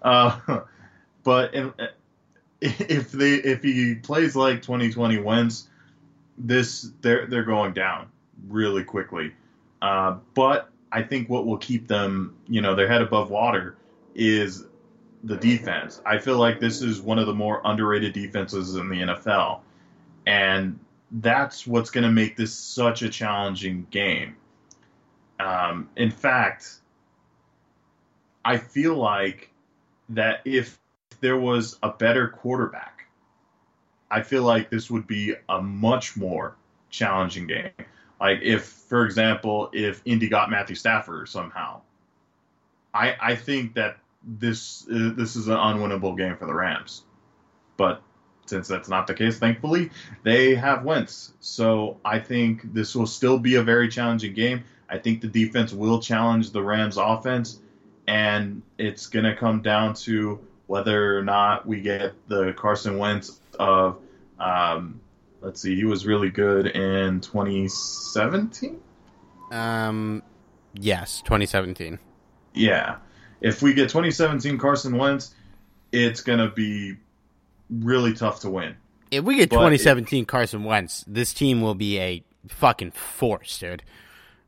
Uh, 0.00 0.38
but 1.24 1.54
if, 1.54 1.72
if 2.62 3.10
they 3.10 3.34
if 3.34 3.62
he 3.62 3.96
plays 3.96 4.36
like 4.36 4.62
2020 4.62 5.18
Wentz, 5.18 5.68
this 6.38 6.90
they're 7.00 7.26
they're 7.26 7.44
going 7.44 7.72
down 7.72 8.10
really 8.48 8.84
quickly. 8.84 9.32
Uh, 9.80 10.18
but 10.34 10.70
I 10.92 11.02
think 11.02 11.28
what 11.28 11.44
will 11.44 11.58
keep 11.58 11.88
them, 11.88 12.36
you 12.46 12.60
know, 12.60 12.74
their 12.74 12.86
head 12.86 13.02
above 13.02 13.30
water 13.30 13.76
is 14.14 14.64
the 15.24 15.36
defense. 15.36 16.00
I 16.06 16.18
feel 16.18 16.38
like 16.38 16.60
this 16.60 16.82
is 16.82 17.00
one 17.00 17.18
of 17.18 17.26
the 17.26 17.34
more 17.34 17.60
underrated 17.64 18.12
defenses 18.12 18.76
in 18.76 18.88
the 18.88 18.96
NFL. 18.96 19.60
And 20.26 20.78
that's 21.10 21.66
what's 21.66 21.90
going 21.90 22.04
to 22.04 22.10
make 22.10 22.36
this 22.36 22.54
such 22.54 23.02
a 23.02 23.08
challenging 23.08 23.86
game. 23.90 24.36
Um, 25.40 25.88
in 25.96 26.10
fact, 26.10 26.80
I 28.44 28.56
feel 28.56 28.94
like 28.94 29.50
that 30.10 30.42
if 30.44 30.78
there 31.22 31.38
was 31.38 31.78
a 31.82 31.88
better 31.88 32.28
quarterback, 32.28 33.06
I 34.10 34.22
feel 34.22 34.42
like 34.42 34.68
this 34.68 34.90
would 34.90 35.06
be 35.06 35.34
a 35.48 35.62
much 35.62 36.16
more 36.16 36.56
challenging 36.90 37.46
game. 37.46 37.70
Like 38.20 38.40
if, 38.42 38.64
for 38.64 39.06
example, 39.06 39.70
if 39.72 40.02
Indy 40.04 40.28
got 40.28 40.50
Matthew 40.50 40.76
Stafford 40.76 41.28
somehow, 41.28 41.80
I 42.92 43.16
I 43.20 43.34
think 43.36 43.74
that 43.74 43.96
this 44.22 44.86
uh, 44.88 45.12
this 45.16 45.34
is 45.34 45.48
an 45.48 45.56
unwinnable 45.56 46.16
game 46.16 46.36
for 46.36 46.46
the 46.46 46.54
Rams. 46.54 47.02
But 47.76 48.02
since 48.46 48.68
that's 48.68 48.88
not 48.88 49.06
the 49.06 49.14
case, 49.14 49.38
thankfully 49.38 49.90
they 50.24 50.54
have 50.54 50.84
Wentz. 50.84 51.32
So 51.40 51.98
I 52.04 52.18
think 52.18 52.74
this 52.74 52.94
will 52.94 53.06
still 53.06 53.38
be 53.38 53.54
a 53.54 53.62
very 53.62 53.88
challenging 53.88 54.34
game. 54.34 54.64
I 54.90 54.98
think 54.98 55.20
the 55.20 55.28
defense 55.28 55.72
will 55.72 56.00
challenge 56.00 56.50
the 56.50 56.62
Rams 56.62 56.98
offense, 56.98 57.60
and 58.06 58.62
it's 58.76 59.06
gonna 59.06 59.34
come 59.34 59.62
down 59.62 59.94
to 59.94 60.38
whether 60.72 61.18
or 61.18 61.22
not 61.22 61.66
we 61.66 61.82
get 61.82 62.14
the 62.28 62.54
Carson 62.54 62.96
Wentz 62.96 63.38
of 63.58 63.98
um, 64.38 65.02
let's 65.42 65.60
see, 65.60 65.76
he 65.76 65.84
was 65.84 66.06
really 66.06 66.30
good 66.30 66.66
in 66.66 67.20
2017. 67.20 68.80
Um, 69.50 70.22
yes, 70.72 71.20
2017. 71.26 71.98
Yeah, 72.54 72.96
if 73.42 73.60
we 73.60 73.74
get 73.74 73.90
2017 73.90 74.56
Carson 74.56 74.96
Wentz, 74.96 75.34
it's 75.92 76.22
gonna 76.22 76.50
be 76.50 76.96
really 77.68 78.14
tough 78.14 78.40
to 78.40 78.48
win. 78.48 78.74
If 79.10 79.24
we 79.24 79.36
get 79.36 79.50
But 79.50 79.56
2017 79.56 80.24
Carson 80.24 80.64
Wentz, 80.64 81.04
this 81.06 81.34
team 81.34 81.60
will 81.60 81.74
be 81.74 82.00
a 82.00 82.24
fucking 82.48 82.92
force, 82.92 83.58
dude. 83.58 83.82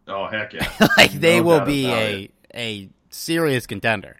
Oh 0.08 0.26
heck 0.28 0.54
yeah! 0.54 0.72
like 0.96 1.12
they 1.12 1.40
No 1.40 1.46
will 1.46 1.66
be 1.66 1.86
a 1.88 2.22
it. 2.22 2.30
a 2.54 2.88
serious 3.10 3.66
contender. 3.66 4.16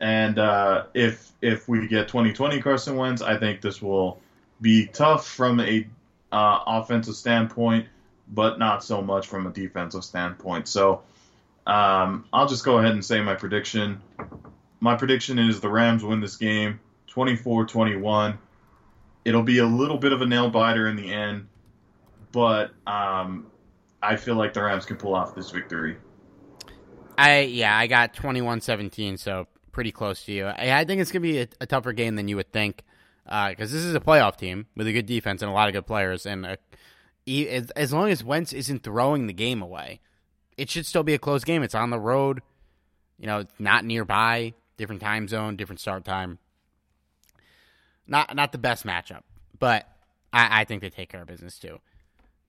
And 0.00 0.38
uh, 0.38 0.84
if 0.94 1.30
if 1.42 1.68
we 1.68 1.86
get 1.86 2.08
2020 2.08 2.60
Carson 2.62 2.96
Wentz, 2.96 3.22
I 3.22 3.38
think 3.38 3.60
this 3.60 3.82
will 3.82 4.20
be 4.60 4.86
tough 4.86 5.26
from 5.26 5.60
a 5.60 5.86
uh, 6.32 6.60
offensive 6.66 7.16
standpoint, 7.16 7.86
but 8.28 8.58
not 8.58 8.82
so 8.82 9.02
much 9.02 9.26
from 9.26 9.46
a 9.46 9.50
defensive 9.50 10.04
standpoint. 10.04 10.68
So 10.68 11.02
um, 11.66 12.24
I'll 12.32 12.48
just 12.48 12.64
go 12.64 12.78
ahead 12.78 12.92
and 12.92 13.04
say 13.04 13.20
my 13.20 13.34
prediction. 13.34 14.00
My 14.80 14.96
prediction 14.96 15.38
is 15.38 15.60
the 15.60 15.68
Rams 15.68 16.02
win 16.02 16.20
this 16.20 16.36
game 16.36 16.80
24-21. 17.14 18.38
It'll 19.24 19.42
be 19.42 19.58
a 19.58 19.66
little 19.66 19.98
bit 19.98 20.12
of 20.12 20.22
a 20.22 20.26
nail 20.26 20.48
biter 20.48 20.88
in 20.88 20.96
the 20.96 21.12
end, 21.12 21.46
but 22.32 22.70
um, 22.86 23.46
I 24.02 24.16
feel 24.16 24.36
like 24.36 24.54
the 24.54 24.62
Rams 24.62 24.86
can 24.86 24.96
pull 24.96 25.14
off 25.14 25.34
this 25.34 25.50
victory. 25.50 25.98
I 27.18 27.40
yeah, 27.40 27.76
I 27.76 27.86
got 27.86 28.14
21-17, 28.14 29.18
so 29.18 29.46
pretty 29.72 29.92
close 29.92 30.24
to 30.24 30.32
you. 30.32 30.46
I, 30.46 30.80
I 30.80 30.84
think 30.84 31.00
it's 31.00 31.12
gonna 31.12 31.22
be 31.22 31.40
a, 31.40 31.48
a 31.60 31.66
tougher 31.66 31.92
game 31.92 32.16
than 32.16 32.28
you 32.28 32.36
would 32.36 32.52
think, 32.52 32.82
uh, 33.26 33.50
because 33.50 33.72
this 33.72 33.84
is 33.84 33.94
a 33.94 34.00
playoff 34.00 34.36
team 34.36 34.66
with 34.76 34.86
a 34.86 34.92
good 34.92 35.06
defense 35.06 35.42
and 35.42 35.50
a 35.50 35.54
lot 35.54 35.68
of 35.68 35.74
good 35.74 35.86
players, 35.86 36.26
and 36.26 36.46
a, 36.46 36.58
e- 37.26 37.48
as, 37.76 37.92
long 37.92 38.10
as 38.10 38.24
Wentz 38.24 38.52
isn't 38.52 38.82
throwing 38.82 39.26
the 39.26 39.32
game 39.32 39.62
away, 39.62 40.00
it 40.56 40.70
should 40.70 40.86
still 40.86 41.02
be 41.02 41.14
a 41.14 41.18
close 41.18 41.44
game. 41.44 41.62
It's 41.62 41.74
on 41.74 41.90
the 41.90 42.00
road, 42.00 42.42
you 43.18 43.26
know, 43.26 43.44
not 43.58 43.84
nearby, 43.84 44.54
different 44.76 45.00
time 45.00 45.28
zone, 45.28 45.56
different 45.56 45.80
start 45.80 46.04
time. 46.04 46.38
Not 48.06 48.34
not 48.34 48.52
the 48.52 48.58
best 48.58 48.84
matchup, 48.84 49.22
but 49.58 49.86
I, 50.32 50.62
I 50.62 50.64
think 50.64 50.82
they 50.82 50.90
take 50.90 51.10
care 51.10 51.22
of 51.22 51.28
business 51.28 51.58
too. 51.58 51.78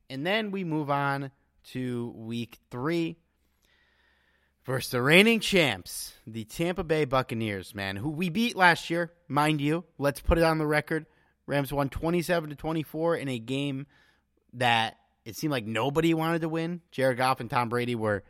And 0.09 0.26
then 0.26 0.51
we 0.51 0.63
move 0.63 0.89
on 0.89 1.32
to 1.72 2.13
week 2.15 2.57
three 2.69 3.17
versus 4.66 4.91
the 4.91 5.01
reigning 5.01 5.39
champs, 5.39 6.14
the 6.26 6.43
Tampa 6.43 6.84
Bay 6.84 7.05
Buccaneers, 7.05 7.74
man, 7.74 7.95
who 7.95 8.09
we 8.09 8.30
beat 8.30 8.55
last 8.55 8.89
year, 8.89 9.12
mind 9.28 9.62
you. 9.62 9.84
Let's 9.97 10.22
put 10.22 10.38
it 10.38 10.43
on 10.43 10.57
the 10.57 10.68
record. 10.68 11.05
Rams 11.47 11.74
won 11.74 11.89
27 11.89 12.49
to 12.51 12.55
24 12.55 13.18
in 13.18 13.28
a 13.28 13.39
game 13.39 13.88
that 14.53 14.97
it 15.26 15.36
seemed 15.36 15.51
like 15.51 15.66
nobody 15.66 16.14
wanted 16.14 16.41
to 16.41 16.49
win. 16.49 16.82
Jared 16.91 17.18
Goff 17.18 17.39
and 17.39 17.49
Tom 17.49 17.70
Brady 17.70 17.95
were 17.95 18.24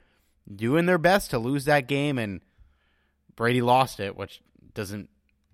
doing 0.53 0.85
their 0.85 0.97
best 0.97 1.31
to 1.31 1.39
lose 1.39 1.65
that 1.65 1.87
game 1.87 2.17
and 2.17 2.41
Brady 3.35 3.61
lost 3.61 3.99
it, 3.99 4.15
which 4.15 4.41
doesn't 4.73 5.09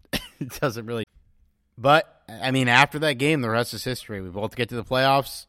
doesn't 0.59 0.85
really 0.85 1.03
but 1.77 2.23
I 2.27 2.51
mean 2.51 2.67
after 2.67 2.99
that 2.99 3.13
game 3.13 3.41
the 3.41 3.49
rest 3.49 3.73
is 3.73 3.83
history. 3.83 4.21
We 4.21 4.29
both 4.29 4.55
get 4.55 4.69
to 4.69 4.75
the 4.75 4.83
playoffs. 4.83 5.45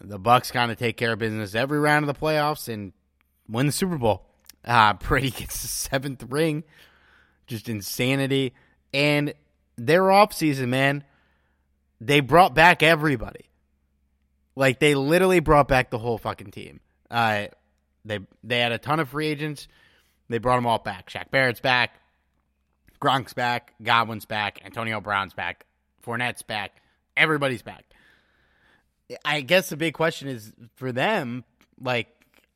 The 0.00 0.18
Bucs 0.18 0.52
kind 0.52 0.70
of 0.70 0.78
take 0.78 0.96
care 0.96 1.12
of 1.12 1.18
business 1.18 1.54
every 1.54 1.78
round 1.78 2.08
of 2.08 2.14
the 2.14 2.20
playoffs 2.20 2.72
and 2.72 2.92
win 3.48 3.66
the 3.66 3.72
Super 3.72 3.98
Bowl. 3.98 4.27
Uh, 4.64 4.92
Brady 5.08 5.30
gets 5.30 5.62
the 5.62 5.68
seventh 5.68 6.24
ring. 6.28 6.64
Just 7.46 7.68
insanity. 7.68 8.54
And 8.92 9.34
their 9.76 10.02
offseason, 10.02 10.68
man, 10.68 11.04
they 12.00 12.20
brought 12.20 12.54
back 12.54 12.82
everybody. 12.82 13.46
Like 14.56 14.80
they 14.80 14.94
literally 14.94 15.40
brought 15.40 15.68
back 15.68 15.90
the 15.90 15.98
whole 15.98 16.18
fucking 16.18 16.50
team. 16.50 16.80
Uh, 17.10 17.46
they 18.04 18.20
they 18.42 18.58
had 18.58 18.72
a 18.72 18.78
ton 18.78 19.00
of 19.00 19.08
free 19.08 19.28
agents. 19.28 19.68
They 20.28 20.38
brought 20.38 20.56
them 20.56 20.66
all 20.66 20.78
back. 20.78 21.08
Shaq 21.08 21.30
Barrett's 21.30 21.60
back. 21.60 21.92
Gronk's 23.00 23.32
back. 23.32 23.74
Godwin's 23.82 24.24
back. 24.24 24.60
Antonio 24.64 25.00
Brown's 25.00 25.32
back. 25.32 25.64
Fournette's 26.04 26.42
back. 26.42 26.72
Everybody's 27.16 27.62
back. 27.62 27.84
I 29.24 29.40
guess 29.40 29.68
the 29.68 29.76
big 29.76 29.94
question 29.94 30.28
is 30.28 30.52
for 30.76 30.92
them, 30.92 31.44
like, 31.80 32.08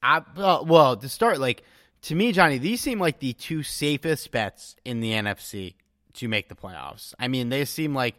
I, 0.03 0.22
well, 0.36 0.66
well, 0.66 0.96
to 0.96 1.09
start, 1.09 1.40
like, 1.40 1.62
to 2.03 2.14
me, 2.14 2.32
Johnny, 2.32 2.59
these 2.59 2.80
seem 2.80 2.98
like 2.98 3.20
the 3.20 3.32
two 3.32 3.62
safest 3.62 4.30
bets 4.30 4.76
in 4.84 5.00
the 5.00 5.12
NFC 5.12 5.74
to 6.14 6.28
make 6.28 6.48
the 6.48 6.55
playoffs. 6.55 7.14
I 7.18 7.28
mean, 7.28 7.48
they 7.48 7.64
seem 7.64 7.94
like 7.94 8.16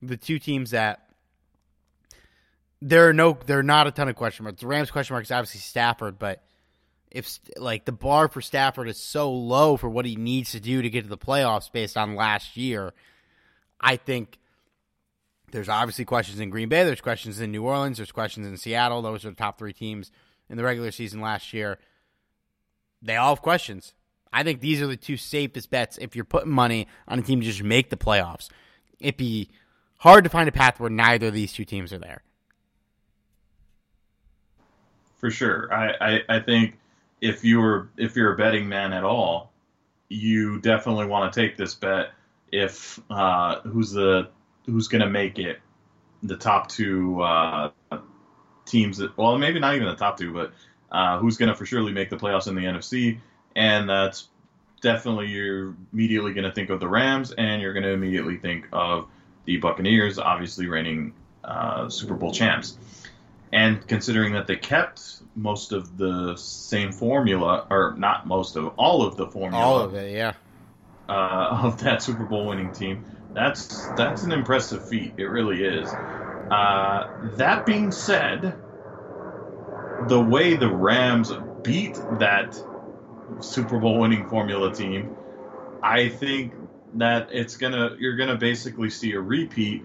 the 0.00 0.16
two 0.16 0.38
teams 0.38 0.70
that 0.70 1.08
there 2.80 3.08
are 3.08 3.12
no, 3.12 3.36
there 3.46 3.58
are 3.58 3.64
not 3.64 3.88
a 3.88 3.90
ton 3.90 4.08
of 4.08 4.14
question 4.14 4.44
marks. 4.44 4.60
The 4.60 4.68
Rams' 4.68 4.90
question 4.90 5.14
mark 5.14 5.24
is 5.24 5.32
obviously 5.32 5.60
Stafford, 5.60 6.18
but 6.18 6.42
if 7.10 7.40
like 7.56 7.84
the 7.84 7.92
bar 7.92 8.28
for 8.28 8.40
Stafford 8.40 8.88
is 8.88 8.98
so 8.98 9.32
low 9.32 9.76
for 9.76 9.88
what 9.88 10.04
he 10.04 10.14
needs 10.14 10.52
to 10.52 10.60
do 10.60 10.82
to 10.82 10.90
get 10.90 11.02
to 11.02 11.08
the 11.08 11.18
playoffs 11.18 11.72
based 11.72 11.96
on 11.96 12.14
last 12.14 12.56
year, 12.56 12.92
I 13.80 13.96
think 13.96 14.38
there's 15.50 15.68
obviously 15.68 16.04
questions 16.04 16.38
in 16.38 16.50
Green 16.50 16.68
Bay, 16.68 16.84
there's 16.84 17.00
questions 17.00 17.40
in 17.40 17.50
New 17.50 17.64
Orleans, 17.64 17.96
there's 17.96 18.12
questions 18.12 18.46
in 18.46 18.56
Seattle. 18.56 19.02
Those 19.02 19.24
are 19.24 19.30
the 19.30 19.36
top 19.36 19.58
three 19.58 19.72
teams 19.72 20.12
in 20.48 20.56
the 20.56 20.62
regular 20.62 20.92
season 20.92 21.20
last 21.20 21.52
year. 21.52 21.78
They 23.02 23.16
all 23.16 23.34
have 23.34 23.42
questions. 23.42 23.94
I 24.32 24.42
think 24.42 24.60
these 24.60 24.82
are 24.82 24.86
the 24.86 24.96
two 24.96 25.16
safest 25.16 25.70
bets 25.70 25.98
if 25.98 26.14
you're 26.14 26.24
putting 26.24 26.52
money 26.52 26.86
on 27.06 27.18
a 27.18 27.22
team 27.22 27.40
to 27.40 27.46
just 27.46 27.62
make 27.62 27.90
the 27.90 27.96
playoffs. 27.96 28.48
It'd 29.00 29.16
be 29.16 29.50
hard 29.98 30.24
to 30.24 30.30
find 30.30 30.48
a 30.48 30.52
path 30.52 30.78
where 30.80 30.90
neither 30.90 31.28
of 31.28 31.34
these 31.34 31.52
two 31.52 31.64
teams 31.64 31.92
are 31.92 31.98
there. 31.98 32.22
For 35.18 35.30
sure, 35.30 35.72
I, 35.72 35.94
I, 36.00 36.36
I 36.36 36.40
think 36.40 36.78
if 37.20 37.44
you're 37.44 37.90
if 37.96 38.14
you're 38.14 38.34
a 38.34 38.36
betting 38.36 38.68
man 38.68 38.92
at 38.92 39.02
all, 39.02 39.52
you 40.08 40.60
definitely 40.60 41.06
want 41.06 41.32
to 41.32 41.40
take 41.40 41.56
this 41.56 41.74
bet. 41.74 42.10
If 42.52 43.00
uh, 43.10 43.60
who's 43.62 43.90
the 43.90 44.28
who's 44.66 44.86
going 44.86 45.02
to 45.02 45.10
make 45.10 45.38
it, 45.38 45.58
the 46.22 46.36
top 46.36 46.68
two 46.68 47.20
uh, 47.20 47.70
teams. 48.64 48.98
That, 48.98 49.16
well, 49.16 49.36
maybe 49.38 49.58
not 49.58 49.74
even 49.74 49.88
the 49.88 49.96
top 49.96 50.18
two, 50.18 50.32
but 50.32 50.52
uh, 50.90 51.18
who's 51.18 51.36
going 51.36 51.48
to 51.48 51.54
for 51.54 51.66
surely 51.66 51.92
make 51.92 52.10
the 52.10 52.16
playoffs 52.16 52.48
in 52.48 52.54
the 52.54 52.62
NFC, 52.62 53.18
and 53.54 53.88
that's 53.88 54.28
definitely 54.80 55.28
you're 55.28 55.74
immediately 55.92 56.32
going 56.32 56.44
to 56.44 56.52
think 56.52 56.70
of 56.70 56.80
the 56.80 56.88
Rams, 56.88 57.32
and 57.32 57.60
you're 57.60 57.72
going 57.72 57.84
to 57.84 57.90
immediately 57.90 58.36
think 58.36 58.66
of 58.72 59.08
the 59.44 59.56
Buccaneers, 59.58 60.18
obviously 60.18 60.66
reigning 60.66 61.14
uh, 61.44 61.88
Super 61.88 62.14
Bowl 62.14 62.32
champs. 62.32 62.76
And 63.50 63.86
considering 63.86 64.34
that 64.34 64.46
they 64.46 64.56
kept 64.56 65.22
most 65.34 65.72
of 65.72 65.96
the 65.96 66.36
same 66.36 66.92
formula, 66.92 67.66
or 67.70 67.94
not 67.96 68.26
most 68.26 68.56
of 68.56 68.68
all 68.76 69.06
of 69.06 69.16
the 69.16 69.26
formula, 69.26 69.64
All 69.64 69.78
of 69.80 69.94
it, 69.94 70.12
yeah. 70.12 70.34
uh, 71.08 71.60
of 71.62 71.82
that 71.82 72.02
Super 72.02 72.24
Bowl 72.24 72.46
winning 72.46 72.72
team, 72.72 73.04
that's 73.34 73.86
that's 73.96 74.22
an 74.22 74.32
impressive 74.32 74.86
feat. 74.86 75.14
It 75.16 75.26
really 75.26 75.64
is. 75.64 75.88
Uh, 76.50 77.08
that 77.36 77.64
being 77.64 77.90
said, 77.90 78.54
the 80.06 80.20
way 80.20 80.56
the 80.56 80.68
Rams 80.68 81.32
beat 81.62 82.00
that 82.18 82.60
Super 83.40 83.78
Bowl 83.78 83.98
winning 83.98 84.28
formula 84.28 84.72
team. 84.72 85.14
I 85.82 86.08
think 86.08 86.52
that 86.94 87.28
it's 87.32 87.56
gonna 87.56 87.96
you're 87.98 88.16
gonna 88.16 88.36
basically 88.36 88.90
see 88.90 89.12
a 89.12 89.20
repeat, 89.20 89.84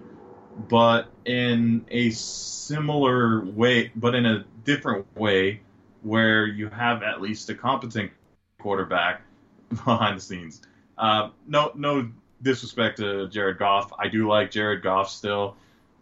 but 0.68 1.08
in 1.24 1.84
a 1.90 2.10
similar 2.10 3.44
way, 3.44 3.92
but 3.96 4.14
in 4.14 4.26
a 4.26 4.44
different 4.64 5.06
way, 5.16 5.60
where 6.02 6.46
you 6.46 6.68
have 6.68 7.02
at 7.02 7.20
least 7.20 7.48
a 7.50 7.54
competent 7.54 8.10
quarterback 8.58 9.22
behind 9.68 10.18
the 10.18 10.22
scenes. 10.22 10.62
Uh, 10.96 11.30
no, 11.46 11.72
no 11.74 12.08
disrespect 12.42 12.98
to 12.98 13.28
Jared 13.28 13.58
Goff. 13.58 13.92
I 13.98 14.08
do 14.08 14.28
like 14.28 14.50
Jared 14.50 14.82
Goff 14.82 15.10
still, 15.10 15.56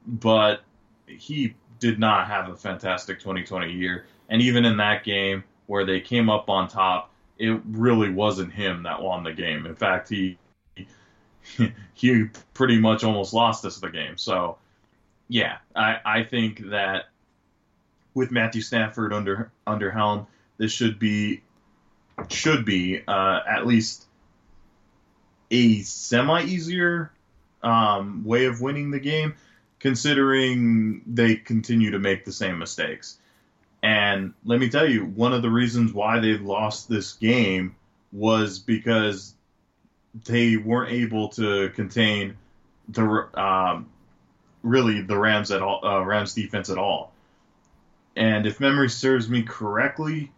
but 0.06 0.62
he 1.06 1.54
did 1.82 1.98
not 1.98 2.28
have 2.28 2.48
a 2.48 2.54
fantastic 2.54 3.18
2020 3.18 3.72
year. 3.72 4.06
And 4.28 4.40
even 4.40 4.64
in 4.64 4.76
that 4.76 5.02
game 5.02 5.42
where 5.66 5.84
they 5.84 6.00
came 6.00 6.30
up 6.30 6.48
on 6.48 6.68
top, 6.68 7.10
it 7.38 7.60
really 7.68 8.08
wasn't 8.08 8.52
him 8.52 8.84
that 8.84 9.02
won 9.02 9.24
the 9.24 9.32
game. 9.32 9.66
In 9.66 9.74
fact, 9.74 10.08
he 10.08 10.38
he 11.94 12.24
pretty 12.54 12.78
much 12.78 13.02
almost 13.02 13.34
lost 13.34 13.64
us 13.64 13.78
the 13.78 13.90
game. 13.90 14.16
So, 14.16 14.58
yeah, 15.26 15.56
I, 15.74 15.96
I 16.04 16.22
think 16.22 16.70
that 16.70 17.06
with 18.14 18.30
Matthew 18.30 18.62
Stafford 18.62 19.12
under 19.12 19.50
under 19.66 19.90
helm, 19.90 20.28
this 20.58 20.70
should 20.70 21.00
be 21.00 21.42
should 22.28 22.64
be 22.64 23.02
uh, 23.08 23.40
at 23.44 23.66
least 23.66 24.06
a 25.50 25.80
semi 25.80 26.44
easier 26.44 27.10
um, 27.60 28.22
way 28.24 28.44
of 28.44 28.60
winning 28.60 28.92
the 28.92 29.00
game 29.00 29.34
considering 29.82 31.02
they 31.08 31.34
continue 31.34 31.90
to 31.90 31.98
make 31.98 32.24
the 32.24 32.32
same 32.32 32.56
mistakes. 32.56 33.18
And 33.82 34.32
let 34.44 34.60
me 34.60 34.68
tell 34.68 34.88
you, 34.88 35.04
one 35.04 35.32
of 35.32 35.42
the 35.42 35.50
reasons 35.50 35.92
why 35.92 36.20
they 36.20 36.38
lost 36.38 36.88
this 36.88 37.14
game 37.14 37.74
was 38.12 38.60
because 38.60 39.34
they 40.24 40.56
weren't 40.56 40.92
able 40.92 41.30
to 41.30 41.70
contain 41.70 42.36
the 42.88 43.02
um, 43.34 43.90
really 44.62 45.02
the 45.02 45.18
Rams 45.18 45.50
at 45.50 45.62
all, 45.62 45.84
uh, 45.84 46.04
Rams 46.04 46.32
defense 46.32 46.70
at 46.70 46.78
all. 46.78 47.12
And 48.14 48.46
if 48.46 48.60
memory 48.60 48.88
serves 48.88 49.28
me 49.28 49.42
correctly, 49.42 50.30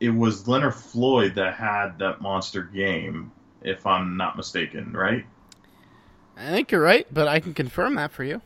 it 0.00 0.08
was 0.10 0.48
Leonard 0.48 0.74
Floyd 0.74 1.34
that 1.34 1.54
had 1.54 1.98
that 1.98 2.22
monster 2.22 2.62
game, 2.62 3.30
if 3.60 3.86
I'm 3.86 4.16
not 4.16 4.38
mistaken, 4.38 4.94
right? 4.94 5.26
I 6.34 6.50
think 6.50 6.70
you're 6.70 6.80
right, 6.80 7.06
but 7.12 7.28
I 7.28 7.40
can 7.40 7.52
confirm 7.52 7.96
that 7.96 8.12
for 8.12 8.24
you. 8.24 8.40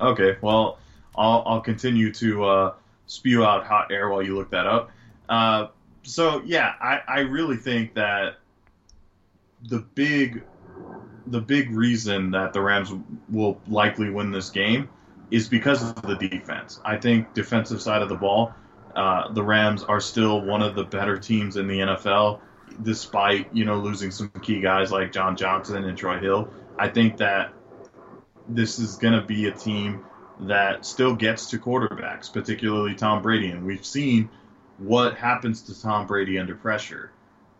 Okay, 0.00 0.36
well, 0.40 0.78
I'll, 1.16 1.42
I'll 1.46 1.60
continue 1.60 2.12
to 2.14 2.44
uh, 2.44 2.74
spew 3.06 3.44
out 3.44 3.64
hot 3.64 3.90
air 3.90 4.08
while 4.08 4.22
you 4.22 4.36
look 4.36 4.50
that 4.50 4.66
up. 4.66 4.90
Uh, 5.28 5.68
so 6.02 6.42
yeah, 6.44 6.74
I, 6.80 7.00
I 7.06 7.18
really 7.20 7.56
think 7.56 7.94
that 7.94 8.36
the 9.68 9.80
big 9.80 10.44
the 11.26 11.40
big 11.40 11.70
reason 11.70 12.30
that 12.30 12.52
the 12.52 12.60
Rams 12.60 12.92
will 13.28 13.60
likely 13.66 14.10
win 14.10 14.30
this 14.30 14.50
game 14.50 14.88
is 15.32 15.48
because 15.48 15.82
of 15.82 16.02
the 16.02 16.14
defense. 16.14 16.80
I 16.84 16.96
think 16.96 17.34
defensive 17.34 17.82
side 17.82 18.02
of 18.02 18.08
the 18.08 18.14
ball, 18.14 18.54
uh, 18.94 19.32
the 19.32 19.42
Rams 19.42 19.82
are 19.82 19.98
still 20.00 20.40
one 20.40 20.62
of 20.62 20.76
the 20.76 20.84
better 20.84 21.18
teams 21.18 21.56
in 21.56 21.66
the 21.66 21.80
NFL, 21.80 22.40
despite 22.82 23.52
you 23.54 23.64
know 23.64 23.78
losing 23.78 24.10
some 24.10 24.30
key 24.42 24.60
guys 24.60 24.92
like 24.92 25.12
John 25.12 25.36
Johnson 25.36 25.84
and 25.84 25.98
Troy 25.98 26.18
Hill. 26.18 26.48
I 26.78 26.88
think 26.88 27.16
that 27.16 27.52
this 28.48 28.78
is 28.78 28.96
going 28.96 29.14
to 29.14 29.26
be 29.26 29.46
a 29.46 29.52
team 29.52 30.04
that 30.40 30.84
still 30.84 31.14
gets 31.14 31.50
to 31.50 31.58
quarterbacks, 31.58 32.32
particularly 32.32 32.94
Tom 32.94 33.22
Brady. 33.22 33.50
And 33.50 33.64
we've 33.64 33.84
seen 33.84 34.28
what 34.78 35.16
happens 35.16 35.62
to 35.62 35.80
Tom 35.80 36.06
Brady 36.06 36.38
under 36.38 36.54
pressure. 36.54 37.10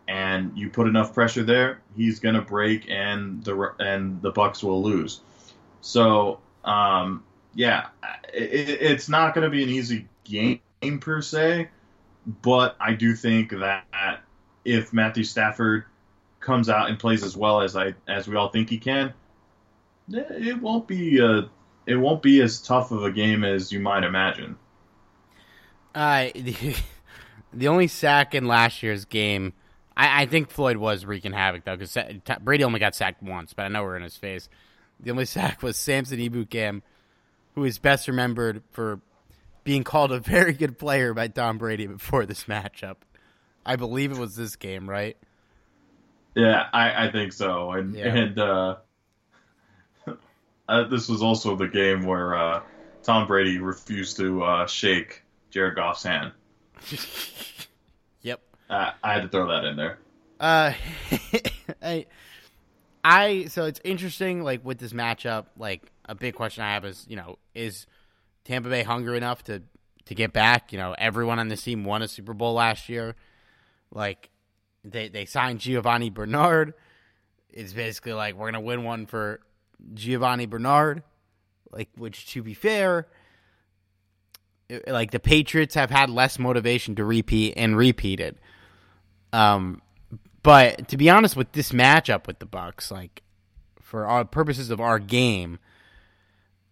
And 0.07 0.57
you 0.57 0.69
put 0.69 0.87
enough 0.87 1.13
pressure 1.13 1.43
there, 1.43 1.81
he's 1.97 2.19
going 2.19 2.35
to 2.35 2.41
break, 2.41 2.89
and 2.89 3.43
the 3.43 3.73
and 3.77 4.21
the 4.21 4.31
Bucs 4.31 4.63
will 4.63 4.81
lose. 4.81 5.19
So, 5.81 6.39
um, 6.63 7.25
yeah, 7.53 7.87
it, 8.33 8.69
it's 8.69 9.09
not 9.09 9.35
going 9.35 9.43
to 9.43 9.49
be 9.49 9.63
an 9.63 9.69
easy 9.69 10.07
game 10.23 10.61
per 11.01 11.21
se, 11.21 11.67
but 12.41 12.77
I 12.79 12.93
do 12.93 13.15
think 13.15 13.51
that 13.51 14.21
if 14.63 14.93
Matthew 14.93 15.25
Stafford 15.25 15.83
comes 16.39 16.69
out 16.69 16.89
and 16.89 16.97
plays 16.97 17.23
as 17.23 17.35
well 17.35 17.59
as 17.59 17.75
I 17.75 17.93
as 18.07 18.29
we 18.29 18.37
all 18.37 18.47
think 18.47 18.69
he 18.69 18.77
can, 18.77 19.13
it 20.09 20.61
won't 20.61 20.87
be 20.87 21.21
uh, 21.21 21.43
it 21.85 21.95
won't 21.95 22.21
be 22.21 22.41
as 22.41 22.61
tough 22.61 22.91
of 22.91 23.03
a 23.03 23.11
game 23.11 23.43
as 23.43 23.71
you 23.71 23.79
might 23.79 24.03
imagine. 24.03 24.57
Uh, 25.95 26.27
the, 26.35 26.75
the 27.53 27.67
only 27.67 27.87
sack 27.87 28.35
in 28.35 28.47
last 28.47 28.83
year's 28.83 29.05
game, 29.05 29.53
I, 29.95 30.23
I 30.23 30.25
think 30.25 30.49
Floyd 30.49 30.77
was 30.77 31.05
wreaking 31.05 31.33
havoc 31.33 31.63
though, 31.63 31.77
because 31.77 31.97
Brady 32.41 32.63
only 32.63 32.79
got 32.79 32.95
sacked 32.95 33.23
once, 33.23 33.53
but 33.53 33.63
I 33.63 33.67
know 33.69 33.83
we're 33.83 33.97
in 33.97 34.03
his 34.03 34.17
face. 34.17 34.49
The 34.99 35.11
only 35.11 35.25
sack 35.25 35.63
was 35.63 35.77
Samson 35.77 36.19
Ebukam, 36.19 36.81
who 37.55 37.63
is 37.63 37.79
best 37.79 38.07
remembered 38.07 38.63
for 38.71 38.99
being 39.63 39.83
called 39.83 40.11
a 40.11 40.19
very 40.19 40.53
good 40.53 40.77
player 40.77 41.13
by 41.13 41.27
Tom 41.27 41.57
Brady 41.57 41.87
before 41.87 42.25
this 42.25 42.45
matchup. 42.45 42.97
I 43.65 43.75
believe 43.75 44.11
it 44.11 44.17
was 44.17 44.35
this 44.35 44.55
game, 44.55 44.89
right? 44.89 45.17
Yeah, 46.35 46.67
I, 46.71 47.07
I 47.07 47.11
think 47.11 47.33
so. 47.33 47.71
And 47.71 47.93
yeah. 47.93 48.15
and 48.15 48.39
uh, 48.39 48.75
uh, 50.67 50.83
this 50.87 51.07
was 51.07 51.21
also 51.21 51.55
the 51.55 51.67
game 51.67 52.03
where 52.05 52.35
uh, 52.35 52.61
Tom 53.03 53.27
Brady 53.27 53.59
refused 53.59 54.17
to 54.17 54.43
uh, 54.43 54.67
shake 54.67 55.23
Jared 55.49 55.75
Goff's 55.75 56.03
hand. 56.03 56.31
yep. 58.21 58.41
I 58.69 58.93
had 59.03 59.21
to 59.23 59.29
throw 59.29 59.47
that 59.47 59.65
in 59.65 59.77
there. 59.77 59.99
Uh, 60.39 60.73
I, 61.81 62.05
I 63.03 63.45
so 63.45 63.65
it's 63.65 63.79
interesting. 63.83 64.43
Like 64.43 64.63
with 64.65 64.77
this 64.77 64.93
matchup, 64.93 65.45
like 65.57 65.91
a 66.05 66.15
big 66.15 66.35
question 66.35 66.63
I 66.63 66.73
have 66.73 66.85
is, 66.85 67.05
you 67.07 67.15
know, 67.15 67.37
is 67.55 67.87
Tampa 68.43 68.69
Bay 68.69 68.83
hungry 68.83 69.17
enough 69.17 69.43
to 69.45 69.63
to 70.05 70.15
get 70.15 70.33
back? 70.33 70.71
You 70.71 70.77
know, 70.77 70.95
everyone 70.97 71.39
on 71.39 71.47
this 71.47 71.63
team 71.63 71.85
won 71.85 72.01
a 72.01 72.07
Super 72.07 72.33
Bowl 72.33 72.53
last 72.53 72.89
year. 72.89 73.15
Like 73.91 74.29
they 74.83 75.07
they 75.07 75.25
signed 75.25 75.59
Giovani 75.59 76.09
Bernard. 76.09 76.73
It's 77.49 77.73
basically 77.73 78.13
like 78.13 78.35
we're 78.35 78.51
gonna 78.51 78.61
win 78.61 78.83
one 78.83 79.05
for 79.05 79.39
Giovani 79.93 80.45
Bernard, 80.45 81.03
like 81.71 81.89
which 81.95 82.27
to 82.33 82.43
be 82.43 82.53
fair, 82.53 83.07
like 84.87 85.11
the 85.11 85.19
Patriots 85.19 85.75
have 85.75 85.89
had 85.89 86.09
less 86.09 86.39
motivation 86.39 86.95
to 86.95 87.05
repeat 87.05 87.53
and 87.57 87.77
repeat 87.77 88.19
it. 88.19 88.37
Um, 89.33 89.81
but 90.43 90.87
to 90.89 90.97
be 90.97 91.09
honest 91.09 91.35
with 91.35 91.51
this 91.51 91.71
matchup 91.71 92.27
with 92.27 92.39
the 92.39 92.45
Bucs, 92.45 92.91
like 92.91 93.21
for 93.81 94.05
our 94.05 94.25
purposes 94.25 94.69
of 94.69 94.79
our 94.79 94.99
game, 94.99 95.59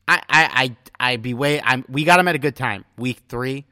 I 0.08 0.22
I 0.30 0.76
I 0.99 1.12
I'd 1.12 1.22
be 1.22 1.34
way 1.34 1.62
I'm 1.62 1.86
we 1.89 2.03
got 2.03 2.18
them 2.18 2.28
at 2.28 2.36
a 2.36 2.39
good 2.39 2.56
time. 2.56 2.86
Week 2.97 3.22
three 3.28 3.66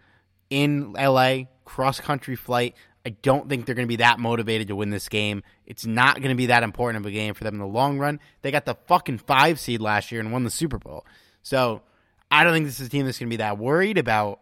in 0.49 0.93
LA, 0.93 1.43
cross 1.65 1.99
country 1.99 2.35
flight. 2.35 2.75
I 3.05 3.09
don't 3.09 3.49
think 3.49 3.65
they're 3.65 3.75
going 3.75 3.87
to 3.87 3.91
be 3.91 3.97
that 3.97 4.19
motivated 4.19 4.69
to 4.69 4.75
win 4.75 4.89
this 4.89 5.09
game. 5.09 5.43
It's 5.65 5.85
not 5.85 6.17
going 6.17 6.29
to 6.29 6.35
be 6.35 6.45
that 6.47 6.63
important 6.63 7.03
of 7.03 7.09
a 7.09 7.13
game 7.13 7.33
for 7.33 7.43
them 7.43 7.55
in 7.55 7.59
the 7.59 7.67
long 7.67 7.99
run. 7.99 8.19
They 8.41 8.51
got 8.51 8.65
the 8.65 8.75
fucking 8.87 9.17
five 9.19 9.59
seed 9.59 9.81
last 9.81 10.11
year 10.11 10.21
and 10.21 10.31
won 10.31 10.43
the 10.43 10.49
Super 10.49 10.77
Bowl. 10.77 11.05
So 11.41 11.81
I 12.31 12.43
don't 12.43 12.53
think 12.53 12.65
this 12.65 12.79
is 12.79 12.87
a 12.87 12.89
team 12.89 13.05
that's 13.05 13.19
going 13.19 13.29
to 13.29 13.33
be 13.33 13.37
that 13.37 13.57
worried 13.57 13.97
about 13.97 14.39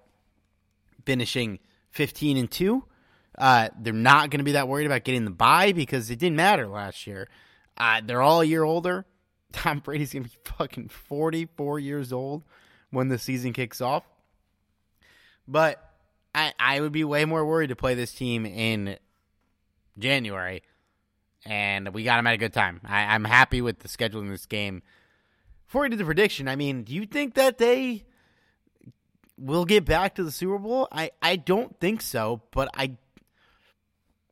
finishing 1.06 1.60
15 1.90 2.38
and 2.38 2.52
2. 2.52 2.84
Uh, 3.38 3.70
they're 3.80 3.94
not 3.94 4.30
going 4.30 4.40
to 4.40 4.46
be 4.46 4.52
that 4.52 4.68
worried 4.68 4.86
about 4.86 5.04
getting 5.04 5.26
the 5.26 5.32
bye 5.32 5.72
because 5.72 6.12
it 6.12 6.20
didn't 6.20 6.36
matter 6.36 6.68
last 6.68 7.08
year. 7.08 7.28
Uh, 7.78 8.02
they're 8.06 8.22
all 8.22 8.42
a 8.42 8.46
year 8.46 8.64
older. 8.64 9.06
Tom 9.52 9.80
Brady's 9.80 10.14
going 10.14 10.24
to 10.24 10.30
be 10.30 10.36
fucking 10.46 10.90
44 10.90 11.80
years 11.80 12.14
old 12.14 12.44
when 12.92 13.08
the 13.08 13.18
season 13.18 13.54
kicks 13.54 13.82
off. 13.82 14.04
But 15.48 15.91
I, 16.34 16.54
I 16.60 16.80
would 16.80 16.92
be 16.92 17.04
way 17.04 17.26
more 17.26 17.46
worried 17.46 17.68
to 17.68 17.76
play 17.76 17.94
this 17.94 18.14
team 18.14 18.46
in 18.46 18.98
January, 20.00 20.64
and 21.46 21.94
we 21.94 22.04
got 22.04 22.18
them 22.18 22.28
at 22.28 22.34
a 22.34 22.38
good 22.38 22.54
time. 22.54 22.82
I, 22.86 23.14
I'm 23.14 23.26
happy 23.26 23.62
with 23.62 23.80
the 23.80 23.88
scheduling 23.88 24.30
this 24.30 24.46
game. 24.46 24.82
Before 25.68 25.84
we 25.84 25.90
do 25.90 25.98
the 25.98 26.06
prediction, 26.06 26.48
I 26.48 26.56
mean, 26.56 26.84
do 26.84 26.94
you 26.94 27.06
think 27.06 27.36
that 27.36 27.58
they 27.58 28.04
will 29.38 29.66
get 29.66 29.86
back 29.86 30.16
to 30.16 30.24
the 30.24 30.32
Super 30.32 30.58
Bowl? 30.58 30.88
I, 30.92 31.12
I 31.22 31.36
don't 31.36 31.78
think 31.80 32.02
so, 32.02 32.42
but 32.52 32.70
I 32.74 32.98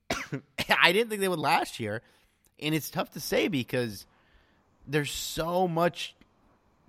I 0.82 0.92
didn't 0.92 1.10
think 1.10 1.22
they 1.22 1.28
would 1.28 1.40
last 1.40 1.80
year, 1.80 2.02
and 2.60 2.74
it's 2.74 2.90
tough 2.90 3.12
to 3.12 3.20
say 3.20 3.48
because 3.48 4.06
there's 4.88 5.12
so 5.12 5.68
much 5.68 6.16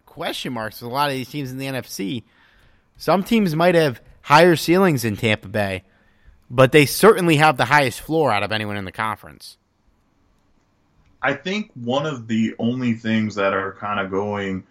question 0.07 0.53
marks 0.53 0.81
with 0.81 0.91
a 0.91 0.95
lot 0.95 1.11
of 1.11 1.15
these 1.17 1.29
teams 1.29 1.51
in 1.51 1.59
the 1.59 1.67
NFC. 1.67 2.25
Some 2.97 3.23
teams 3.23 3.55
might 3.55 3.75
have 3.75 4.01
higher 4.23 4.57
ceilings 4.57 5.05
in 5.05 5.17
Tampa 5.17 5.49
Bay, 5.49 5.85
but 6.51 6.73
they 6.73 6.87
certainly 6.87 7.37
have 7.37 7.57
the 7.57 7.67
highest 7.67 8.01
floor 8.01 8.31
out 8.31 8.43
of 8.43 8.53
anyone 8.53 8.77
in 8.77 8.85
the 8.85 8.93
conference. 8.93 9.57
I 11.23 11.35
think 11.35 11.71
one 11.75 12.07
of 12.07 12.29
the 12.29 12.55
only 12.59 12.95
things 12.95 13.35
that 13.35 13.53
are 13.53 13.73
kind 13.75 14.01
of 14.01 14.11
going 14.11 14.65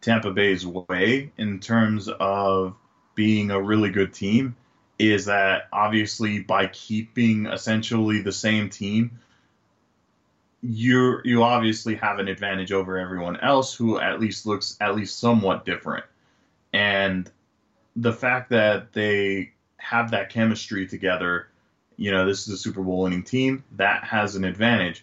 Tampa 0.00 0.30
Bay's 0.30 0.66
way 0.66 1.32
in 1.38 1.58
terms 1.58 2.08
of 2.08 2.76
being 3.14 3.50
a 3.50 3.60
really 3.60 3.90
good 3.90 4.12
team 4.12 4.54
is 4.98 5.24
that 5.26 5.68
obviously 5.72 6.40
by 6.40 6.66
keeping 6.68 7.46
essentially 7.46 8.20
the 8.22 8.32
same 8.32 8.70
team, 8.70 9.18
you 10.62 11.20
you 11.24 11.42
obviously 11.42 11.96
have 11.96 12.18
an 12.18 12.28
advantage 12.28 12.72
over 12.72 12.98
everyone 12.98 13.36
else 13.38 13.74
who 13.74 13.98
at 13.98 14.20
least 14.20 14.46
looks 14.46 14.76
at 14.80 14.94
least 14.94 15.18
somewhat 15.18 15.64
different. 15.64 16.04
And 16.72 17.30
the 17.96 18.12
fact 18.12 18.50
that 18.50 18.92
they 18.92 19.52
have 19.78 20.10
that 20.10 20.30
chemistry 20.30 20.86
together, 20.86 21.48
you 21.96 22.10
know, 22.10 22.26
this 22.26 22.46
is 22.46 22.54
a 22.54 22.58
Super 22.58 22.82
Bowl 22.82 23.02
winning 23.02 23.24
team, 23.24 23.64
that 23.72 24.04
has 24.04 24.36
an 24.36 24.44
advantage. 24.44 25.02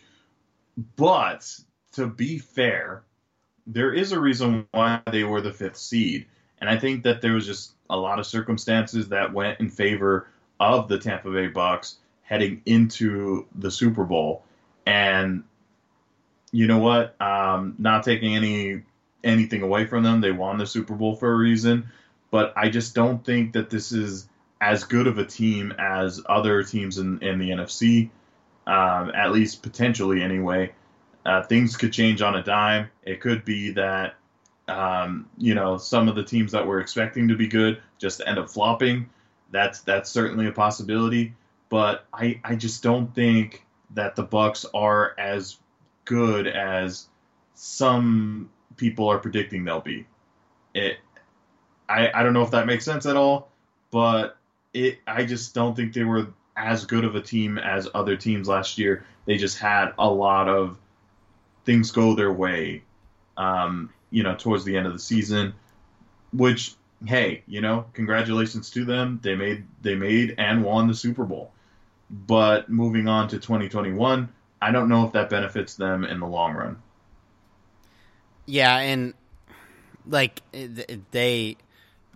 But 0.96 1.48
to 1.94 2.08
be 2.08 2.38
fair, 2.38 3.04
there 3.66 3.94
is 3.94 4.12
a 4.12 4.20
reason 4.20 4.68
why 4.72 5.02
they 5.12 5.24
were 5.24 5.42
the 5.42 5.54
fifth 5.54 5.78
seed. 5.78 6.28
And 6.60 6.70
I 6.70 6.78
think 6.78 7.04
that 7.04 7.22
there 7.22 7.34
was 7.34 7.46
just 7.46 7.74
a 7.90 7.98
lot 7.98 8.20
of 8.20 8.26
circumstances 8.26 9.10
that 9.10 9.34
went 9.34 9.60
in 9.60 9.70
favor 9.70 10.28
of 10.60 10.88
the 10.88 11.00
Tampa 11.00 11.32
Bay 11.32 11.50
Bucs 11.50 11.96
heading 12.22 12.62
into 12.66 13.48
the 13.56 13.72
Super 13.72 14.04
Bowl. 14.04 14.44
And 14.86 15.44
you 16.52 16.68
know 16.68 16.80
what? 16.80 17.20
Um, 17.22 17.76
not 17.80 18.04
taking 18.04 18.36
any 18.36 18.84
anything 19.24 19.62
away 19.62 19.86
from 19.86 20.04
them, 20.04 20.22
they 20.22 20.32
won 20.32 20.58
the 20.58 20.68
Super 20.68 20.96
Bowl 20.96 21.16
for 21.16 21.32
a 21.32 21.36
reason. 21.36 21.90
But 22.34 22.52
I 22.56 22.70
just 22.70 22.96
don't 22.96 23.24
think 23.24 23.54
that 23.54 23.70
this 23.70 23.92
is 23.92 24.28
as 24.60 24.86
good 24.86 25.06
of 25.06 25.20
a 25.20 25.24
team 25.24 25.72
as 25.78 26.20
other 26.26 26.64
teams 26.64 26.98
in, 26.98 27.22
in 27.22 27.38
the 27.38 27.52
NFC, 27.52 28.10
um, 28.66 29.12
at 29.14 29.32
least 29.32 29.62
potentially 29.62 30.24
anyway. 30.24 30.74
Uh, 31.24 31.44
things 31.44 31.78
could 31.78 31.94
change 31.94 32.24
on 32.24 32.34
a 32.34 32.42
dime. 32.42 32.90
It 33.04 33.22
could 33.22 33.46
be 33.46 33.74
that 33.74 34.16
um, 34.68 35.30
you 35.38 35.54
know 35.54 35.78
some 35.78 36.08
of 36.08 36.16
the 36.16 36.24
teams 36.24 36.54
that 36.54 36.66
we're 36.66 36.80
expecting 36.80 37.28
to 37.28 37.36
be 37.36 37.46
good 37.46 37.80
just 38.00 38.20
end 38.26 38.40
up 38.40 38.50
flopping. 38.50 39.12
That's 39.52 39.82
that's 39.82 40.10
certainly 40.10 40.48
a 40.48 40.52
possibility. 40.52 41.36
But 41.70 42.08
I 42.12 42.42
I 42.44 42.56
just 42.56 42.82
don't 42.82 43.14
think 43.14 43.64
that 43.92 44.16
the 44.16 44.26
Bucs 44.26 44.66
are 44.74 45.14
as 45.20 45.58
good 46.06 46.48
as 46.48 47.06
some 47.54 48.50
people 48.76 49.08
are 49.08 49.20
predicting 49.20 49.66
they'll 49.66 49.82
be. 49.82 50.08
It 50.74 50.98
I 51.90 52.12
I 52.14 52.24
don't 52.24 52.34
know 52.34 52.44
if 52.44 52.52
that 52.52 52.66
makes 52.66 52.86
sense 52.86 53.06
at 53.06 53.16
all, 53.16 53.50
but 53.92 54.38
it 54.74 55.00
I 55.08 55.26
just 55.26 55.54
don't 55.54 55.76
think 55.76 55.94
they 55.94 56.04
were 56.04 56.28
as 56.56 56.86
good 56.86 57.04
of 57.04 57.16
a 57.16 57.22
team 57.22 57.58
as 57.58 57.88
other 57.94 58.16
teams 58.16 58.48
last 58.48 58.78
year. 58.78 59.06
They 59.26 59.38
just 59.38 59.58
had 59.58 59.94
a 59.98 60.10
lot 60.10 60.48
of 60.48 60.78
things 61.66 61.92
go 61.92 62.14
their 62.14 62.32
way, 62.32 62.84
um, 63.38 63.90
you 64.12 64.24
know, 64.24 64.36
towards 64.36 64.66
the 64.66 64.78
end 64.78 64.86
of 64.86 64.94
the 64.94 65.00
season, 65.00 65.54
which 66.32 66.76
hey, 67.06 67.44
you 67.48 67.62
know, 67.62 67.86
congratulations 67.94 68.70
to 68.72 68.86
them. 68.86 69.20
They 69.22 69.36
made 69.36 69.66
they 69.82 69.96
made 69.96 70.36
and 70.38 70.64
won 70.64 70.88
the 70.88 70.96
Super 70.96 71.26
Bowl. 71.26 71.52
But 72.10 72.70
moving 72.70 73.08
on 73.08 73.28
to 73.30 73.40
2021, 73.40 74.30
I 74.62 74.72
don't 74.72 74.88
know 74.88 75.06
if 75.06 75.14
that 75.14 75.30
benefits 75.30 75.76
them 75.76 76.04
in 76.04 76.20
the 76.20 76.28
long 76.28 76.54
run. 76.54 76.82
Yeah, 78.46 78.78
and 78.78 79.14
like 80.06 80.42
they 81.12 81.58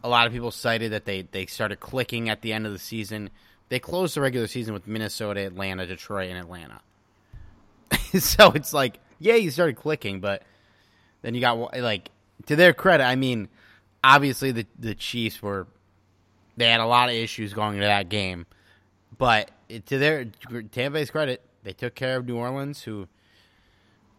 a 0.03 0.09
lot 0.09 0.27
of 0.27 0.33
people 0.33 0.51
cited 0.51 0.91
that 0.91 1.05
they 1.05 1.23
they 1.23 1.45
started 1.45 1.79
clicking 1.79 2.29
at 2.29 2.41
the 2.41 2.53
end 2.53 2.65
of 2.65 2.73
the 2.73 2.79
season. 2.79 3.29
They 3.69 3.79
closed 3.79 4.15
the 4.15 4.21
regular 4.21 4.47
season 4.47 4.73
with 4.73 4.87
Minnesota, 4.87 5.41
Atlanta, 5.41 5.85
Detroit, 5.85 6.29
and 6.29 6.39
Atlanta. 6.39 6.81
so 8.19 8.51
it's 8.51 8.73
like 8.73 8.99
yeah, 9.19 9.35
you 9.35 9.49
started 9.51 9.75
clicking, 9.75 10.19
but 10.19 10.43
then 11.21 11.35
you 11.35 11.41
got 11.41 11.77
like 11.77 12.09
to 12.45 12.55
their 12.55 12.73
credit, 12.73 13.03
I 13.03 13.15
mean, 13.15 13.49
obviously 14.03 14.51
the 14.51 14.65
the 14.79 14.95
Chiefs 14.95 15.41
were 15.41 15.67
they 16.55 16.69
had 16.69 16.79
a 16.79 16.85
lot 16.85 17.09
of 17.09 17.15
issues 17.15 17.53
going 17.53 17.75
into 17.75 17.87
that 17.87 18.09
game, 18.09 18.45
but 19.17 19.51
to 19.87 19.97
their 19.97 20.25
Tampa 20.71 20.91
Bay's 20.91 21.11
credit, 21.11 21.41
they 21.63 21.73
took 21.73 21.95
care 21.95 22.17
of 22.17 22.25
New 22.25 22.37
Orleans, 22.37 22.81
who 22.81 23.07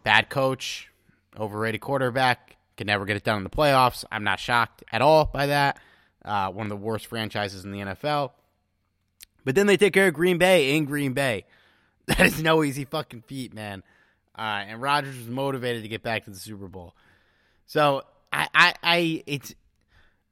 bad 0.03 0.29
coach, 0.29 0.89
overrated 1.37 1.81
quarterback, 1.81 2.57
could 2.79 2.87
never 2.87 3.05
get 3.05 3.17
it 3.17 3.25
done 3.25 3.37
in 3.37 3.43
the 3.43 3.49
playoffs. 3.49 4.05
I'm 4.09 4.23
not 4.23 4.39
shocked 4.39 4.85
at 4.89 5.01
all 5.01 5.25
by 5.25 5.47
that. 5.47 5.79
Uh, 6.23 6.49
one 6.49 6.65
of 6.65 6.69
the 6.69 6.77
worst 6.77 7.07
franchises 7.07 7.65
in 7.65 7.71
the 7.71 7.79
NFL. 7.79 8.31
But 9.43 9.55
then 9.55 9.67
they 9.67 9.75
take 9.75 9.93
care 9.93 10.07
of 10.07 10.13
Green 10.13 10.37
Bay 10.37 10.75
in 10.75 10.85
Green 10.85 11.13
Bay. 11.13 11.45
That 12.09 12.21
is 12.21 12.41
no 12.41 12.63
easy 12.63 12.85
fucking 12.85 13.21
feat, 13.27 13.53
man. 13.53 13.83
Uh, 14.35 14.63
and 14.65 14.81
Rodgers 14.81 15.15
was 15.15 15.27
motivated 15.27 15.83
to 15.83 15.89
get 15.89 16.01
back 16.01 16.23
to 16.23 16.31
the 16.31 16.39
Super 16.39 16.67
Bowl. 16.67 16.95
So 17.67 18.01
I, 18.33 18.47
I, 18.55 18.73
I 18.81 19.23
it's 19.27 19.53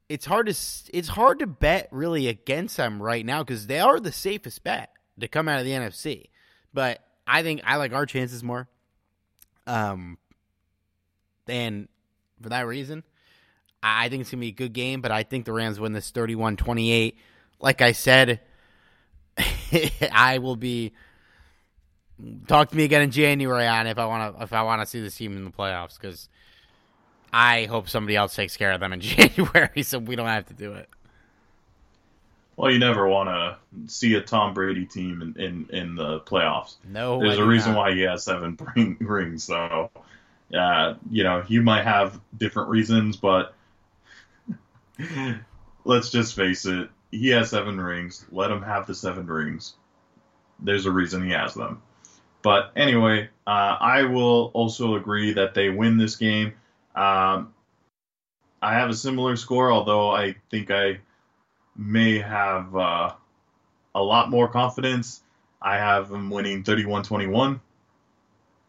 it's 0.08 0.26
hard 0.26 0.46
to 0.46 0.56
it's 0.92 1.06
hard 1.06 1.38
to 1.38 1.46
bet 1.46 1.86
really 1.92 2.26
against 2.26 2.76
them 2.76 3.00
right 3.00 3.24
now 3.24 3.44
because 3.44 3.68
they 3.68 3.78
are 3.78 4.00
the 4.00 4.10
safest 4.10 4.64
bet 4.64 4.90
to 5.20 5.28
come 5.28 5.46
out 5.46 5.60
of 5.60 5.66
the 5.66 5.70
NFC. 5.70 6.30
But 6.74 7.00
I 7.28 7.44
think 7.44 7.60
I 7.64 7.76
like 7.76 7.92
our 7.92 8.06
chances 8.06 8.42
more. 8.42 8.66
Um, 9.68 10.18
and 11.46 11.86
for 12.42 12.50
that 12.50 12.66
reason, 12.66 13.04
I 13.82 14.08
think 14.08 14.22
it's 14.22 14.30
gonna 14.30 14.40
be 14.40 14.48
a 14.48 14.52
good 14.52 14.72
game. 14.72 15.00
But 15.00 15.10
I 15.10 15.22
think 15.22 15.44
the 15.44 15.52
Rams 15.52 15.78
win 15.80 15.92
this 15.92 16.10
31-28. 16.12 17.14
Like 17.60 17.82
I 17.82 17.92
said, 17.92 18.40
I 20.12 20.38
will 20.38 20.56
be 20.56 20.92
talk 22.46 22.70
to 22.70 22.76
me 22.76 22.84
again 22.84 23.02
in 23.02 23.10
January 23.10 23.66
on 23.66 23.86
if 23.86 23.98
I 23.98 24.06
want 24.06 24.36
to 24.36 24.42
if 24.42 24.52
I 24.52 24.62
want 24.62 24.82
to 24.82 24.86
see 24.86 25.00
this 25.00 25.16
team 25.16 25.36
in 25.36 25.44
the 25.44 25.50
playoffs 25.50 26.00
because 26.00 26.28
I 27.32 27.64
hope 27.64 27.88
somebody 27.88 28.16
else 28.16 28.34
takes 28.34 28.56
care 28.56 28.72
of 28.72 28.80
them 28.80 28.92
in 28.92 29.00
January 29.02 29.82
so 29.82 29.98
we 29.98 30.16
don't 30.16 30.26
have 30.26 30.46
to 30.46 30.54
do 30.54 30.74
it. 30.74 30.88
Well, 32.56 32.72
you 32.72 32.80
never 32.80 33.06
want 33.06 33.28
to 33.28 33.56
see 33.86 34.14
a 34.14 34.20
Tom 34.20 34.52
Brady 34.52 34.84
team 34.84 35.22
in, 35.22 35.40
in, 35.40 35.66
in 35.70 35.94
the 35.94 36.18
playoffs. 36.20 36.74
No, 36.84 37.20
there's 37.20 37.38
a 37.38 37.44
reason 37.46 37.74
not. 37.74 37.78
why 37.78 37.92
he 37.92 38.00
has 38.00 38.24
seven 38.24 38.58
rings. 39.00 39.44
So, 39.44 39.90
yeah, 40.50 40.94
you 41.10 41.24
know, 41.24 41.44
you 41.46 41.62
might 41.62 41.84
have 41.84 42.20
different 42.36 42.70
reasons, 42.70 43.16
but 43.16 43.54
let's 45.84 46.10
just 46.10 46.34
face 46.34 46.66
it. 46.66 46.90
He 47.10 47.28
has 47.30 47.50
seven 47.50 47.80
rings. 47.80 48.24
Let 48.30 48.50
him 48.50 48.62
have 48.62 48.86
the 48.86 48.94
seven 48.94 49.26
rings. 49.26 49.74
There's 50.60 50.86
a 50.86 50.90
reason 50.90 51.24
he 51.24 51.30
has 51.30 51.54
them. 51.54 51.82
But 52.42 52.72
anyway, 52.76 53.28
uh, 53.46 53.76
I 53.80 54.04
will 54.04 54.50
also 54.54 54.94
agree 54.94 55.32
that 55.34 55.54
they 55.54 55.70
win 55.70 55.96
this 55.96 56.16
game. 56.16 56.54
Um, 56.94 57.54
I 58.60 58.74
have 58.74 58.90
a 58.90 58.94
similar 58.94 59.36
score, 59.36 59.70
although 59.70 60.10
I 60.10 60.36
think 60.50 60.70
I 60.70 60.98
may 61.76 62.18
have 62.18 62.74
uh, 62.74 63.12
a 63.94 64.02
lot 64.02 64.30
more 64.30 64.48
confidence. 64.48 65.22
I 65.60 65.76
have 65.76 66.08
them 66.08 66.30
winning 66.30 66.62
31 66.62 67.04
21. 67.04 67.60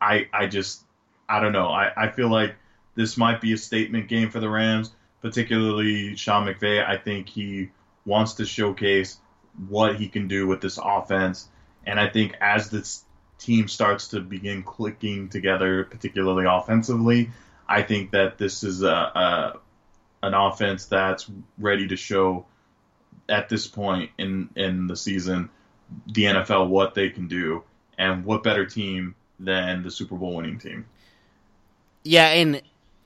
I, 0.02 0.28
I 0.32 0.48
just, 0.48 0.84
I 1.30 1.40
don't 1.40 1.54
know. 1.54 1.68
I, 1.68 1.92
I 1.96 2.10
feel 2.10 2.30
like 2.30 2.56
this 2.96 3.16
might 3.16 3.40
be 3.40 3.54
a 3.54 3.58
statement 3.58 4.08
game 4.08 4.32
for 4.32 4.40
the 4.40 4.50
Rams, 4.50 4.92
particularly 5.22 6.16
Sean 6.16 6.48
McVay. 6.48 6.86
I 6.86 6.98
think 6.98 7.30
he 7.30 7.70
wants 8.06 8.34
to 8.36 8.46
showcase 8.46 9.20
what 9.68 9.96
he 9.96 10.08
can 10.08 10.28
do 10.28 10.48
with 10.48 10.60
this 10.60 10.80
offense. 10.82 11.48
And 11.86 12.00
I 12.00 12.10
think 12.10 12.36
as 12.42 12.70
this 12.70 13.04
team 13.38 13.68
starts 13.68 14.10
to 14.10 14.20
begin 14.20 14.64
clicking 14.64 15.30
together, 15.30 15.84
particularly 15.86 16.46
offensively, 16.50 17.30
I 17.68 17.84
think 17.84 18.12
that 18.12 18.38
this 18.38 18.64
is 18.64 18.82
a, 18.82 18.88
a 18.88 19.60
an 20.22 20.34
offense 20.34 20.86
that's 20.86 21.30
ready 21.58 21.88
to 21.88 21.96
show 21.96 22.46
at 23.30 23.48
this 23.48 23.68
point 23.68 24.12
in 24.18 24.50
in 24.56 24.88
the 24.88 24.96
season 24.96 25.50
the 26.08 26.24
NFL 26.26 26.68
what 26.68 26.94
they 26.94 27.10
can 27.10 27.28
do, 27.28 27.64
and 27.98 28.26
what 28.26 28.44
better 28.44 28.66
team 28.66 29.16
than 29.40 29.84
the 29.84 29.92
Super 29.92 30.16
Bowl 30.16 30.36
winning 30.36 30.60
team. 30.60 30.86
Yeah, 32.04 32.28
and 32.28 32.62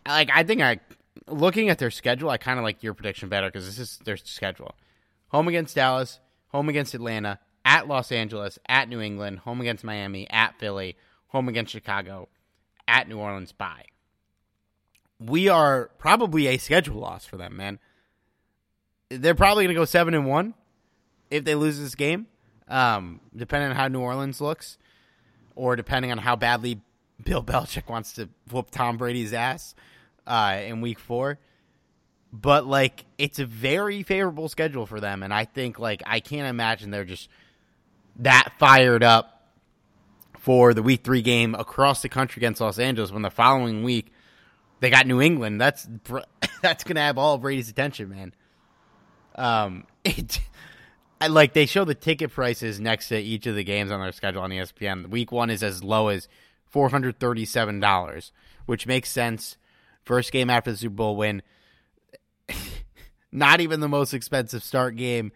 like 0.07 0.29
I 0.33 0.43
think 0.43 0.61
I 0.61 0.79
looking 1.27 1.69
at 1.69 1.79
their 1.79 1.91
schedule, 1.91 2.29
I 2.29 2.37
kind 2.37 2.59
of 2.59 2.63
like 2.63 2.83
your 2.83 2.93
prediction 2.93 3.29
better 3.29 3.47
because 3.47 3.65
this 3.65 3.79
is 3.79 3.97
their 4.05 4.17
schedule: 4.17 4.75
home 5.29 5.47
against 5.47 5.75
Dallas, 5.75 6.19
home 6.49 6.69
against 6.69 6.93
Atlanta, 6.93 7.39
at 7.65 7.87
Los 7.87 8.11
Angeles, 8.11 8.59
at 8.67 8.89
New 8.89 8.99
England, 8.99 9.39
home 9.39 9.61
against 9.61 9.83
Miami, 9.83 10.29
at 10.29 10.57
Philly, 10.59 10.95
home 11.27 11.49
against 11.49 11.71
Chicago, 11.71 12.29
at 12.87 13.07
New 13.07 13.17
Orleans, 13.17 13.51
bye. 13.51 13.85
We 15.19 15.47
are 15.49 15.89
probably 15.97 16.47
a 16.47 16.57
schedule 16.57 16.99
loss 16.99 17.25
for 17.25 17.37
them, 17.37 17.55
man. 17.55 17.79
They're 19.09 19.35
probably 19.35 19.63
going 19.63 19.75
to 19.75 19.79
go 19.79 19.85
7 19.85 20.13
and 20.13 20.25
1 20.25 20.53
if 21.29 21.43
they 21.45 21.55
lose 21.55 21.79
this 21.79 21.95
game, 21.95 22.27
um, 22.67 23.21
depending 23.35 23.69
on 23.69 23.75
how 23.75 23.87
New 23.87 24.01
Orleans 24.01 24.41
looks 24.41 24.77
or 25.55 25.75
depending 25.75 26.11
on 26.11 26.17
how 26.17 26.35
badly 26.35 26.81
Bill 27.23 27.43
Belichick 27.43 27.89
wants 27.89 28.13
to 28.13 28.29
whoop 28.51 28.71
Tom 28.71 28.97
Brady's 28.97 29.33
ass 29.33 29.75
uh, 30.27 30.59
in 30.65 30.81
week 30.81 30.99
four 30.99 31.39
but 32.35 32.65
like 32.65 33.05
it's 33.19 33.37
a 33.37 33.45
very 33.45 34.01
favorable 34.01 34.49
schedule 34.49 34.87
for 34.87 34.99
them 34.99 35.21
and 35.21 35.31
i 35.31 35.45
think 35.45 35.77
like 35.77 36.01
i 36.07 36.19
can't 36.19 36.47
imagine 36.47 36.89
they're 36.89 37.05
just 37.05 37.29
that 38.15 38.51
fired 38.57 39.03
up 39.03 39.33
for 40.43 40.73
the 40.73 40.83
week 40.83 41.05
three 41.05 41.21
game 41.21 41.55
across 41.55 42.01
the 42.01 42.09
country 42.09 42.41
against 42.41 42.59
Los 42.59 42.77
Angeles 42.77 43.13
when 43.13 43.21
the 43.21 43.29
following 43.29 43.81
week 43.81 44.11
they 44.81 44.89
got 44.89 45.07
New 45.07 45.21
England. 45.21 45.61
That's 45.61 45.87
that's 46.61 46.83
gonna 46.83 46.99
have 46.99 47.17
all 47.17 47.35
of 47.35 47.41
Brady's 47.41 47.69
attention, 47.69 48.09
man. 48.09 48.33
Um, 49.35 49.85
it 50.03 50.41
I 51.21 51.27
like 51.27 51.53
they 51.53 51.65
show 51.65 51.85
the 51.85 51.95
ticket 51.95 52.31
prices 52.31 52.81
next 52.81 53.07
to 53.07 53.17
each 53.17 53.47
of 53.47 53.55
the 53.55 53.63
games 53.63 53.89
on 53.89 54.01
their 54.01 54.11
schedule 54.11 54.41
on 54.41 54.49
ESPN. 54.49 55.09
Week 55.09 55.31
one 55.31 55.49
is 55.49 55.63
as 55.63 55.81
low 55.81 56.09
as 56.09 56.27
four 56.73 56.89
hundred 56.89 57.19
thirty-seven 57.19 57.79
dollars, 57.79 58.33
which 58.65 58.87
makes 58.87 59.09
sense. 59.09 59.57
First 60.03 60.33
game 60.33 60.49
after 60.49 60.71
the 60.71 60.77
Super 60.77 60.95
Bowl 60.95 61.15
win. 61.15 61.43
Not 63.31 63.61
even 63.61 63.79
the 63.79 63.87
most 63.87 64.13
expensive 64.13 64.63
start 64.63 64.95
game. 64.95 65.31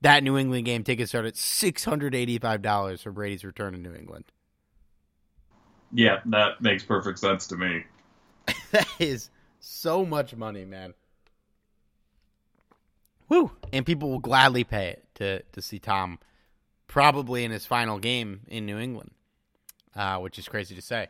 That 0.00 0.22
New 0.22 0.38
England 0.38 0.64
game 0.64 0.82
ticket 0.84 1.08
started 1.08 1.28
at 1.28 1.36
six 1.36 1.84
hundred 1.84 2.14
eighty-five 2.14 2.62
dollars 2.62 3.02
for 3.02 3.10
Brady's 3.10 3.44
return 3.44 3.74
to 3.74 3.78
New 3.78 3.92
England. 3.92 4.24
Yeah, 5.92 6.20
that 6.26 6.62
makes 6.62 6.84
perfect 6.84 7.18
sense 7.18 7.48
to 7.48 7.56
me. 7.56 7.84
that 8.70 8.88
is 8.98 9.30
so 9.60 10.06
much 10.06 10.34
money, 10.34 10.64
man. 10.64 10.94
Woo! 13.28 13.50
And 13.72 13.84
people 13.84 14.10
will 14.10 14.18
gladly 14.18 14.64
pay 14.64 14.88
it 14.88 15.04
to 15.16 15.42
to 15.42 15.60
see 15.60 15.78
Tom, 15.78 16.18
probably 16.86 17.44
in 17.44 17.50
his 17.50 17.66
final 17.66 17.98
game 17.98 18.40
in 18.48 18.64
New 18.64 18.78
England, 18.78 19.10
uh, 19.96 20.18
which 20.18 20.38
is 20.38 20.48
crazy 20.48 20.74
to 20.74 20.82
say. 20.82 21.08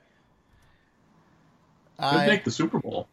Could 1.98 2.04
Uh, 2.04 2.26
make 2.26 2.44
the 2.44 2.50
Super 2.50 2.78
Bowl. 2.80 3.08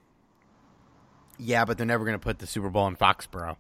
yeah, 1.38 1.66
but 1.66 1.78
they're 1.78 1.86
never 1.86 2.06
going 2.06 2.18
to 2.18 2.24
put 2.24 2.40
the 2.40 2.48
Super 2.48 2.70
Bowl 2.70 2.88
in 2.88 2.96
Foxborough. 2.96 3.58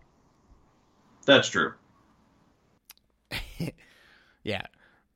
That's 1.25 1.49
true. 1.49 1.73
Yeah. 4.43 4.61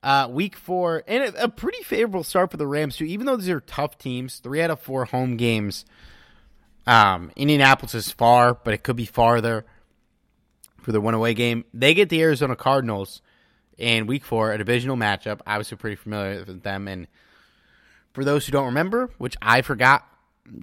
Uh, 0.02 0.28
week 0.30 0.54
four, 0.54 1.02
and 1.08 1.24
a, 1.34 1.44
a 1.44 1.48
pretty 1.48 1.82
favorable 1.82 2.22
start 2.22 2.50
for 2.50 2.58
the 2.58 2.66
Rams, 2.66 2.96
too. 2.96 3.06
Even 3.06 3.24
though 3.26 3.36
these 3.36 3.48
are 3.48 3.60
tough 3.60 3.96
teams, 3.96 4.38
three 4.38 4.60
out 4.60 4.70
of 4.70 4.78
four 4.78 5.06
home 5.06 5.38
games. 5.38 5.86
Um, 6.86 7.32
Indianapolis 7.34 7.94
is 7.94 8.10
far, 8.10 8.52
but 8.52 8.74
it 8.74 8.82
could 8.82 8.96
be 8.96 9.06
farther 9.06 9.64
for 10.82 10.92
the 10.92 11.00
one 11.00 11.14
away 11.14 11.32
game. 11.32 11.64
They 11.72 11.94
get 11.94 12.10
the 12.10 12.20
Arizona 12.20 12.54
Cardinals 12.54 13.22
in 13.78 14.06
week 14.06 14.24
four, 14.24 14.52
a 14.52 14.58
divisional 14.58 14.96
matchup. 14.96 15.40
Obviously, 15.46 15.76
pretty 15.76 15.96
familiar 15.96 16.44
with 16.44 16.62
them. 16.62 16.88
And 16.88 17.06
for 18.12 18.24
those 18.24 18.46
who 18.46 18.52
don't 18.52 18.66
remember, 18.66 19.10
which 19.18 19.36
I 19.42 19.62
forgot, 19.62 20.06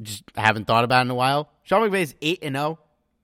just 0.01 0.23
haven't 0.35 0.65
thought 0.65 0.83
about 0.83 1.05
in 1.05 1.11
a 1.11 1.15
while, 1.15 1.49
Sean 1.63 1.81
McVay 1.81 2.01
is 2.01 2.15
8 2.21 2.39
and 2.41 2.55
0 2.55 2.79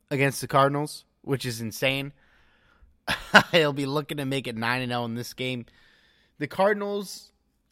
against 0.09 0.41
the 0.41 0.47
Cardinals, 0.47 1.05
which 1.21 1.45
is 1.45 1.61
insane. 1.61 2.13
He'll 3.51 3.73
be 3.73 3.85
looking 3.85 4.17
to 4.17 4.25
make 4.25 4.47
it 4.47 4.55
9 4.55 4.81
and 4.81 4.91
0 4.91 5.05
in 5.05 5.15
this 5.15 5.33
game. 5.33 5.65
The 6.39 6.47
Cardinals, 6.47 7.31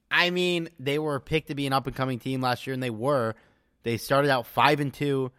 I 0.10 0.30
mean, 0.30 0.70
they 0.80 1.00
were 1.00 1.20
picked 1.20 1.50
to 1.50 1.56
be 1.56 1.68
an 1.68 1.74
up 1.74 1.88
and 1.88 1.96
coming 1.96 2.20
team 2.20 2.42
last 2.42 2.66
year, 2.66 2.74
and 2.74 2.82
they 2.82 2.90
were. 2.90 3.36
They 3.84 3.98
started 3.98 4.32
out 4.32 4.48
5 4.48 4.80
and 4.80 4.94
2, 4.94 5.32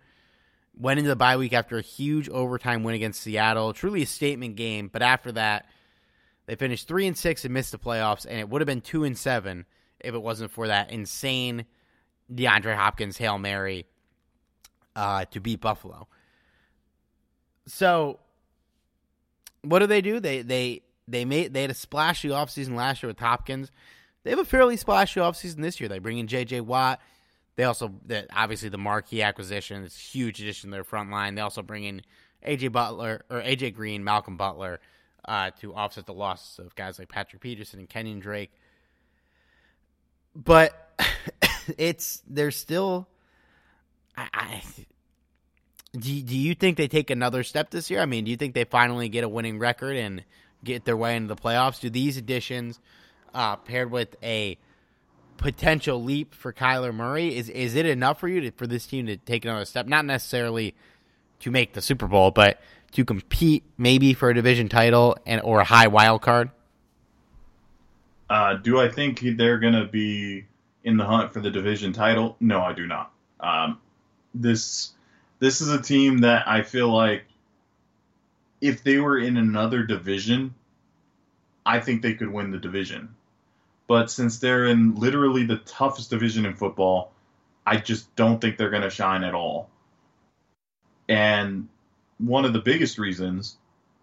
went 0.79 0.99
into 0.99 1.09
the 1.09 1.17
bye 1.17 1.37
week 1.37 1.53
after 1.53 1.79
a 1.79 1.83
huge 1.83 2.29
overtime 2.29 2.85
win 2.85 2.95
against 2.95 3.23
Seattle. 3.23 3.73
Truly 3.73 4.03
a 4.03 4.07
statement 4.07 4.57
game, 4.57 4.89
but 4.93 5.03
after 5.03 5.33
that, 5.33 5.67
they 6.47 6.55
finished 6.55 6.89
3 6.89 7.09
and 7.09 7.19
6 7.19 7.45
and 7.45 7.55
missed 7.55 7.73
the 7.73 7.79
playoffs, 7.79 8.25
and 8.29 8.39
it 8.39 8.49
would 8.49 8.61
have 8.61 8.67
been 8.67 8.81
2 8.81 9.05
and 9.05 9.19
7 9.19 9.67
if 10.01 10.15
it 10.15 10.23
wasn't 10.23 10.51
for 10.51 10.69
that 10.69 10.91
insane 10.91 11.67
DeAndre 12.33 12.77
Hopkins 12.77 13.19
Hail 13.19 13.39
Mary 13.39 13.87
uh, 14.95 15.25
to 15.27 15.41
beat 15.41 15.61
Buffalo. 15.61 16.09
So, 17.67 18.21
what 19.63 19.81
do 19.81 19.87
they 19.87 20.01
do? 20.01 20.21
They 20.21 20.43
they 20.43 20.83
they 21.09 21.25
made 21.25 21.53
they 21.53 21.63
had 21.63 21.71
a 21.71 21.75
splashy 21.75 22.29
offseason 22.29 22.77
last 22.77 23.03
year 23.03 23.09
with 23.09 23.19
Hopkins. 23.19 23.73
They 24.23 24.31
have 24.31 24.39
a 24.39 24.45
fairly 24.45 24.77
splashy 24.77 25.21
offseason 25.21 25.63
this 25.63 25.81
year. 25.81 25.89
They 25.89 25.99
bring 25.99 26.19
in 26.19 26.27
J.J. 26.27 26.61
Watt. 26.63 27.01
They 27.57 27.65
also 27.65 27.95
obviously 28.33 28.69
the 28.69 28.79
marquee 28.79 29.23
acquisition. 29.23 29.85
It's 29.85 29.97
a 29.97 30.01
huge 30.01 30.41
addition 30.41 30.71
to 30.71 30.75
their 30.75 30.85
front 30.85 31.11
line. 31.11 31.35
They 31.35 31.43
also 31.43 31.63
bring 31.63 31.85
in 31.85 32.03
A.J. 32.43 32.69
Butler 32.69 33.25
or 33.31 33.41
A.J. 33.41 33.73
Green, 33.73 34.05
Malcolm 34.05 34.37
Butler 34.37 34.81
uh, 35.27 35.51
to 35.61 35.75
offset 35.75 36.07
the 36.07 36.15
losses 36.15 36.59
of 36.59 36.75
guys 36.75 36.99
like 36.99 37.09
Patrick 37.09 37.43
Peterson 37.43 37.81
and 37.81 37.89
Kenyon 37.89 38.21
Drake. 38.21 38.51
But 40.35 41.01
it's 41.79 42.23
they're 42.29 42.51
still. 42.51 43.09
I, 44.17 44.29
I 44.33 44.63
do, 45.93 46.23
do 46.23 46.37
you 46.37 46.55
think 46.55 46.77
they 46.77 46.89
take 46.89 47.11
another 47.11 47.43
step 47.43 47.71
this 47.71 47.91
year? 47.91 48.01
I 48.01 48.07
mean, 48.07 48.25
do 48.25 48.31
you 48.31 48.37
think 48.37 48.55
they 48.55 48.65
finally 48.65 49.09
get 49.09 49.25
a 49.25 49.29
winning 49.29 49.59
record 49.59 49.97
and 49.97 50.25
get 50.63 50.85
their 50.85 50.97
way 50.97 51.17
into 51.17 51.35
the 51.35 51.41
playoffs? 51.41 51.81
Do 51.81 51.91
these 51.91 52.17
additions, 52.17 52.81
uh, 53.35 53.57
paired 53.57 53.91
with 53.91 54.17
a 54.23 54.59
potential 55.39 56.03
leap 56.03 56.35
for 56.35 56.53
Kyler 56.53 56.95
Murray, 56.95 57.37
is 57.37 57.49
is 57.49 57.75
it 57.75 57.87
enough 57.87 58.21
for 58.21 58.29
you 58.29 58.43
to, 58.43 58.51
for 58.53 58.67
this 58.67 58.87
team 58.87 59.07
to 59.07 59.17
take 59.17 59.45
another 59.45 59.65
step? 59.65 59.87
Not 59.87 60.05
necessarily 60.05 60.75
to 61.41 61.51
make 61.51 61.73
the 61.73 61.83
Super 61.83 62.07
Bowl, 62.07 62.31
but 62.31 62.61
to 62.93 63.05
compete 63.05 63.65
maybe 63.79 64.15
for 64.15 64.31
a 64.31 64.35
division 64.35 64.69
title 64.69 65.17
and 65.27 65.41
or 65.43 65.61
a 65.61 65.65
high 65.65 65.87
wild 65.87 66.23
card. 66.23 66.51
Uh, 68.29 68.55
do 68.55 68.81
I 68.81 68.89
think 68.89 69.21
they're 69.37 69.59
going 69.59 69.75
to 69.75 69.85
be 69.85 70.47
in 70.85 70.97
the 70.97 71.05
hunt 71.05 71.33
for 71.33 71.41
the 71.41 71.51
division 71.51 71.93
title? 71.93 72.37
No, 72.41 72.61
I 72.63 72.73
do 72.73 72.87
not. 72.87 73.13
Um, 73.41 73.79
this 74.35 74.93
this 75.39 75.61
is 75.61 75.69
a 75.69 75.81
team 75.81 76.19
that 76.19 76.49
I 76.49 76.63
feel 76.63 76.89
like 76.89 77.25
if 78.61 78.83
they 78.83 78.99
were 78.99 79.19
in 79.19 79.37
another 79.37 79.83
division, 79.83 80.55
I 81.65 81.81
think 81.81 82.03
they 82.03 82.15
could 82.15 82.33
win 82.33 82.51
the 82.51 82.59
division. 82.59 83.15
But 83.87 84.11
since 84.11 84.39
they're 84.39 84.67
in 84.67 84.95
literally 84.97 85.45
the 85.45 85.59
toughest 85.59 86.11
division 86.11 86.47
in 86.47 86.55
football, 86.55 87.13
I 87.67 87.77
just 87.77 88.15
don't 88.17 88.41
think 88.41 88.57
they're 88.57 88.71
going 88.71 88.83
to 88.83 88.91
shine 88.91 89.23
at 89.23 89.35
all. 89.35 89.69
And 91.09 91.69
one 92.19 92.45
of 92.45 92.53
the 92.53 92.61
biggest 92.61 92.99
reasons 92.99 93.57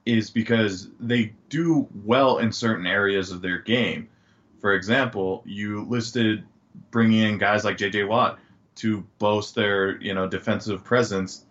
is 0.05 0.29
because 0.29 0.89
they 0.99 1.33
do 1.49 1.87
well 2.03 2.39
in 2.39 2.51
certain 2.51 2.85
areas 2.85 3.31
of 3.31 3.41
their 3.41 3.59
game. 3.59 4.09
For 4.59 4.73
example, 4.73 5.43
you 5.45 5.85
listed 5.85 6.43
bringing 6.91 7.19
in 7.19 7.37
guys 7.37 7.63
like 7.63 7.77
J.J. 7.77 8.03
Watt 8.05 8.39
to 8.75 9.05
boast 9.19 9.55
their 9.55 10.01
you 10.01 10.13
know 10.13 10.27
defensive 10.27 10.83
presence, 10.83 11.45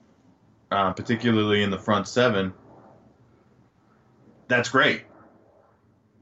uh, 0.70 0.92
particularly 0.92 1.62
in 1.62 1.70
the 1.70 1.78
front 1.78 2.08
seven. 2.08 2.52
That's 4.48 4.68
great, 4.68 5.02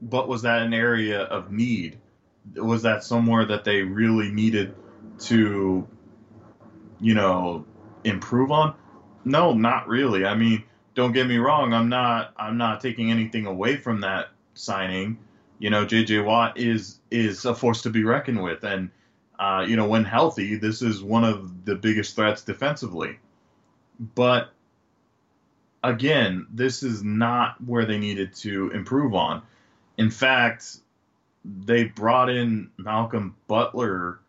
but 0.01 0.27
was 0.27 0.43
that 0.43 0.61
an 0.61 0.73
area 0.73 1.21
of 1.21 1.51
need? 1.51 1.99
Was 2.55 2.83
that 2.83 3.03
somewhere 3.03 3.45
that 3.45 3.63
they 3.65 3.81
really 3.81 4.31
needed 4.31 4.75
to, 5.19 5.87
you 6.99 7.13
know, 7.13 7.65
improve 8.03 8.51
on? 8.51 8.75
No, 9.23 9.53
not 9.53 9.87
really. 9.87 10.25
I 10.25 10.35
mean, 10.35 10.63
don't 10.95 11.11
get 11.11 11.27
me 11.27 11.37
wrong. 11.37 11.73
I'm 11.73 11.89
not. 11.89 12.33
I'm 12.37 12.57
not 12.57 12.81
taking 12.81 13.11
anything 13.11 13.45
away 13.45 13.77
from 13.77 14.01
that 14.01 14.29
signing. 14.53 15.17
You 15.59 15.69
know, 15.69 15.85
J.J. 15.85 16.19
Watt 16.19 16.57
is 16.57 16.99
is 17.11 17.45
a 17.45 17.53
force 17.53 17.83
to 17.83 17.89
be 17.89 18.03
reckoned 18.03 18.41
with, 18.41 18.63
and 18.63 18.89
uh, 19.39 19.65
you 19.67 19.75
know, 19.75 19.87
when 19.87 20.03
healthy, 20.03 20.55
this 20.55 20.81
is 20.81 21.01
one 21.01 21.23
of 21.23 21.65
the 21.65 21.75
biggest 21.75 22.15
threats 22.15 22.43
defensively. 22.43 23.17
But 23.99 24.51
again, 25.83 26.47
this 26.53 26.83
is 26.83 27.03
not 27.03 27.63
where 27.63 27.85
they 27.85 27.97
needed 27.97 28.35
to 28.35 28.69
improve 28.69 29.15
on. 29.15 29.41
In 29.97 30.11
fact, 30.11 30.77
they 31.43 31.85
brought 31.85 32.29
in 32.29 32.69
Malcolm 32.77 33.35
Butler, 33.47 34.19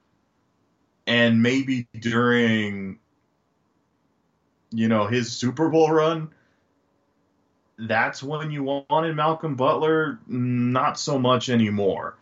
and 1.06 1.42
maybe 1.42 1.86
during, 1.98 2.98
you 4.72 4.88
know, 4.88 5.06
his 5.06 5.30
Super 5.32 5.68
Bowl 5.68 5.90
run, 5.90 6.30
that's 7.78 8.22
when 8.22 8.50
you 8.50 8.62
wanted 8.88 9.14
Malcolm 9.16 9.54
Butler. 9.56 10.18
Mm, 10.28 10.72
not 10.72 10.98
so 10.98 11.18
much 11.18 11.48
anymore. 11.48 12.16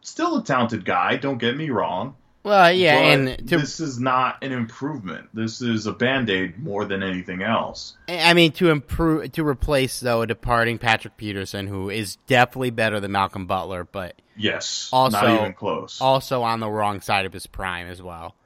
Still 0.00 0.38
a 0.38 0.44
talented 0.44 0.84
guy, 0.84 1.16
don't 1.16 1.38
get 1.38 1.56
me 1.56 1.70
wrong. 1.70 2.14
Well, 2.44 2.70
yeah, 2.72 2.94
and 2.96 3.48
to, 3.48 3.58
this 3.58 3.80
is 3.80 3.98
not 3.98 4.44
an 4.44 4.52
improvement. 4.52 5.30
This 5.34 5.60
is 5.60 5.86
a 5.86 5.92
band 5.92 6.30
aid 6.30 6.62
more 6.62 6.84
than 6.84 7.02
anything 7.02 7.42
else. 7.42 7.96
I 8.08 8.34
mean, 8.34 8.52
to 8.52 8.70
improve, 8.70 9.32
to 9.32 9.44
replace 9.44 9.98
though 9.98 10.22
a 10.22 10.28
departing 10.28 10.78
Patrick 10.78 11.16
Peterson, 11.16 11.66
who 11.66 11.90
is 11.90 12.14
definitely 12.28 12.70
better 12.70 13.00
than 13.00 13.10
Malcolm 13.10 13.46
Butler, 13.46 13.82
but 13.90 14.14
Yes, 14.36 14.90
Also- 14.92 15.20
not 15.26 15.40
even 15.40 15.54
close. 15.54 16.00
also 16.00 16.42
on 16.42 16.60
the 16.60 16.70
wrong 16.70 17.00
side 17.00 17.26
of 17.26 17.32
his 17.32 17.48
prime 17.48 17.88
as 17.88 18.00
well. 18.00 18.36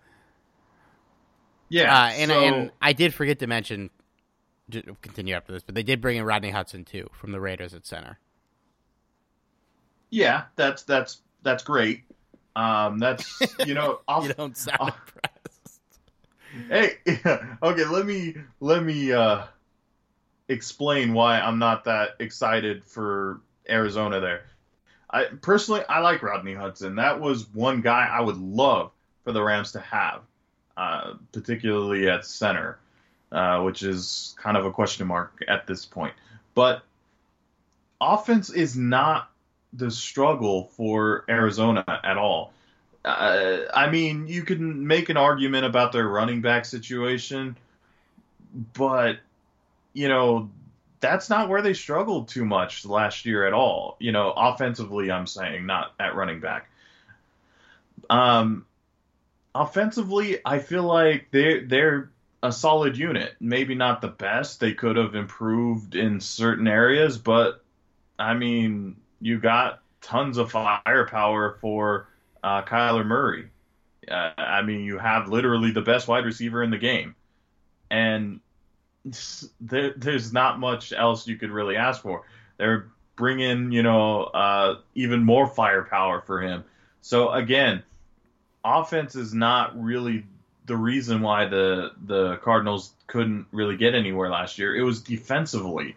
Yeah, 1.70 1.94
Uh, 2.04 2.06
and 2.10 2.30
so- 2.30 2.40
and 2.44 2.70
I 2.82 2.92
did 2.92 3.14
forget 3.14 3.38
to 3.38 3.46
mention, 3.46 3.88
continue 5.00 5.34
after 5.34 5.52
this, 5.52 5.62
but 5.62 5.74
they 5.74 5.82
did 5.82 6.00
bring 6.02 6.18
in 6.18 6.24
Rodney 6.24 6.50
Hudson 6.50 6.84
too 6.84 7.08
from 7.12 7.32
the 7.32 7.40
Raiders 7.40 7.72
at 7.74 7.86
center. 7.86 8.18
yeah, 10.10 10.44
that's 10.56 10.82
that's 10.82 11.22
that's 11.42 11.62
great. 11.64 12.02
Um, 12.56 12.98
that's 12.98 13.40
you 13.66 13.74
know, 13.74 14.00
I'll, 14.08 14.26
You 14.26 14.34
don't 14.34 14.56
sound 14.56 14.78
Oh. 14.80 14.86
impressed. 14.88 16.00
hey, 16.68 16.98
okay, 17.62 17.84
let 17.84 18.06
me 18.06 18.34
let 18.60 18.82
me 18.82 19.12
uh, 19.12 19.44
explain 20.48 21.12
why 21.14 21.40
I'm 21.40 21.58
not 21.58 21.84
that 21.84 22.10
excited 22.18 22.84
for 22.84 23.40
Arizona 23.68 24.20
there. 24.20 24.42
I 25.10 25.24
personally 25.40 25.82
I 25.88 26.00
like 26.00 26.22
Rodney 26.22 26.54
Hudson. 26.54 26.96
That 26.96 27.20
was 27.20 27.48
one 27.54 27.80
guy 27.80 28.06
I 28.10 28.20
would 28.20 28.36
love 28.38 28.90
for 29.24 29.32
the 29.32 29.42
Rams 29.42 29.72
to 29.72 29.80
have, 29.80 30.22
uh, 30.80 31.12
particularly 31.32 32.08
at 32.08 32.24
center, 32.24 32.78
uh, 33.30 33.60
which 33.60 33.82
is 33.82 34.34
kind 34.38 34.56
of 34.56 34.64
a 34.64 34.72
question 34.72 35.06
mark 35.06 35.44
at 35.46 35.66
this 35.66 35.84
point. 35.84 36.14
But 36.54 36.82
offense 38.00 38.48
is 38.48 38.78
not 38.78 39.30
the 39.74 39.90
struggle 39.90 40.70
for 40.78 41.26
Arizona 41.28 41.84
at 42.02 42.16
all. 42.16 42.54
Uh, 43.04 43.58
I 43.74 43.90
mean, 43.90 44.26
you 44.26 44.42
can 44.42 44.86
make 44.86 45.10
an 45.10 45.18
argument 45.18 45.66
about 45.66 45.92
their 45.92 46.08
running 46.08 46.40
back 46.40 46.64
situation, 46.64 47.58
but 48.72 49.18
you 49.92 50.08
know 50.08 50.48
that's 51.00 51.28
not 51.28 51.50
where 51.50 51.60
they 51.60 51.74
struggled 51.74 52.28
too 52.28 52.46
much 52.46 52.86
last 52.86 53.26
year 53.26 53.46
at 53.46 53.52
all. 53.52 53.96
You 54.00 54.12
know, 54.12 54.32
offensively, 54.34 55.10
I'm 55.10 55.26
saying, 55.26 55.66
not 55.66 55.92
at 56.00 56.14
running 56.14 56.40
back. 56.40 56.70
Um, 58.08 58.64
offensively, 59.54 60.38
I 60.44 60.58
feel 60.58 60.84
like 60.84 61.28
they 61.30 61.60
they're 61.60 62.10
a 62.42 62.52
solid 62.52 62.96
unit. 62.96 63.34
Maybe 63.40 63.74
not 63.74 64.00
the 64.00 64.08
best. 64.08 64.60
They 64.60 64.72
could 64.72 64.96
have 64.96 65.14
improved 65.14 65.94
in 65.94 66.20
certain 66.20 66.66
areas, 66.66 67.18
but 67.18 67.62
I 68.18 68.34
mean, 68.34 68.96
you 69.20 69.38
got 69.38 69.80
tons 70.00 70.38
of 70.38 70.50
firepower 70.50 71.58
for 71.60 72.08
uh, 72.42 72.62
Kyler 72.62 73.06
Murray. 73.06 73.50
Uh, 74.10 74.30
I 74.36 74.62
mean, 74.62 74.80
you 74.80 74.98
have 74.98 75.28
literally 75.28 75.72
the 75.72 75.82
best 75.82 76.08
wide 76.08 76.24
receiver 76.24 76.62
in 76.62 76.70
the 76.70 76.78
game, 76.78 77.14
and 77.90 78.40
there, 79.60 79.92
there's 79.96 80.32
not 80.32 80.58
much 80.58 80.92
else 80.92 81.26
you 81.26 81.36
could 81.36 81.50
really 81.50 81.76
ask 81.76 82.02
for. 82.02 82.22
They're 82.56 82.88
bringing, 83.16 83.72
you 83.72 83.82
know, 83.82 84.24
uh, 84.24 84.76
even 84.94 85.24
more 85.24 85.46
firepower 85.46 86.22
for 86.22 86.40
him. 86.40 86.64
So 87.02 87.30
again, 87.30 87.82
offense 88.64 89.14
is 89.14 89.32
not 89.32 89.80
really 89.80 90.24
the 90.66 90.76
reason 90.76 91.20
why 91.20 91.46
the 91.46 91.90
the 92.06 92.36
Cardinals 92.36 92.92
couldn't 93.06 93.46
really 93.50 93.76
get 93.76 93.94
anywhere 93.94 94.30
last 94.30 94.58
year. 94.58 94.76
It 94.76 94.82
was 94.82 95.02
defensively, 95.02 95.96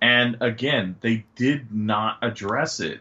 and 0.00 0.38
again, 0.40 0.96
they 1.00 1.24
did 1.36 1.74
not 1.74 2.18
address 2.22 2.80
it. 2.80 3.00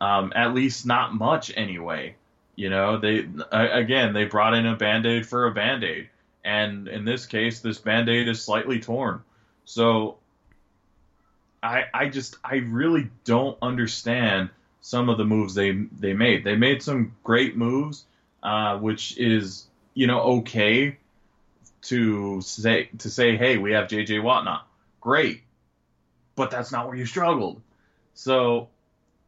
Um, 0.00 0.32
at 0.34 0.54
least 0.54 0.86
not 0.86 1.14
much 1.14 1.52
anyway. 1.56 2.14
You 2.56 2.70
know, 2.70 2.98
they 2.98 3.28
again 3.52 4.14
they 4.14 4.24
brought 4.24 4.54
in 4.54 4.66
a 4.66 4.76
band 4.76 5.06
aid 5.06 5.26
for 5.26 5.46
a 5.46 5.54
band 5.54 5.84
aid, 5.84 6.08
and 6.44 6.88
in 6.88 7.04
this 7.04 7.26
case, 7.26 7.60
this 7.60 7.78
band 7.78 8.08
aid 8.08 8.26
is 8.26 8.42
slightly 8.42 8.80
torn. 8.80 9.22
So, 9.64 10.16
I 11.62 11.84
I 11.94 12.08
just 12.08 12.36
I 12.42 12.56
really 12.56 13.10
don't 13.24 13.58
understand 13.62 14.50
some 14.80 15.08
of 15.08 15.18
the 15.18 15.24
moves 15.24 15.54
they 15.54 15.70
they 15.72 16.14
made. 16.14 16.42
They 16.42 16.56
made 16.56 16.82
some 16.82 17.14
great 17.22 17.56
moves, 17.56 18.04
uh, 18.42 18.78
which 18.78 19.18
is 19.18 19.66
you 19.94 20.06
know 20.06 20.20
okay 20.20 20.98
to 21.82 22.40
say 22.40 22.90
to 22.98 23.10
say 23.10 23.36
hey 23.36 23.56
we 23.56 23.72
have 23.72 23.88
J.J. 23.88 24.18
Watt 24.20 24.44
now, 24.44 24.62
great, 25.00 25.42
but 26.34 26.50
that's 26.50 26.72
not 26.72 26.86
where 26.86 26.96
you 26.96 27.06
struggled. 27.06 27.60
So, 28.14 28.68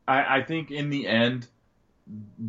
I 0.07 0.39
I 0.39 0.43
think 0.43 0.71
in 0.71 0.91
the 0.91 1.07
end 1.07 1.47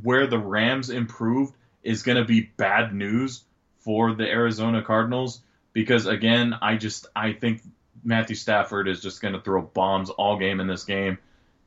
where 0.01 0.28
the 0.28 0.39
Rams 0.39 0.89
improved 0.89 1.53
is 1.84 2.03
going 2.03 2.18
to 2.18 2.26
be 2.26 2.41
bad 2.41 2.93
news 2.93 3.43
for 3.80 4.14
the 4.14 4.28
Arizona 4.28 4.82
Cardinals 4.84 5.41
because 5.74 6.05
again, 6.05 6.55
I 6.62 6.76
just 6.76 7.07
I 7.16 7.34
think 7.34 7.62
Matthew 8.03 8.36
Stafford 8.36 8.88
is 8.88 9.01
just 9.01 9.22
going 9.22 9.34
to 9.34 9.41
throw 9.41 9.62
bombs 9.62 10.09
all 10.09 10.38
game 10.38 10.59
in 10.59 10.68
this 10.68 10.84
game. 10.84 11.18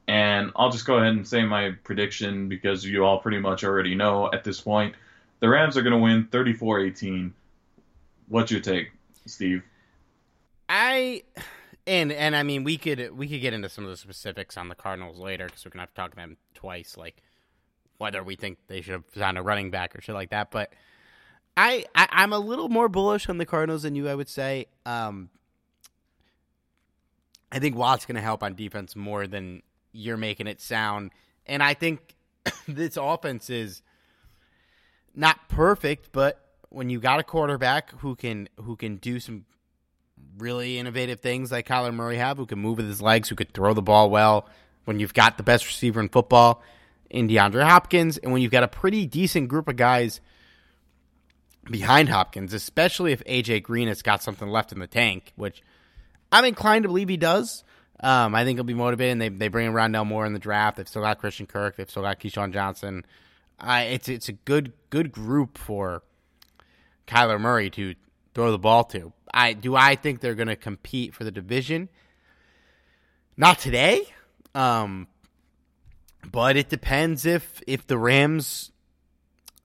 And 0.06 0.52
I'll 0.56 0.70
just 0.70 0.86
go 0.86 0.96
ahead 0.96 1.12
and 1.12 1.26
say 1.26 1.44
my 1.44 1.70
prediction 1.82 2.48
because 2.48 2.84
you 2.84 3.04
all 3.04 3.20
pretty 3.20 3.38
much 3.38 3.64
already 3.64 3.94
know 3.94 4.30
at 4.32 4.44
this 4.44 4.60
point. 4.60 4.94
The 5.40 5.48
Rams 5.48 5.76
are 5.76 5.82
going 5.82 5.92
to 5.92 5.98
win 5.98 6.26
34-18. 6.26 7.32
What's 8.28 8.50
your 8.50 8.60
take, 8.60 8.92
Steve? 9.26 9.62
I 10.68 11.22
and 11.86 12.10
and 12.10 12.34
I 12.34 12.42
mean 12.42 12.64
we 12.64 12.78
could 12.78 13.14
we 13.16 13.28
could 13.28 13.42
get 13.42 13.52
into 13.52 13.68
some 13.68 13.84
of 13.84 13.90
the 13.90 13.98
specifics 13.98 14.56
on 14.56 14.68
the 14.68 14.74
Cardinals 14.74 15.18
later 15.18 15.44
because 15.44 15.64
we're 15.64 15.72
gonna 15.72 15.82
have 15.82 15.90
to 15.90 15.94
talk 15.94 16.10
to 16.12 16.16
them 16.16 16.38
twice. 16.54 16.96
Like 16.96 17.22
whether 17.98 18.22
we 18.22 18.34
think 18.34 18.58
they 18.66 18.80
should 18.80 18.92
have 18.94 19.04
found 19.06 19.36
a 19.36 19.42
running 19.42 19.70
back 19.70 19.94
or 19.94 20.00
shit 20.00 20.14
like 20.14 20.30
that. 20.30 20.50
But 20.50 20.72
I, 21.56 21.84
I 21.94 22.24
am 22.24 22.32
a 22.32 22.38
little 22.38 22.68
more 22.68 22.88
bullish 22.88 23.28
on 23.28 23.38
the 23.38 23.46
Cardinals 23.46 23.82
than 23.82 23.94
you. 23.94 24.08
I 24.08 24.14
would 24.14 24.28
say. 24.28 24.66
Um, 24.86 25.30
I 27.52 27.60
think 27.60 27.76
Watt's 27.76 28.04
going 28.04 28.16
to 28.16 28.20
help 28.20 28.42
on 28.42 28.56
defense 28.56 28.96
more 28.96 29.28
than 29.28 29.62
you're 29.94 30.16
making 30.18 30.46
it 30.46 30.60
sound, 30.60 31.12
and 31.46 31.62
I 31.62 31.72
think 31.72 32.14
this 32.68 32.96
offense 32.96 33.48
is 33.48 33.82
not 35.14 35.48
perfect, 35.48 36.10
but 36.12 36.40
when 36.68 36.90
you 36.90 37.00
got 37.00 37.20
a 37.20 37.22
quarterback 37.22 37.92
who 38.00 38.16
can 38.16 38.48
who 38.60 38.76
can 38.76 38.96
do 38.96 39.20
some 39.20 39.44
really 40.38 40.78
innovative 40.78 41.20
things 41.20 41.52
like 41.52 41.66
Kyler 41.66 41.94
Murray 41.94 42.16
have, 42.16 42.36
who 42.36 42.46
can 42.46 42.58
move 42.58 42.78
with 42.78 42.88
his 42.88 43.00
legs, 43.00 43.28
who 43.28 43.36
could 43.36 43.52
throw 43.54 43.72
the 43.72 43.82
ball 43.82 44.10
well, 44.10 44.48
when 44.84 45.00
you've 45.00 45.14
got 45.14 45.36
the 45.36 45.42
best 45.42 45.66
receiver 45.66 46.00
in 46.00 46.08
football, 46.08 46.62
in 47.08 47.28
DeAndre 47.28 47.62
Hopkins, 47.62 48.18
and 48.18 48.32
when 48.32 48.42
you've 48.42 48.50
got 48.50 48.64
a 48.64 48.68
pretty 48.68 49.06
decent 49.06 49.48
group 49.48 49.68
of 49.68 49.76
guys 49.76 50.20
behind 51.64 52.08
Hopkins, 52.08 52.52
especially 52.52 53.12
if 53.12 53.24
AJ 53.24 53.62
Green 53.62 53.88
has 53.88 54.02
got 54.02 54.22
something 54.22 54.48
left 54.48 54.72
in 54.72 54.80
the 54.80 54.86
tank, 54.86 55.32
which 55.36 55.62
I'm 56.32 56.44
inclined 56.44 56.82
to 56.82 56.88
believe 56.88 57.08
he 57.08 57.16
does. 57.16 57.64
Um, 58.04 58.34
I 58.34 58.44
think 58.44 58.58
he'll 58.58 58.64
be 58.64 58.74
motivated. 58.74 59.12
And 59.12 59.20
they 59.20 59.28
they 59.30 59.48
bring 59.48 59.66
in 59.66 59.72
Rondale 59.72 60.06
Moore 60.06 60.26
in 60.26 60.34
the 60.34 60.38
draft. 60.38 60.76
They've 60.76 60.86
still 60.86 61.02
got 61.02 61.18
Christian 61.18 61.46
Kirk. 61.46 61.76
They've 61.76 61.90
still 61.90 62.02
got 62.02 62.20
KeeSean 62.20 62.52
Johnson. 62.52 63.06
Uh, 63.58 63.84
it's 63.86 64.08
it's 64.08 64.28
a 64.28 64.32
good 64.32 64.72
good 64.90 65.10
group 65.10 65.56
for 65.56 66.02
Kyler 67.06 67.40
Murray 67.40 67.70
to 67.70 67.94
throw 68.34 68.50
the 68.50 68.58
ball 68.58 68.84
to. 68.84 69.12
I 69.32 69.54
do 69.54 69.74
I 69.74 69.96
think 69.96 70.20
they're 70.20 70.34
going 70.34 70.48
to 70.48 70.56
compete 70.56 71.14
for 71.14 71.24
the 71.24 71.30
division. 71.30 71.88
Not 73.36 73.58
today. 73.58 74.06
Um, 74.54 75.08
but 76.30 76.56
it 76.56 76.68
depends 76.68 77.24
if 77.24 77.62
if 77.66 77.86
the 77.86 77.98
Rams, 77.98 78.70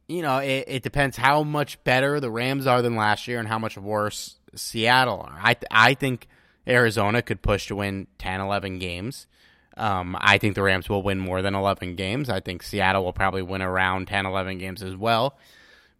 you 0.07 0.21
know, 0.21 0.37
it, 0.37 0.65
it, 0.67 0.83
depends 0.83 1.15
how 1.15 1.43
much 1.43 1.83
better 1.83 2.19
the 2.19 2.31
Rams 2.31 2.65
are 2.65 2.81
than 2.81 2.95
last 2.95 3.27
year 3.27 3.37
and 3.37 3.47
how 3.47 3.59
much 3.59 3.77
worse 3.77 4.37
Seattle 4.55 5.21
are. 5.21 5.39
I 5.41 5.55
I 5.69 5.93
think 5.93 6.27
Arizona 6.69 7.21
could 7.21 7.41
push 7.41 7.67
to 7.67 7.75
win 7.75 8.07
10, 8.19 8.41
11 8.41 8.79
games. 8.79 9.27
Um, 9.75 10.17
I 10.19 10.37
think 10.37 10.55
the 10.55 10.61
Rams 10.61 10.89
will 10.89 11.01
win 11.01 11.19
more 11.19 11.41
than 11.41 11.55
11 11.55 11.95
games. 11.95 12.29
I 12.29 12.39
think 12.41 12.63
Seattle 12.63 13.03
will 13.03 13.13
probably 13.13 13.41
win 13.41 13.61
around 13.61 14.07
10, 14.07 14.25
11 14.25 14.57
games 14.57 14.83
as 14.83 14.95
well. 14.95 15.37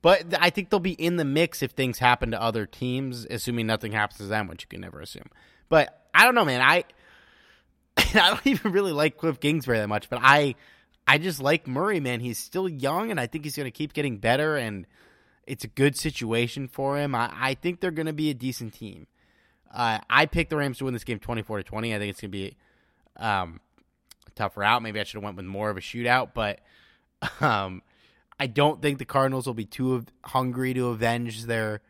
But 0.02 0.34
I 0.40 0.50
think 0.50 0.70
they'll 0.70 0.80
be 0.80 0.92
in 0.92 1.18
the 1.18 1.26
mix 1.26 1.62
if 1.62 1.72
things 1.72 2.00
happen 2.00 2.32
to 2.32 2.42
other 2.42 2.66
teams, 2.66 3.26
assuming 3.30 3.68
nothing 3.68 3.92
happens 3.92 4.20
to 4.20 4.26
them, 4.26 4.48
which 4.48 4.64
you 4.64 4.68
can 4.68 4.82
never 4.82 5.02
assume. 5.02 5.30
But 5.68 6.08
I 6.14 6.26
don't 6.26 6.36
know, 6.36 6.46
man. 6.46 6.62
I 6.62 6.84
I 7.98 8.30
don't 8.30 8.48
even 8.48 8.72
really 8.72 8.94
like 8.94 9.18
Cliff 9.18 9.40
Kingsbury 9.40 9.80
that 9.80 9.90
much, 9.90 10.10
but 10.10 10.20
I 10.22 10.56
I 11.08 11.18
just 11.18 11.42
like 11.42 11.68
Murray, 11.68 12.00
man. 12.00 12.20
He's 12.20 12.38
still 12.38 12.70
young, 12.70 13.12
and 13.12 13.20
I 13.20 13.28
think 13.28 13.44
he's 13.44 13.56
going 13.56 13.66
to 13.66 13.72
keep 13.72 13.94
getting 13.94 14.18
better, 14.18 14.56
and 14.56 14.86
it's 15.46 15.64
a 15.64 15.68
good 15.68 15.98
situation 15.98 16.68
for 16.68 16.98
him. 16.98 17.16
I, 17.16 17.32
I 17.34 17.54
think 17.56 17.80
they're 17.80 17.92
going 17.92 18.06
to 18.06 18.14
be 18.14 18.30
a 18.30 18.34
decent 18.34 18.76
team. 18.76 19.08
Uh, 19.72 20.00
I 20.10 20.26
picked 20.26 20.50
the 20.50 20.58
Rams 20.58 20.80
to 20.80 20.86
win 20.86 20.94
this 20.94 21.04
game 21.04 21.20
24 21.20 21.58
to 21.58 21.64
20. 21.64 21.94
I 21.94 22.00
think 22.00 22.10
it's 22.10 22.22
going 22.22 22.32
to 22.32 22.38
be 22.38 22.58
um, 23.18 23.60
a 24.28 24.32
tough 24.32 24.58
route. 24.58 24.82
Maybe 24.82 25.00
I 25.00 25.04
should 25.04 25.18
have 25.18 25.24
went 25.24 25.38
with 25.38 25.46
more 25.46 25.70
of 25.70 25.78
a 25.78 25.82
shootout, 25.82 26.30
but 26.34 26.60
um, 27.42 27.82
I 28.40 28.48
don't 28.48 28.82
think 28.82 28.98
the 28.98 29.06
Cardinals 29.06 29.46
will 29.46 29.54
be 29.54 29.66
too 29.66 30.06
hungry 30.26 30.74
to 30.74 30.88
avenge 30.88 31.46
their 31.46 31.82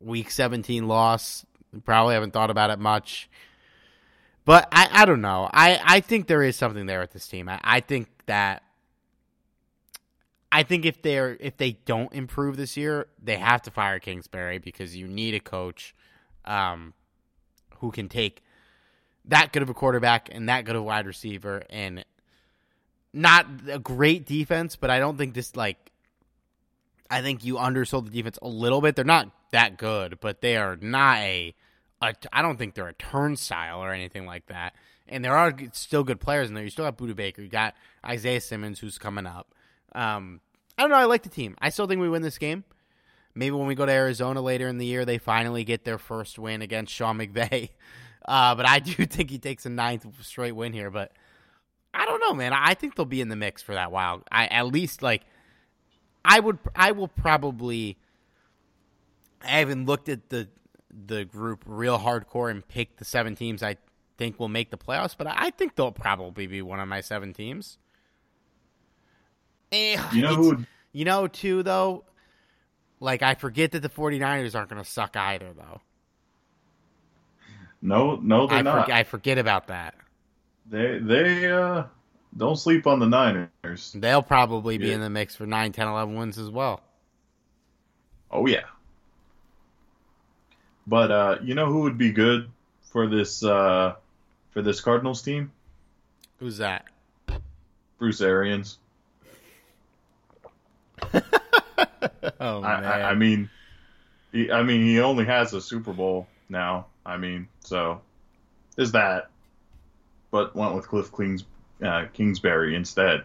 Week 0.00 0.30
17 0.30 0.86
loss. 0.86 1.46
Probably 1.84 2.14
haven't 2.14 2.32
thought 2.32 2.50
about 2.50 2.70
it 2.70 2.78
much. 2.78 3.30
But 4.44 4.68
I, 4.70 4.88
I 4.92 5.04
don't 5.06 5.22
know. 5.22 5.48
I, 5.52 5.80
I 5.82 6.00
think 6.00 6.26
there 6.26 6.42
is 6.42 6.56
something 6.56 6.86
there 6.86 7.00
with 7.00 7.12
this 7.12 7.26
team. 7.26 7.48
I, 7.48 7.58
I 7.64 7.80
think 7.80 8.08
that 8.26 8.62
I 10.52 10.62
think 10.62 10.84
if 10.84 11.02
they're 11.02 11.36
if 11.40 11.56
they 11.56 11.72
don't 11.84 12.12
improve 12.12 12.56
this 12.56 12.76
year, 12.76 13.08
they 13.20 13.36
have 13.36 13.62
to 13.62 13.70
fire 13.70 13.98
Kingsbury 13.98 14.58
because 14.58 14.94
you 14.94 15.08
need 15.08 15.34
a 15.34 15.40
coach 15.40 15.94
um, 16.44 16.94
who 17.84 17.92
can 17.92 18.08
take 18.08 18.42
that 19.26 19.52
good 19.52 19.62
of 19.62 19.68
a 19.68 19.74
quarterback 19.74 20.28
and 20.32 20.48
that 20.48 20.64
good 20.64 20.74
of 20.74 20.82
a 20.82 20.84
wide 20.84 21.06
receiver 21.06 21.62
and 21.68 22.04
not 23.12 23.46
a 23.70 23.78
great 23.78 24.26
defense, 24.26 24.76
but 24.76 24.90
I 24.90 24.98
don't 24.98 25.16
think 25.16 25.34
this 25.34 25.54
like 25.54 25.92
I 27.10 27.20
think 27.20 27.44
you 27.44 27.58
undersold 27.58 28.06
the 28.06 28.10
defense 28.10 28.38
a 28.40 28.48
little 28.48 28.80
bit. 28.80 28.96
They're 28.96 29.04
not 29.04 29.30
that 29.52 29.76
good, 29.76 30.18
but 30.20 30.40
they 30.40 30.56
are 30.56 30.76
not 30.80 31.18
a 31.18 31.54
a, 32.02 32.14
I 32.32 32.42
don't 32.42 32.56
think 32.56 32.74
they're 32.74 32.88
a 32.88 32.94
turnstile 32.94 33.82
or 33.82 33.92
anything 33.92 34.26
like 34.26 34.46
that. 34.46 34.74
And 35.06 35.22
there 35.22 35.36
are 35.36 35.54
still 35.72 36.02
good 36.02 36.20
players 36.20 36.48
in 36.48 36.54
there. 36.54 36.64
You 36.64 36.70
still 36.70 36.86
got 36.86 36.96
Budda 36.96 37.14
Baker. 37.14 37.42
You 37.42 37.48
got 37.48 37.74
Isaiah 38.04 38.40
Simmons 38.40 38.80
who's 38.80 38.96
coming 38.98 39.26
up. 39.26 39.54
Um, 39.94 40.40
I 40.78 40.82
don't 40.82 40.90
know. 40.90 40.96
I 40.96 41.04
like 41.04 41.22
the 41.22 41.28
team. 41.28 41.56
I 41.60 41.68
still 41.68 41.86
think 41.86 42.00
we 42.00 42.08
win 42.08 42.22
this 42.22 42.38
game. 42.38 42.64
Maybe 43.34 43.50
when 43.56 43.66
we 43.66 43.74
go 43.74 43.84
to 43.86 43.92
Arizona 43.92 44.40
later 44.40 44.68
in 44.68 44.78
the 44.78 44.86
year, 44.86 45.04
they 45.04 45.18
finally 45.18 45.64
get 45.64 45.84
their 45.84 45.98
first 45.98 46.38
win 46.38 46.62
against 46.62 46.92
Sean 46.92 47.18
McVay. 47.18 47.70
Uh, 48.26 48.54
but 48.54 48.66
I 48.66 48.78
do 48.80 49.04
think 49.04 49.28
he 49.28 49.36
takes 49.38 49.66
a 49.66 49.68
ninth 49.68 50.06
straight 50.24 50.52
win 50.52 50.72
here. 50.72 50.90
But 50.90 51.12
I 51.92 52.06
don't 52.06 52.20
know, 52.20 52.32
man. 52.32 52.54
I 52.54 52.72
think 52.72 52.94
they'll 52.96 53.04
be 53.04 53.20
in 53.20 53.28
the 53.28 53.36
mix 53.36 53.60
for 53.60 53.74
that 53.74 53.92
while. 53.92 54.22
I 54.32 54.46
at 54.46 54.68
least 54.68 55.02
like. 55.02 55.24
I 56.24 56.40
would. 56.40 56.58
I 56.74 56.92
will 56.92 57.08
probably. 57.08 57.98
I 59.42 59.58
haven't 59.58 59.84
looked 59.84 60.08
at 60.08 60.30
the 60.30 60.48
the 61.06 61.26
group 61.26 61.64
real 61.66 61.98
hardcore 61.98 62.50
and 62.50 62.66
picked 62.66 62.96
the 62.98 63.04
seven 63.04 63.34
teams 63.36 63.62
I 63.62 63.76
think 64.16 64.40
will 64.40 64.48
make 64.48 64.70
the 64.70 64.78
playoffs, 64.78 65.14
but 65.18 65.26
I 65.26 65.50
think 65.50 65.74
they'll 65.76 65.92
probably 65.92 66.46
be 66.46 66.62
one 66.62 66.80
of 66.80 66.88
my 66.88 67.02
seven 67.02 67.34
teams. 67.34 67.76
Eh, 69.70 70.02
You 70.12 70.22
know 70.22 70.34
who 70.34 70.48
would 70.48 70.66
You 70.92 71.04
know, 71.04 71.26
too, 71.26 71.62
though, 71.62 72.04
like, 73.04 73.22
I 73.22 73.34
forget 73.34 73.72
that 73.72 73.80
the 73.80 73.88
49ers 73.88 74.54
aren't 74.56 74.70
going 74.70 74.82
to 74.82 74.88
suck 74.88 75.16
either, 75.16 75.52
though. 75.56 75.80
No, 77.82 78.16
no, 78.16 78.46
they're 78.46 78.58
I, 78.58 78.62
not. 78.62 78.86
for- 78.86 78.92
I 78.92 79.04
forget 79.04 79.36
about 79.38 79.66
that. 79.68 79.94
They 80.66 80.98
they 80.98 81.50
uh 81.52 81.84
don't 82.34 82.56
sleep 82.56 82.86
on 82.86 82.98
the 82.98 83.06
Niners. 83.06 83.92
They'll 83.94 84.22
probably 84.22 84.78
be 84.78 84.86
Yeah. 84.88 84.94
in 84.94 85.00
the 85.02 85.10
mix 85.10 85.36
for 85.36 85.44
9, 85.46 85.72
10, 85.72 85.88
11 85.88 86.14
wins 86.16 86.38
as 86.38 86.48
well. 86.50 86.80
Oh 88.30 88.46
yeah. 88.46 88.64
But 90.86 91.10
uh 91.10 91.36
you 91.42 91.54
know 91.54 91.66
who 91.66 91.82
would 91.82 91.98
be 91.98 92.12
good 92.12 92.48
for 92.90 93.06
this 93.06 93.44
uh 93.44 93.96
for 94.52 94.62
this 94.62 94.80
Cardinals 94.80 95.20
team? 95.20 95.52
Who's 96.38 96.56
that? 96.56 96.86
Bruce 97.98 98.22
Arians. 98.22 98.78
Oh, 102.40 102.62
I, 102.62 102.80
man. 102.80 102.84
I, 102.84 103.02
I 103.10 103.14
mean 103.14 103.50
he, 104.32 104.50
I 104.50 104.62
mean 104.62 104.82
he 104.82 105.00
only 105.00 105.24
has 105.24 105.52
a 105.54 105.60
Super 105.60 105.92
Bowl 105.92 106.26
now. 106.48 106.86
I 107.06 107.16
mean, 107.16 107.48
so 107.60 108.00
is 108.76 108.92
that 108.92 109.30
but 110.30 110.56
went 110.56 110.74
with 110.74 110.88
Cliff 110.88 111.12
Kings, 111.16 111.44
uh, 111.84 112.06
Kingsbury 112.12 112.74
instead. 112.74 113.22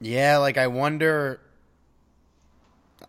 Yeah, 0.00 0.38
like 0.38 0.58
I 0.58 0.68
wonder. 0.68 1.40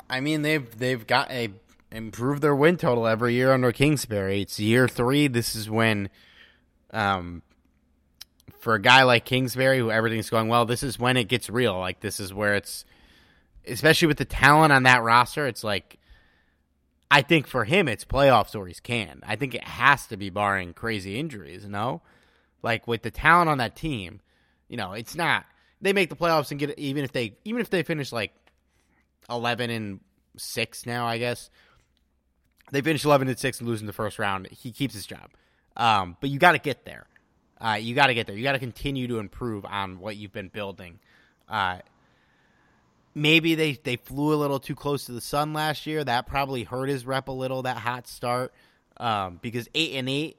I 0.10 0.22
mean, 0.22 0.42
they've 0.42 0.78
they've 0.78 1.06
got 1.06 1.30
a 1.30 1.52
improved 1.92 2.42
their 2.42 2.56
win 2.56 2.78
total 2.78 3.08
every 3.08 3.34
year 3.36 3.52
under 3.52 3.72
Kingsbury. 3.72 4.42
It's 4.42 4.60
year 4.60 4.88
three. 4.88 5.28
This 5.28 5.56
is 5.56 5.70
when, 5.70 6.10
um, 6.92 7.42
for 8.60 8.74
a 8.74 8.82
guy 8.82 9.04
like 9.04 9.26
Kingsbury, 9.26 9.80
who 9.80 9.92
everything's 9.92 10.30
going 10.30 10.48
well, 10.48 10.66
this 10.66 10.84
is 10.84 10.98
when 10.98 11.18
it 11.18 11.26
gets 11.26 11.50
real. 11.50 11.78
Like 11.78 12.00
this 12.00 12.20
is 12.20 12.34
where 12.34 12.56
it's, 12.56 12.86
especially 13.68 14.08
with 14.08 14.18
the 14.18 14.26
talent 14.26 14.74
on 14.74 14.84
that 14.84 15.04
roster. 15.04 15.48
It's 15.48 15.64
like, 15.64 15.98
I 17.10 17.22
think 17.22 17.48
for 17.48 17.64
him, 17.64 17.88
it's 17.88 18.06
playoffs 18.06 18.56
or 18.56 18.68
he's 18.68 18.80
canned. 18.80 19.24
I 19.26 19.36
think 19.36 19.56
it 19.56 19.64
has 19.64 20.08
to 20.08 20.18
be 20.18 20.30
barring 20.30 20.74
crazy 20.74 21.20
injuries. 21.20 21.66
No, 21.66 22.02
like 22.64 22.88
with 22.88 23.04
the 23.04 23.12
talent 23.12 23.50
on 23.50 23.60
that 23.60 23.76
team, 23.76 24.22
you 24.68 24.78
know, 24.78 24.94
it's 24.94 25.16
not 25.16 25.46
they 25.82 25.94
make 25.94 26.10
the 26.10 26.16
playoffs 26.16 26.52
and 26.52 26.60
get 26.60 26.78
even 26.78 27.04
if 27.04 27.12
they 27.12 27.38
even 27.46 27.62
if 27.62 27.70
they 27.70 27.84
finish 27.84 28.12
like 28.12 28.34
eleven 29.30 29.70
and 29.70 30.00
six 30.38 30.86
now, 30.86 31.06
I 31.06 31.18
guess 31.18 31.50
they 32.72 32.82
finish 32.82 33.06
eleven 33.06 33.28
and 33.28 33.38
six 33.38 33.60
and 33.60 33.70
lose 33.70 33.82
in 33.82 33.88
the 33.88 33.94
first 33.94 34.20
round. 34.20 34.48
He 34.48 34.72
keeps 34.72 34.94
his 34.94 35.06
job, 35.06 35.30
um, 35.76 36.18
but 36.20 36.30
you 36.30 36.40
got 36.40 36.54
to 36.54 36.60
get 36.60 36.86
there. 36.86 37.08
Uh, 37.60 37.78
you 37.80 37.96
got 37.96 38.08
to 38.08 38.14
get 38.14 38.28
there. 38.28 38.36
You 38.36 38.44
got 38.44 38.52
to 38.52 38.60
continue 38.60 39.08
to 39.08 39.20
improve 39.20 39.66
on 39.66 40.00
what 40.00 40.16
you've 40.16 40.34
been 40.34 40.50
building. 40.50 41.00
Uh, 41.50 41.80
maybe 43.18 43.56
they 43.56 43.74
they 43.74 43.96
flew 43.96 44.34
a 44.34 44.38
little 44.38 44.60
too 44.60 44.76
close 44.76 45.06
to 45.06 45.12
the 45.12 45.22
sun 45.22 45.54
last 45.54 45.86
year. 45.86 46.04
That 46.04 46.28
probably 46.28 46.64
hurt 46.64 46.88
his 46.88 47.06
rep 47.06 47.28
a 47.28 47.32
little. 47.32 47.64
That 47.64 47.78
hot 47.78 48.08
start 48.08 48.54
um, 48.98 49.40
because 49.42 49.68
eight 49.74 49.94
and 49.94 50.08
eight 50.08 50.38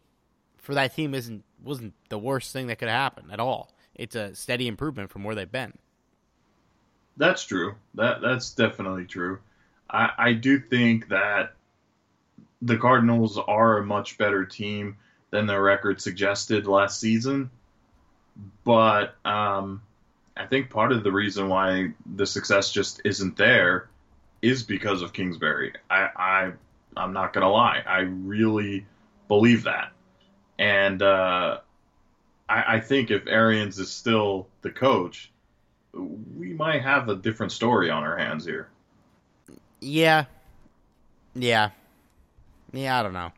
for 0.58 0.74
that 0.74 0.94
team 0.94 1.14
isn't 1.14 1.44
wasn't 1.62 1.94
the 2.08 2.18
worst 2.18 2.52
thing 2.52 2.68
that 2.68 2.78
could 2.78 2.88
happen 2.88 3.30
at 3.30 3.40
all. 3.40 3.72
It's 3.94 4.14
a 4.14 4.34
steady 4.34 4.68
improvement 4.68 5.10
from 5.10 5.24
where 5.24 5.34
they've 5.34 5.50
been. 5.50 5.72
That's 7.16 7.44
true. 7.44 7.74
That 7.94 8.20
that's 8.22 8.54
definitely 8.54 9.06
true. 9.06 9.40
I, 9.90 10.10
I 10.16 10.32
do 10.34 10.60
think 10.60 11.08
that 11.08 11.54
the 12.62 12.76
Cardinals 12.76 13.38
are 13.38 13.78
a 13.78 13.84
much 13.84 14.18
better 14.18 14.44
team 14.44 14.96
than 15.30 15.46
their 15.46 15.62
record 15.62 16.00
suggested 16.00 16.66
last 16.66 17.00
season. 17.00 17.50
But 18.64 19.16
um, 19.24 19.82
I 20.38 20.46
think 20.46 20.70
part 20.70 20.92
of 20.92 21.02
the 21.02 21.12
reason 21.12 21.48
why 21.48 21.92
the 22.14 22.26
success 22.26 22.70
just 22.70 23.00
isn't 23.04 23.36
there 23.36 23.88
is 24.40 24.62
because 24.62 25.02
of 25.02 25.12
Kingsbury. 25.12 25.74
I, 25.90 26.08
I 26.16 26.52
I'm 26.96 27.12
not 27.12 27.32
gonna 27.32 27.50
lie. 27.50 27.82
I 27.86 28.00
really 28.00 28.86
believe 29.26 29.64
that. 29.64 29.92
And 30.58 31.02
uh, 31.02 31.58
I, 32.48 32.76
I 32.76 32.80
think 32.80 33.10
if 33.10 33.26
Arians 33.26 33.78
is 33.78 33.90
still 33.90 34.48
the 34.62 34.70
coach, 34.70 35.30
we 35.92 36.52
might 36.54 36.82
have 36.82 37.08
a 37.08 37.16
different 37.16 37.52
story 37.52 37.90
on 37.90 38.04
our 38.04 38.16
hands 38.16 38.44
here. 38.44 38.68
Yeah, 39.80 40.24
yeah, 41.34 41.70
yeah. 42.72 42.98
I 42.98 43.02
don't 43.02 43.12
know. 43.12 43.32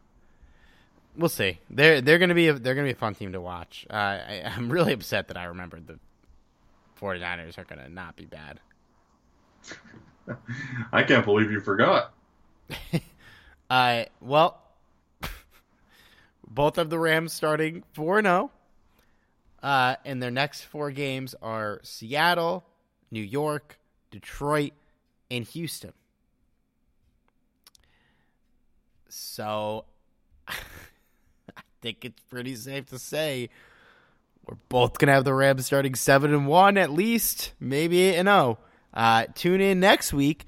We'll 1.16 1.28
see. 1.28 1.58
They're 1.70 2.00
they're 2.00 2.18
gonna 2.18 2.34
be 2.34 2.48
a, 2.48 2.54
they're 2.54 2.74
gonna 2.74 2.86
be 2.86 2.92
a 2.92 2.96
fun 2.96 3.14
team 3.14 3.32
to 3.32 3.40
watch. 3.40 3.86
Uh, 3.90 3.94
I, 3.94 4.42
I'm 4.44 4.70
really 4.70 4.92
upset 4.92 5.28
that 5.28 5.36
I 5.36 5.44
remembered 5.44 5.86
the 5.86 5.98
49ers 7.00 7.58
are 7.58 7.64
gonna 7.64 7.88
not 7.88 8.16
be 8.16 8.26
bad. 8.26 8.60
I 10.92 11.02
can't 11.02 11.24
believe 11.24 11.50
you 11.50 11.60
forgot. 11.60 12.14
Uh, 13.70 14.04
well, 14.20 14.60
both 16.48 16.76
of 16.76 16.90
the 16.90 16.98
Rams 16.98 17.32
starting 17.32 17.84
4 17.92 18.20
0. 18.20 18.50
Uh, 19.62 19.94
and 20.04 20.20
their 20.20 20.32
next 20.32 20.62
four 20.62 20.90
games 20.90 21.36
are 21.40 21.80
Seattle, 21.84 22.64
New 23.12 23.22
York, 23.22 23.78
Detroit, 24.10 24.72
and 25.30 25.44
Houston. 25.44 25.92
So, 29.08 29.84
I 30.48 30.54
think 31.80 32.04
it's 32.04 32.20
pretty 32.28 32.56
safe 32.56 32.86
to 32.86 32.98
say 32.98 33.50
we're 34.46 34.56
both 34.68 34.98
gonna 34.98 35.12
have 35.12 35.24
the 35.24 35.34
Rams 35.34 35.66
starting 35.66 35.94
seven 35.94 36.32
and 36.32 36.46
one 36.46 36.78
at 36.78 36.90
least, 36.90 37.52
maybe 37.60 38.00
eight 38.00 38.16
and 38.16 38.28
zero. 38.28 38.58
Uh, 38.92 39.26
tune 39.34 39.60
in 39.60 39.80
next 39.80 40.12
week 40.12 40.46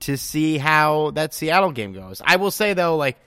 to 0.00 0.16
see 0.16 0.58
how 0.58 1.12
that 1.12 1.32
Seattle 1.32 1.72
game 1.72 1.92
goes. 1.92 2.20
I 2.24 2.36
will 2.36 2.50
say 2.50 2.74
though, 2.74 2.96
like 2.96 3.18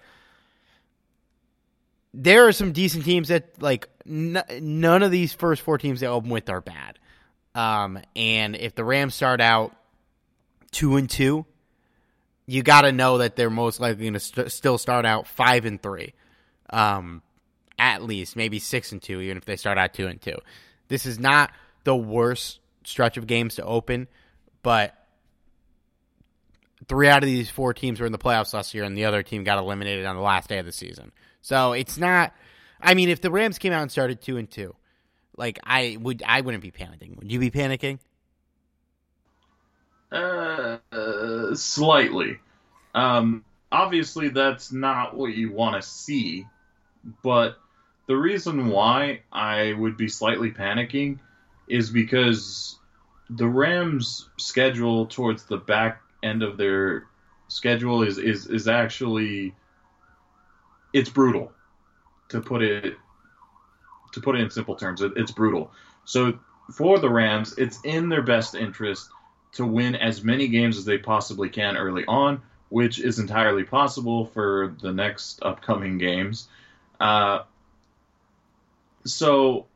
there 2.13 2.47
are 2.47 2.51
some 2.51 2.71
decent 2.71 3.05
teams 3.05 3.27
that 3.29 3.61
like 3.61 3.89
n- 4.07 4.43
none 4.61 5.03
of 5.03 5.11
these 5.11 5.33
first 5.33 5.61
four 5.61 5.77
teams 5.77 5.99
they 5.99 6.07
open 6.07 6.29
with 6.29 6.49
are 6.49 6.61
bad. 6.61 6.99
Um, 7.53 7.99
and 8.15 8.55
if 8.55 8.75
the 8.75 8.83
Rams 8.83 9.15
start 9.15 9.41
out 9.41 9.75
two 10.71 10.97
and 10.97 11.09
two, 11.09 11.45
you 12.45 12.63
got 12.63 12.81
to 12.81 12.91
know 12.91 13.19
that 13.19 13.35
they're 13.35 13.49
most 13.49 13.79
likely 13.79 14.03
going 14.03 14.13
to 14.13 14.19
st- 14.19 14.51
still 14.51 14.77
start 14.77 15.05
out 15.05 15.27
five 15.27 15.65
and 15.65 15.81
three, 15.81 16.13
um, 16.69 17.21
at 17.77 18.03
least 18.03 18.35
maybe 18.35 18.59
six 18.59 18.91
and 18.91 19.01
two, 19.01 19.21
even 19.21 19.37
if 19.37 19.45
they 19.45 19.55
start 19.55 19.77
out 19.77 19.93
two 19.93 20.07
and 20.07 20.21
two. 20.21 20.37
This 20.87 21.05
is 21.05 21.19
not 21.19 21.51
the 21.83 21.95
worst 21.95 22.59
stretch 22.83 23.17
of 23.17 23.27
games 23.27 23.55
to 23.55 23.63
open, 23.63 24.07
but 24.61 24.95
three 26.87 27.07
out 27.07 27.23
of 27.23 27.27
these 27.27 27.49
four 27.49 27.73
teams 27.73 27.99
were 27.99 28.05
in 28.05 28.11
the 28.11 28.17
playoffs 28.17 28.53
last 28.53 28.73
year, 28.73 28.83
and 28.83 28.97
the 28.97 29.05
other 29.05 29.23
team 29.23 29.43
got 29.43 29.57
eliminated 29.57 30.05
on 30.05 30.15
the 30.15 30.21
last 30.21 30.49
day 30.49 30.59
of 30.59 30.65
the 30.65 30.71
season. 30.71 31.11
So 31.41 31.73
it's 31.73 31.97
not. 31.97 32.33
I 32.81 32.93
mean, 32.93 33.09
if 33.09 33.21
the 33.21 33.31
Rams 33.31 33.57
came 33.57 33.73
out 33.73 33.81
and 33.81 33.91
started 33.91 34.21
two 34.21 34.37
and 34.37 34.49
two, 34.49 34.75
like 35.37 35.59
I 35.63 35.97
would, 35.99 36.23
I 36.25 36.41
wouldn't 36.41 36.63
be 36.63 36.71
panicking. 36.71 37.17
Would 37.17 37.31
you 37.31 37.39
be 37.39 37.51
panicking? 37.51 37.99
Uh, 40.11 40.77
uh, 40.91 41.55
slightly. 41.55 42.39
Um, 42.93 43.43
obviously, 43.71 44.29
that's 44.29 44.71
not 44.71 45.15
what 45.15 45.33
you 45.33 45.51
want 45.51 45.81
to 45.81 45.87
see, 45.87 46.45
but 47.23 47.57
the 48.07 48.15
reason 48.15 48.67
why 48.67 49.21
I 49.31 49.73
would 49.73 49.97
be 49.97 50.07
slightly 50.07 50.51
panicking 50.51 51.19
is 51.67 51.89
because 51.89 52.77
the 53.29 53.47
Rams' 53.47 54.29
schedule 54.37 55.07
towards 55.07 55.45
the 55.45 55.57
back 55.57 56.01
end 56.21 56.43
of 56.43 56.57
their 56.57 57.07
schedule 57.47 58.03
is 58.03 58.17
is, 58.17 58.47
is 58.47 58.67
actually 58.67 59.53
it's 60.93 61.09
brutal 61.09 61.51
to 62.29 62.41
put 62.41 62.61
it 62.61 62.95
to 64.13 64.21
put 64.21 64.35
it 64.35 64.41
in 64.41 64.49
simple 64.49 64.75
terms 64.75 65.01
it, 65.01 65.13
it's 65.15 65.31
brutal. 65.31 65.71
So 66.05 66.39
for 66.71 66.97
the 66.97 67.09
rams 67.09 67.53
it's 67.57 67.79
in 67.83 68.09
their 68.09 68.23
best 68.23 68.55
interest 68.55 69.09
to 69.53 69.65
win 69.65 69.95
as 69.95 70.23
many 70.23 70.47
games 70.47 70.77
as 70.77 70.85
they 70.85 70.97
possibly 70.97 71.49
can 71.49 71.77
early 71.77 72.03
on 72.07 72.41
which 72.69 72.99
is 72.99 73.19
entirely 73.19 73.63
possible 73.63 74.25
for 74.25 74.75
the 74.81 74.91
next 74.91 75.39
upcoming 75.43 75.97
games. 75.97 76.47
Uh, 76.99 77.43
so 79.05 79.67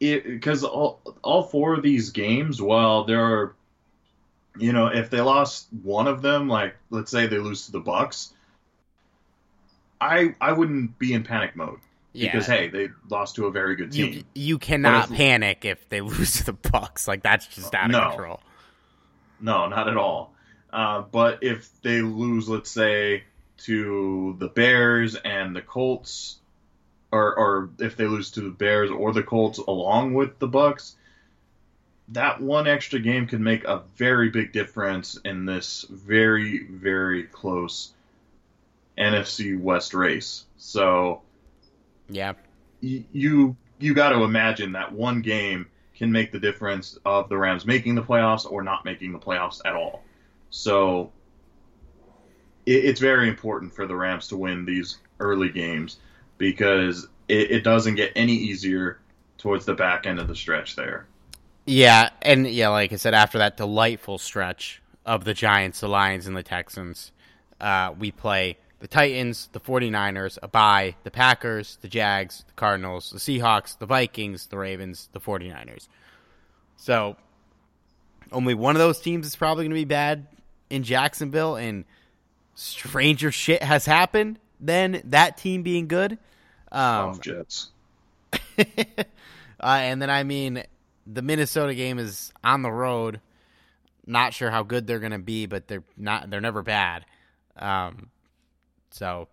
it 0.00 0.24
because 0.24 0.64
all, 0.64 1.00
all 1.22 1.42
four 1.44 1.74
of 1.74 1.82
these 1.82 2.10
games 2.10 2.60
while 2.60 3.04
there 3.04 3.24
are 3.24 3.54
you 4.56 4.72
know, 4.72 4.86
if 4.86 5.10
they 5.10 5.20
lost 5.20 5.66
one 5.82 6.06
of 6.06 6.22
them, 6.22 6.48
like 6.48 6.76
let's 6.90 7.10
say 7.10 7.26
they 7.26 7.38
lose 7.38 7.66
to 7.66 7.72
the 7.72 7.80
Bucs, 7.80 8.32
I 10.00 10.34
I 10.40 10.52
wouldn't 10.52 10.98
be 10.98 11.12
in 11.12 11.24
panic 11.24 11.56
mode 11.56 11.78
because 12.12 12.46
hey, 12.46 12.68
they 12.68 12.88
lost 13.08 13.36
to 13.36 13.46
a 13.46 13.50
very 13.50 13.74
good 13.76 13.92
team. 13.92 14.12
You 14.12 14.24
you 14.34 14.58
cannot 14.58 15.10
if- 15.10 15.16
panic 15.16 15.64
if 15.64 15.88
they 15.88 16.00
lose 16.02 16.34
to 16.36 16.44
the 16.44 16.54
Bucs. 16.54 17.08
Like 17.08 17.22
that's 17.22 17.46
just 17.48 17.74
out 17.74 17.86
of 17.86 17.90
No. 17.92 18.08
control. 18.10 18.40
No, 19.40 19.66
not 19.68 19.88
at 19.88 19.96
all. 19.96 20.32
Uh, 20.72 21.02
but 21.02 21.42
if 21.42 21.70
they 21.82 22.00
lose, 22.00 22.48
let's 22.48 22.70
say 22.70 23.24
to 23.58 24.36
the 24.38 24.48
Bears 24.48 25.14
and 25.16 25.54
the 25.54 25.62
Colts, 25.62 26.38
or 27.14 27.34
or 27.38 27.70
if 27.78 27.96
they 27.96 28.06
lose 28.06 28.32
to 28.32 28.40
the 28.40 28.50
Bears 28.50 28.90
or 28.90 29.12
the 29.12 29.22
Colts 29.22 29.58
along 29.58 30.14
with 30.14 30.38
the 30.40 30.48
Bucs, 30.48 30.94
that 32.08 32.40
one 32.40 32.66
extra 32.66 32.98
game 32.98 33.26
can 33.26 33.42
make 33.42 33.64
a 33.64 33.82
very 33.96 34.28
big 34.30 34.52
difference 34.52 35.16
in 35.24 35.44
this 35.46 35.86
very 35.90 36.66
very 36.66 37.24
close 37.24 37.92
NFC 38.98 39.56
West 39.56 39.94
race. 39.94 40.44
So 40.56 41.22
Yeah. 42.08 42.34
y- 42.82 43.06
you 43.12 43.56
you 43.78 43.94
got 43.94 44.10
to 44.10 44.22
imagine 44.22 44.72
that 44.72 44.92
one 44.92 45.20
game 45.22 45.66
can 45.96 46.12
make 46.12 46.32
the 46.32 46.38
difference 46.40 46.98
of 47.04 47.28
the 47.28 47.36
Rams 47.36 47.66
making 47.66 47.94
the 47.94 48.02
playoffs 48.02 48.50
or 48.50 48.62
not 48.62 48.84
making 48.84 49.12
the 49.12 49.18
playoffs 49.18 49.60
at 49.64 49.74
all. 49.74 50.04
So 50.50 51.12
it, 52.66 52.84
it's 52.84 53.00
very 53.00 53.28
important 53.28 53.74
for 53.74 53.86
the 53.86 53.96
Rams 53.96 54.28
to 54.28 54.36
win 54.36 54.64
these 54.64 54.98
early 55.20 55.48
games 55.50 55.98
because 56.38 57.08
it, 57.28 57.50
it 57.50 57.64
doesn't 57.64 57.94
get 57.94 58.12
any 58.16 58.32
easier 58.32 58.98
towards 59.38 59.64
the 59.64 59.74
back 59.74 60.06
end 60.06 60.18
of 60.18 60.28
the 60.28 60.34
stretch 60.34 60.76
there. 60.76 61.06
Yeah, 61.66 62.10
and 62.22 62.46
yeah, 62.46 62.68
like 62.68 62.92
I 62.92 62.96
said, 62.96 63.14
after 63.14 63.38
that 63.38 63.56
delightful 63.56 64.18
stretch 64.18 64.82
of 65.06 65.24
the 65.24 65.34
Giants, 65.34 65.80
the 65.80 65.88
Lions, 65.88 66.26
and 66.26 66.36
the 66.36 66.42
Texans, 66.42 67.12
uh, 67.60 67.94
we 67.98 68.10
play 68.10 68.58
the 68.80 68.88
Titans, 68.88 69.48
the 69.52 69.60
49ers, 69.60 70.38
a 70.42 70.48
bye, 70.48 70.94
the 71.04 71.10
Packers, 71.10 71.78
the 71.80 71.88
Jags, 71.88 72.44
the 72.46 72.52
Cardinals, 72.52 73.10
the 73.10 73.18
Seahawks, 73.18 73.78
the 73.78 73.86
Vikings, 73.86 74.46
the 74.48 74.58
Ravens, 74.58 75.08
the 75.12 75.20
49ers. 75.20 75.88
So 76.76 77.16
only 78.30 78.52
one 78.52 78.76
of 78.76 78.80
those 78.80 79.00
teams 79.00 79.26
is 79.26 79.36
probably 79.36 79.64
going 79.64 79.70
to 79.70 79.74
be 79.74 79.84
bad 79.86 80.26
in 80.68 80.82
Jacksonville, 80.82 81.56
and 81.56 81.84
stranger 82.54 83.32
shit 83.32 83.62
has 83.62 83.86
happened 83.86 84.38
than 84.64 85.02
that 85.04 85.36
team 85.36 85.62
being 85.62 85.88
good. 85.88 86.18
Um, 86.72 87.10
Off 87.10 87.20
Jets. 87.20 87.70
uh, 88.58 88.62
and 89.60 90.02
then 90.02 90.10
I 90.10 90.24
mean, 90.24 90.64
the 91.06 91.22
Minnesota 91.22 91.74
game 91.74 91.98
is 91.98 92.32
on 92.42 92.62
the 92.62 92.72
road. 92.72 93.20
Not 94.06 94.34
sure 94.34 94.50
how 94.50 94.62
good 94.62 94.86
they're 94.86 94.98
going 94.98 95.12
to 95.12 95.18
be, 95.18 95.46
but 95.46 95.68
they're 95.68 95.84
not. 95.96 96.28
They're 96.28 96.40
never 96.40 96.62
bad. 96.62 97.06
Um, 97.56 98.10
so 98.90 99.28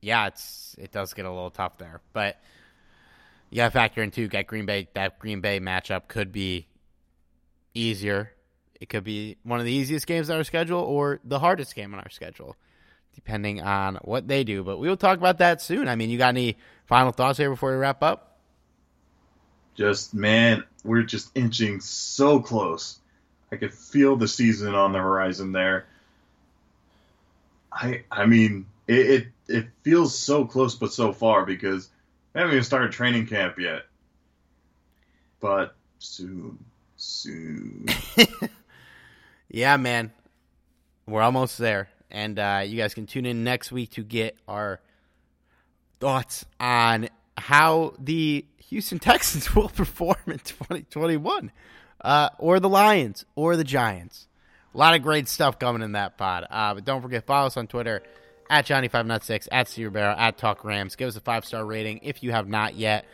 yeah, 0.00 0.26
it's 0.26 0.74
it 0.78 0.92
does 0.92 1.14
get 1.14 1.24
a 1.24 1.30
little 1.30 1.50
tough 1.50 1.78
there, 1.78 2.00
but 2.12 2.36
you 3.50 3.56
got 3.56 3.66
to 3.66 3.70
factor 3.70 4.02
in 4.02 4.10
too. 4.10 4.28
That 4.28 4.46
Green 4.46 4.66
Bay 4.66 4.88
that 4.94 5.18
Green 5.18 5.40
Bay 5.40 5.60
matchup 5.60 6.08
could 6.08 6.32
be 6.32 6.66
easier. 7.74 8.32
It 8.80 8.88
could 8.88 9.04
be 9.04 9.36
one 9.44 9.60
of 9.60 9.64
the 9.66 9.72
easiest 9.72 10.06
games 10.06 10.28
on 10.28 10.36
our 10.36 10.44
schedule 10.44 10.80
or 10.80 11.20
the 11.22 11.38
hardest 11.38 11.74
game 11.76 11.94
on 11.94 12.00
our 12.00 12.10
schedule, 12.10 12.56
depending 13.14 13.60
on 13.60 13.96
what 14.02 14.28
they 14.28 14.44
do. 14.44 14.62
But 14.64 14.78
we 14.78 14.88
will 14.88 14.96
talk 14.96 15.18
about 15.18 15.38
that 15.38 15.60
soon. 15.60 15.88
I 15.88 15.96
mean, 15.96 16.10
you 16.10 16.18
got 16.18 16.28
any 16.28 16.56
final 16.86 17.12
thoughts 17.12 17.38
here 17.38 17.50
before 17.50 17.70
we 17.70 17.76
wrap 17.76 18.02
up? 18.02 18.38
Just 19.74 20.14
man, 20.14 20.64
we're 20.84 21.02
just 21.02 21.30
inching 21.34 21.80
so 21.80 22.40
close. 22.40 22.98
I 23.50 23.56
could 23.56 23.72
feel 23.72 24.16
the 24.16 24.28
season 24.28 24.74
on 24.74 24.92
the 24.92 24.98
horizon 24.98 25.52
there. 25.52 25.86
I 27.72 28.04
I 28.10 28.26
mean, 28.26 28.66
it 28.86 29.10
it, 29.10 29.26
it 29.48 29.66
feels 29.82 30.18
so 30.18 30.44
close 30.44 30.74
but 30.74 30.92
so 30.92 31.12
far 31.12 31.46
because 31.46 31.88
we 32.34 32.40
haven't 32.40 32.54
even 32.54 32.64
started 32.64 32.92
training 32.92 33.26
camp 33.26 33.58
yet. 33.58 33.82
But 35.40 35.74
soon, 35.98 36.58
soon. 36.96 37.86
Yeah, 39.52 39.76
man. 39.76 40.12
We're 41.06 41.20
almost 41.20 41.58
there. 41.58 41.90
And 42.12 42.38
uh, 42.38 42.62
you 42.64 42.76
guys 42.76 42.94
can 42.94 43.06
tune 43.06 43.26
in 43.26 43.42
next 43.42 43.72
week 43.72 43.90
to 43.92 44.04
get 44.04 44.36
our 44.46 44.80
thoughts 45.98 46.44
on 46.60 47.08
how 47.36 47.94
the 47.98 48.44
Houston 48.68 48.98
Texans 49.00 49.54
will 49.54 49.70
perform 49.70 50.16
in 50.26 50.38
2021, 50.38 51.50
uh, 52.02 52.28
or 52.38 52.60
the 52.60 52.68
Lions, 52.68 53.24
or 53.34 53.56
the 53.56 53.64
Giants. 53.64 54.28
A 54.74 54.78
lot 54.78 54.94
of 54.94 55.02
great 55.02 55.28
stuff 55.28 55.58
coming 55.58 55.82
in 55.82 55.92
that 55.92 56.16
pod. 56.16 56.46
Uh, 56.50 56.74
but 56.74 56.84
don't 56.84 57.02
forget, 57.02 57.26
follow 57.26 57.46
us 57.46 57.56
on 57.56 57.66
Twitter 57.66 58.02
at 58.48 58.66
Johnny596, 58.66 59.48
at 59.50 59.68
Steve 59.68 59.92
Barrow, 59.92 60.14
at 60.16 60.38
Talk 60.38 60.64
Rams. 60.64 60.96
Give 60.96 61.08
us 61.08 61.16
a 61.16 61.20
five 61.20 61.44
star 61.44 61.64
rating 61.64 62.00
if 62.02 62.22
you 62.22 62.32
have 62.32 62.46
not 62.46 62.74
yet. 62.74 63.06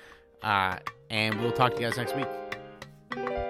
Uh, 0.43 0.79
and 1.11 1.41
we'll 1.41 1.53
talk 1.53 1.75
to 1.75 1.81
you 1.81 1.89
guys 1.89 1.97
next 1.97 2.17
week. 2.17 3.48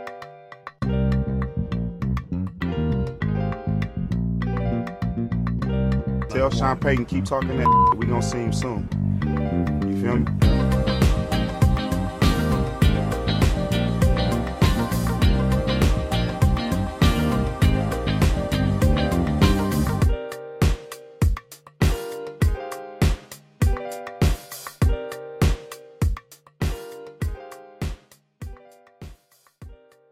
Tell 6.38 6.50
Sean 6.50 6.78
Payton 6.78 7.06
keep 7.06 7.24
talking 7.24 7.56
that. 7.56 7.94
We 7.98 8.06
gonna 8.06 8.22
see 8.22 8.38
him 8.38 8.52
soon. 8.52 8.88
You 9.84 10.00
feel 10.00 10.18
me? 10.18 10.47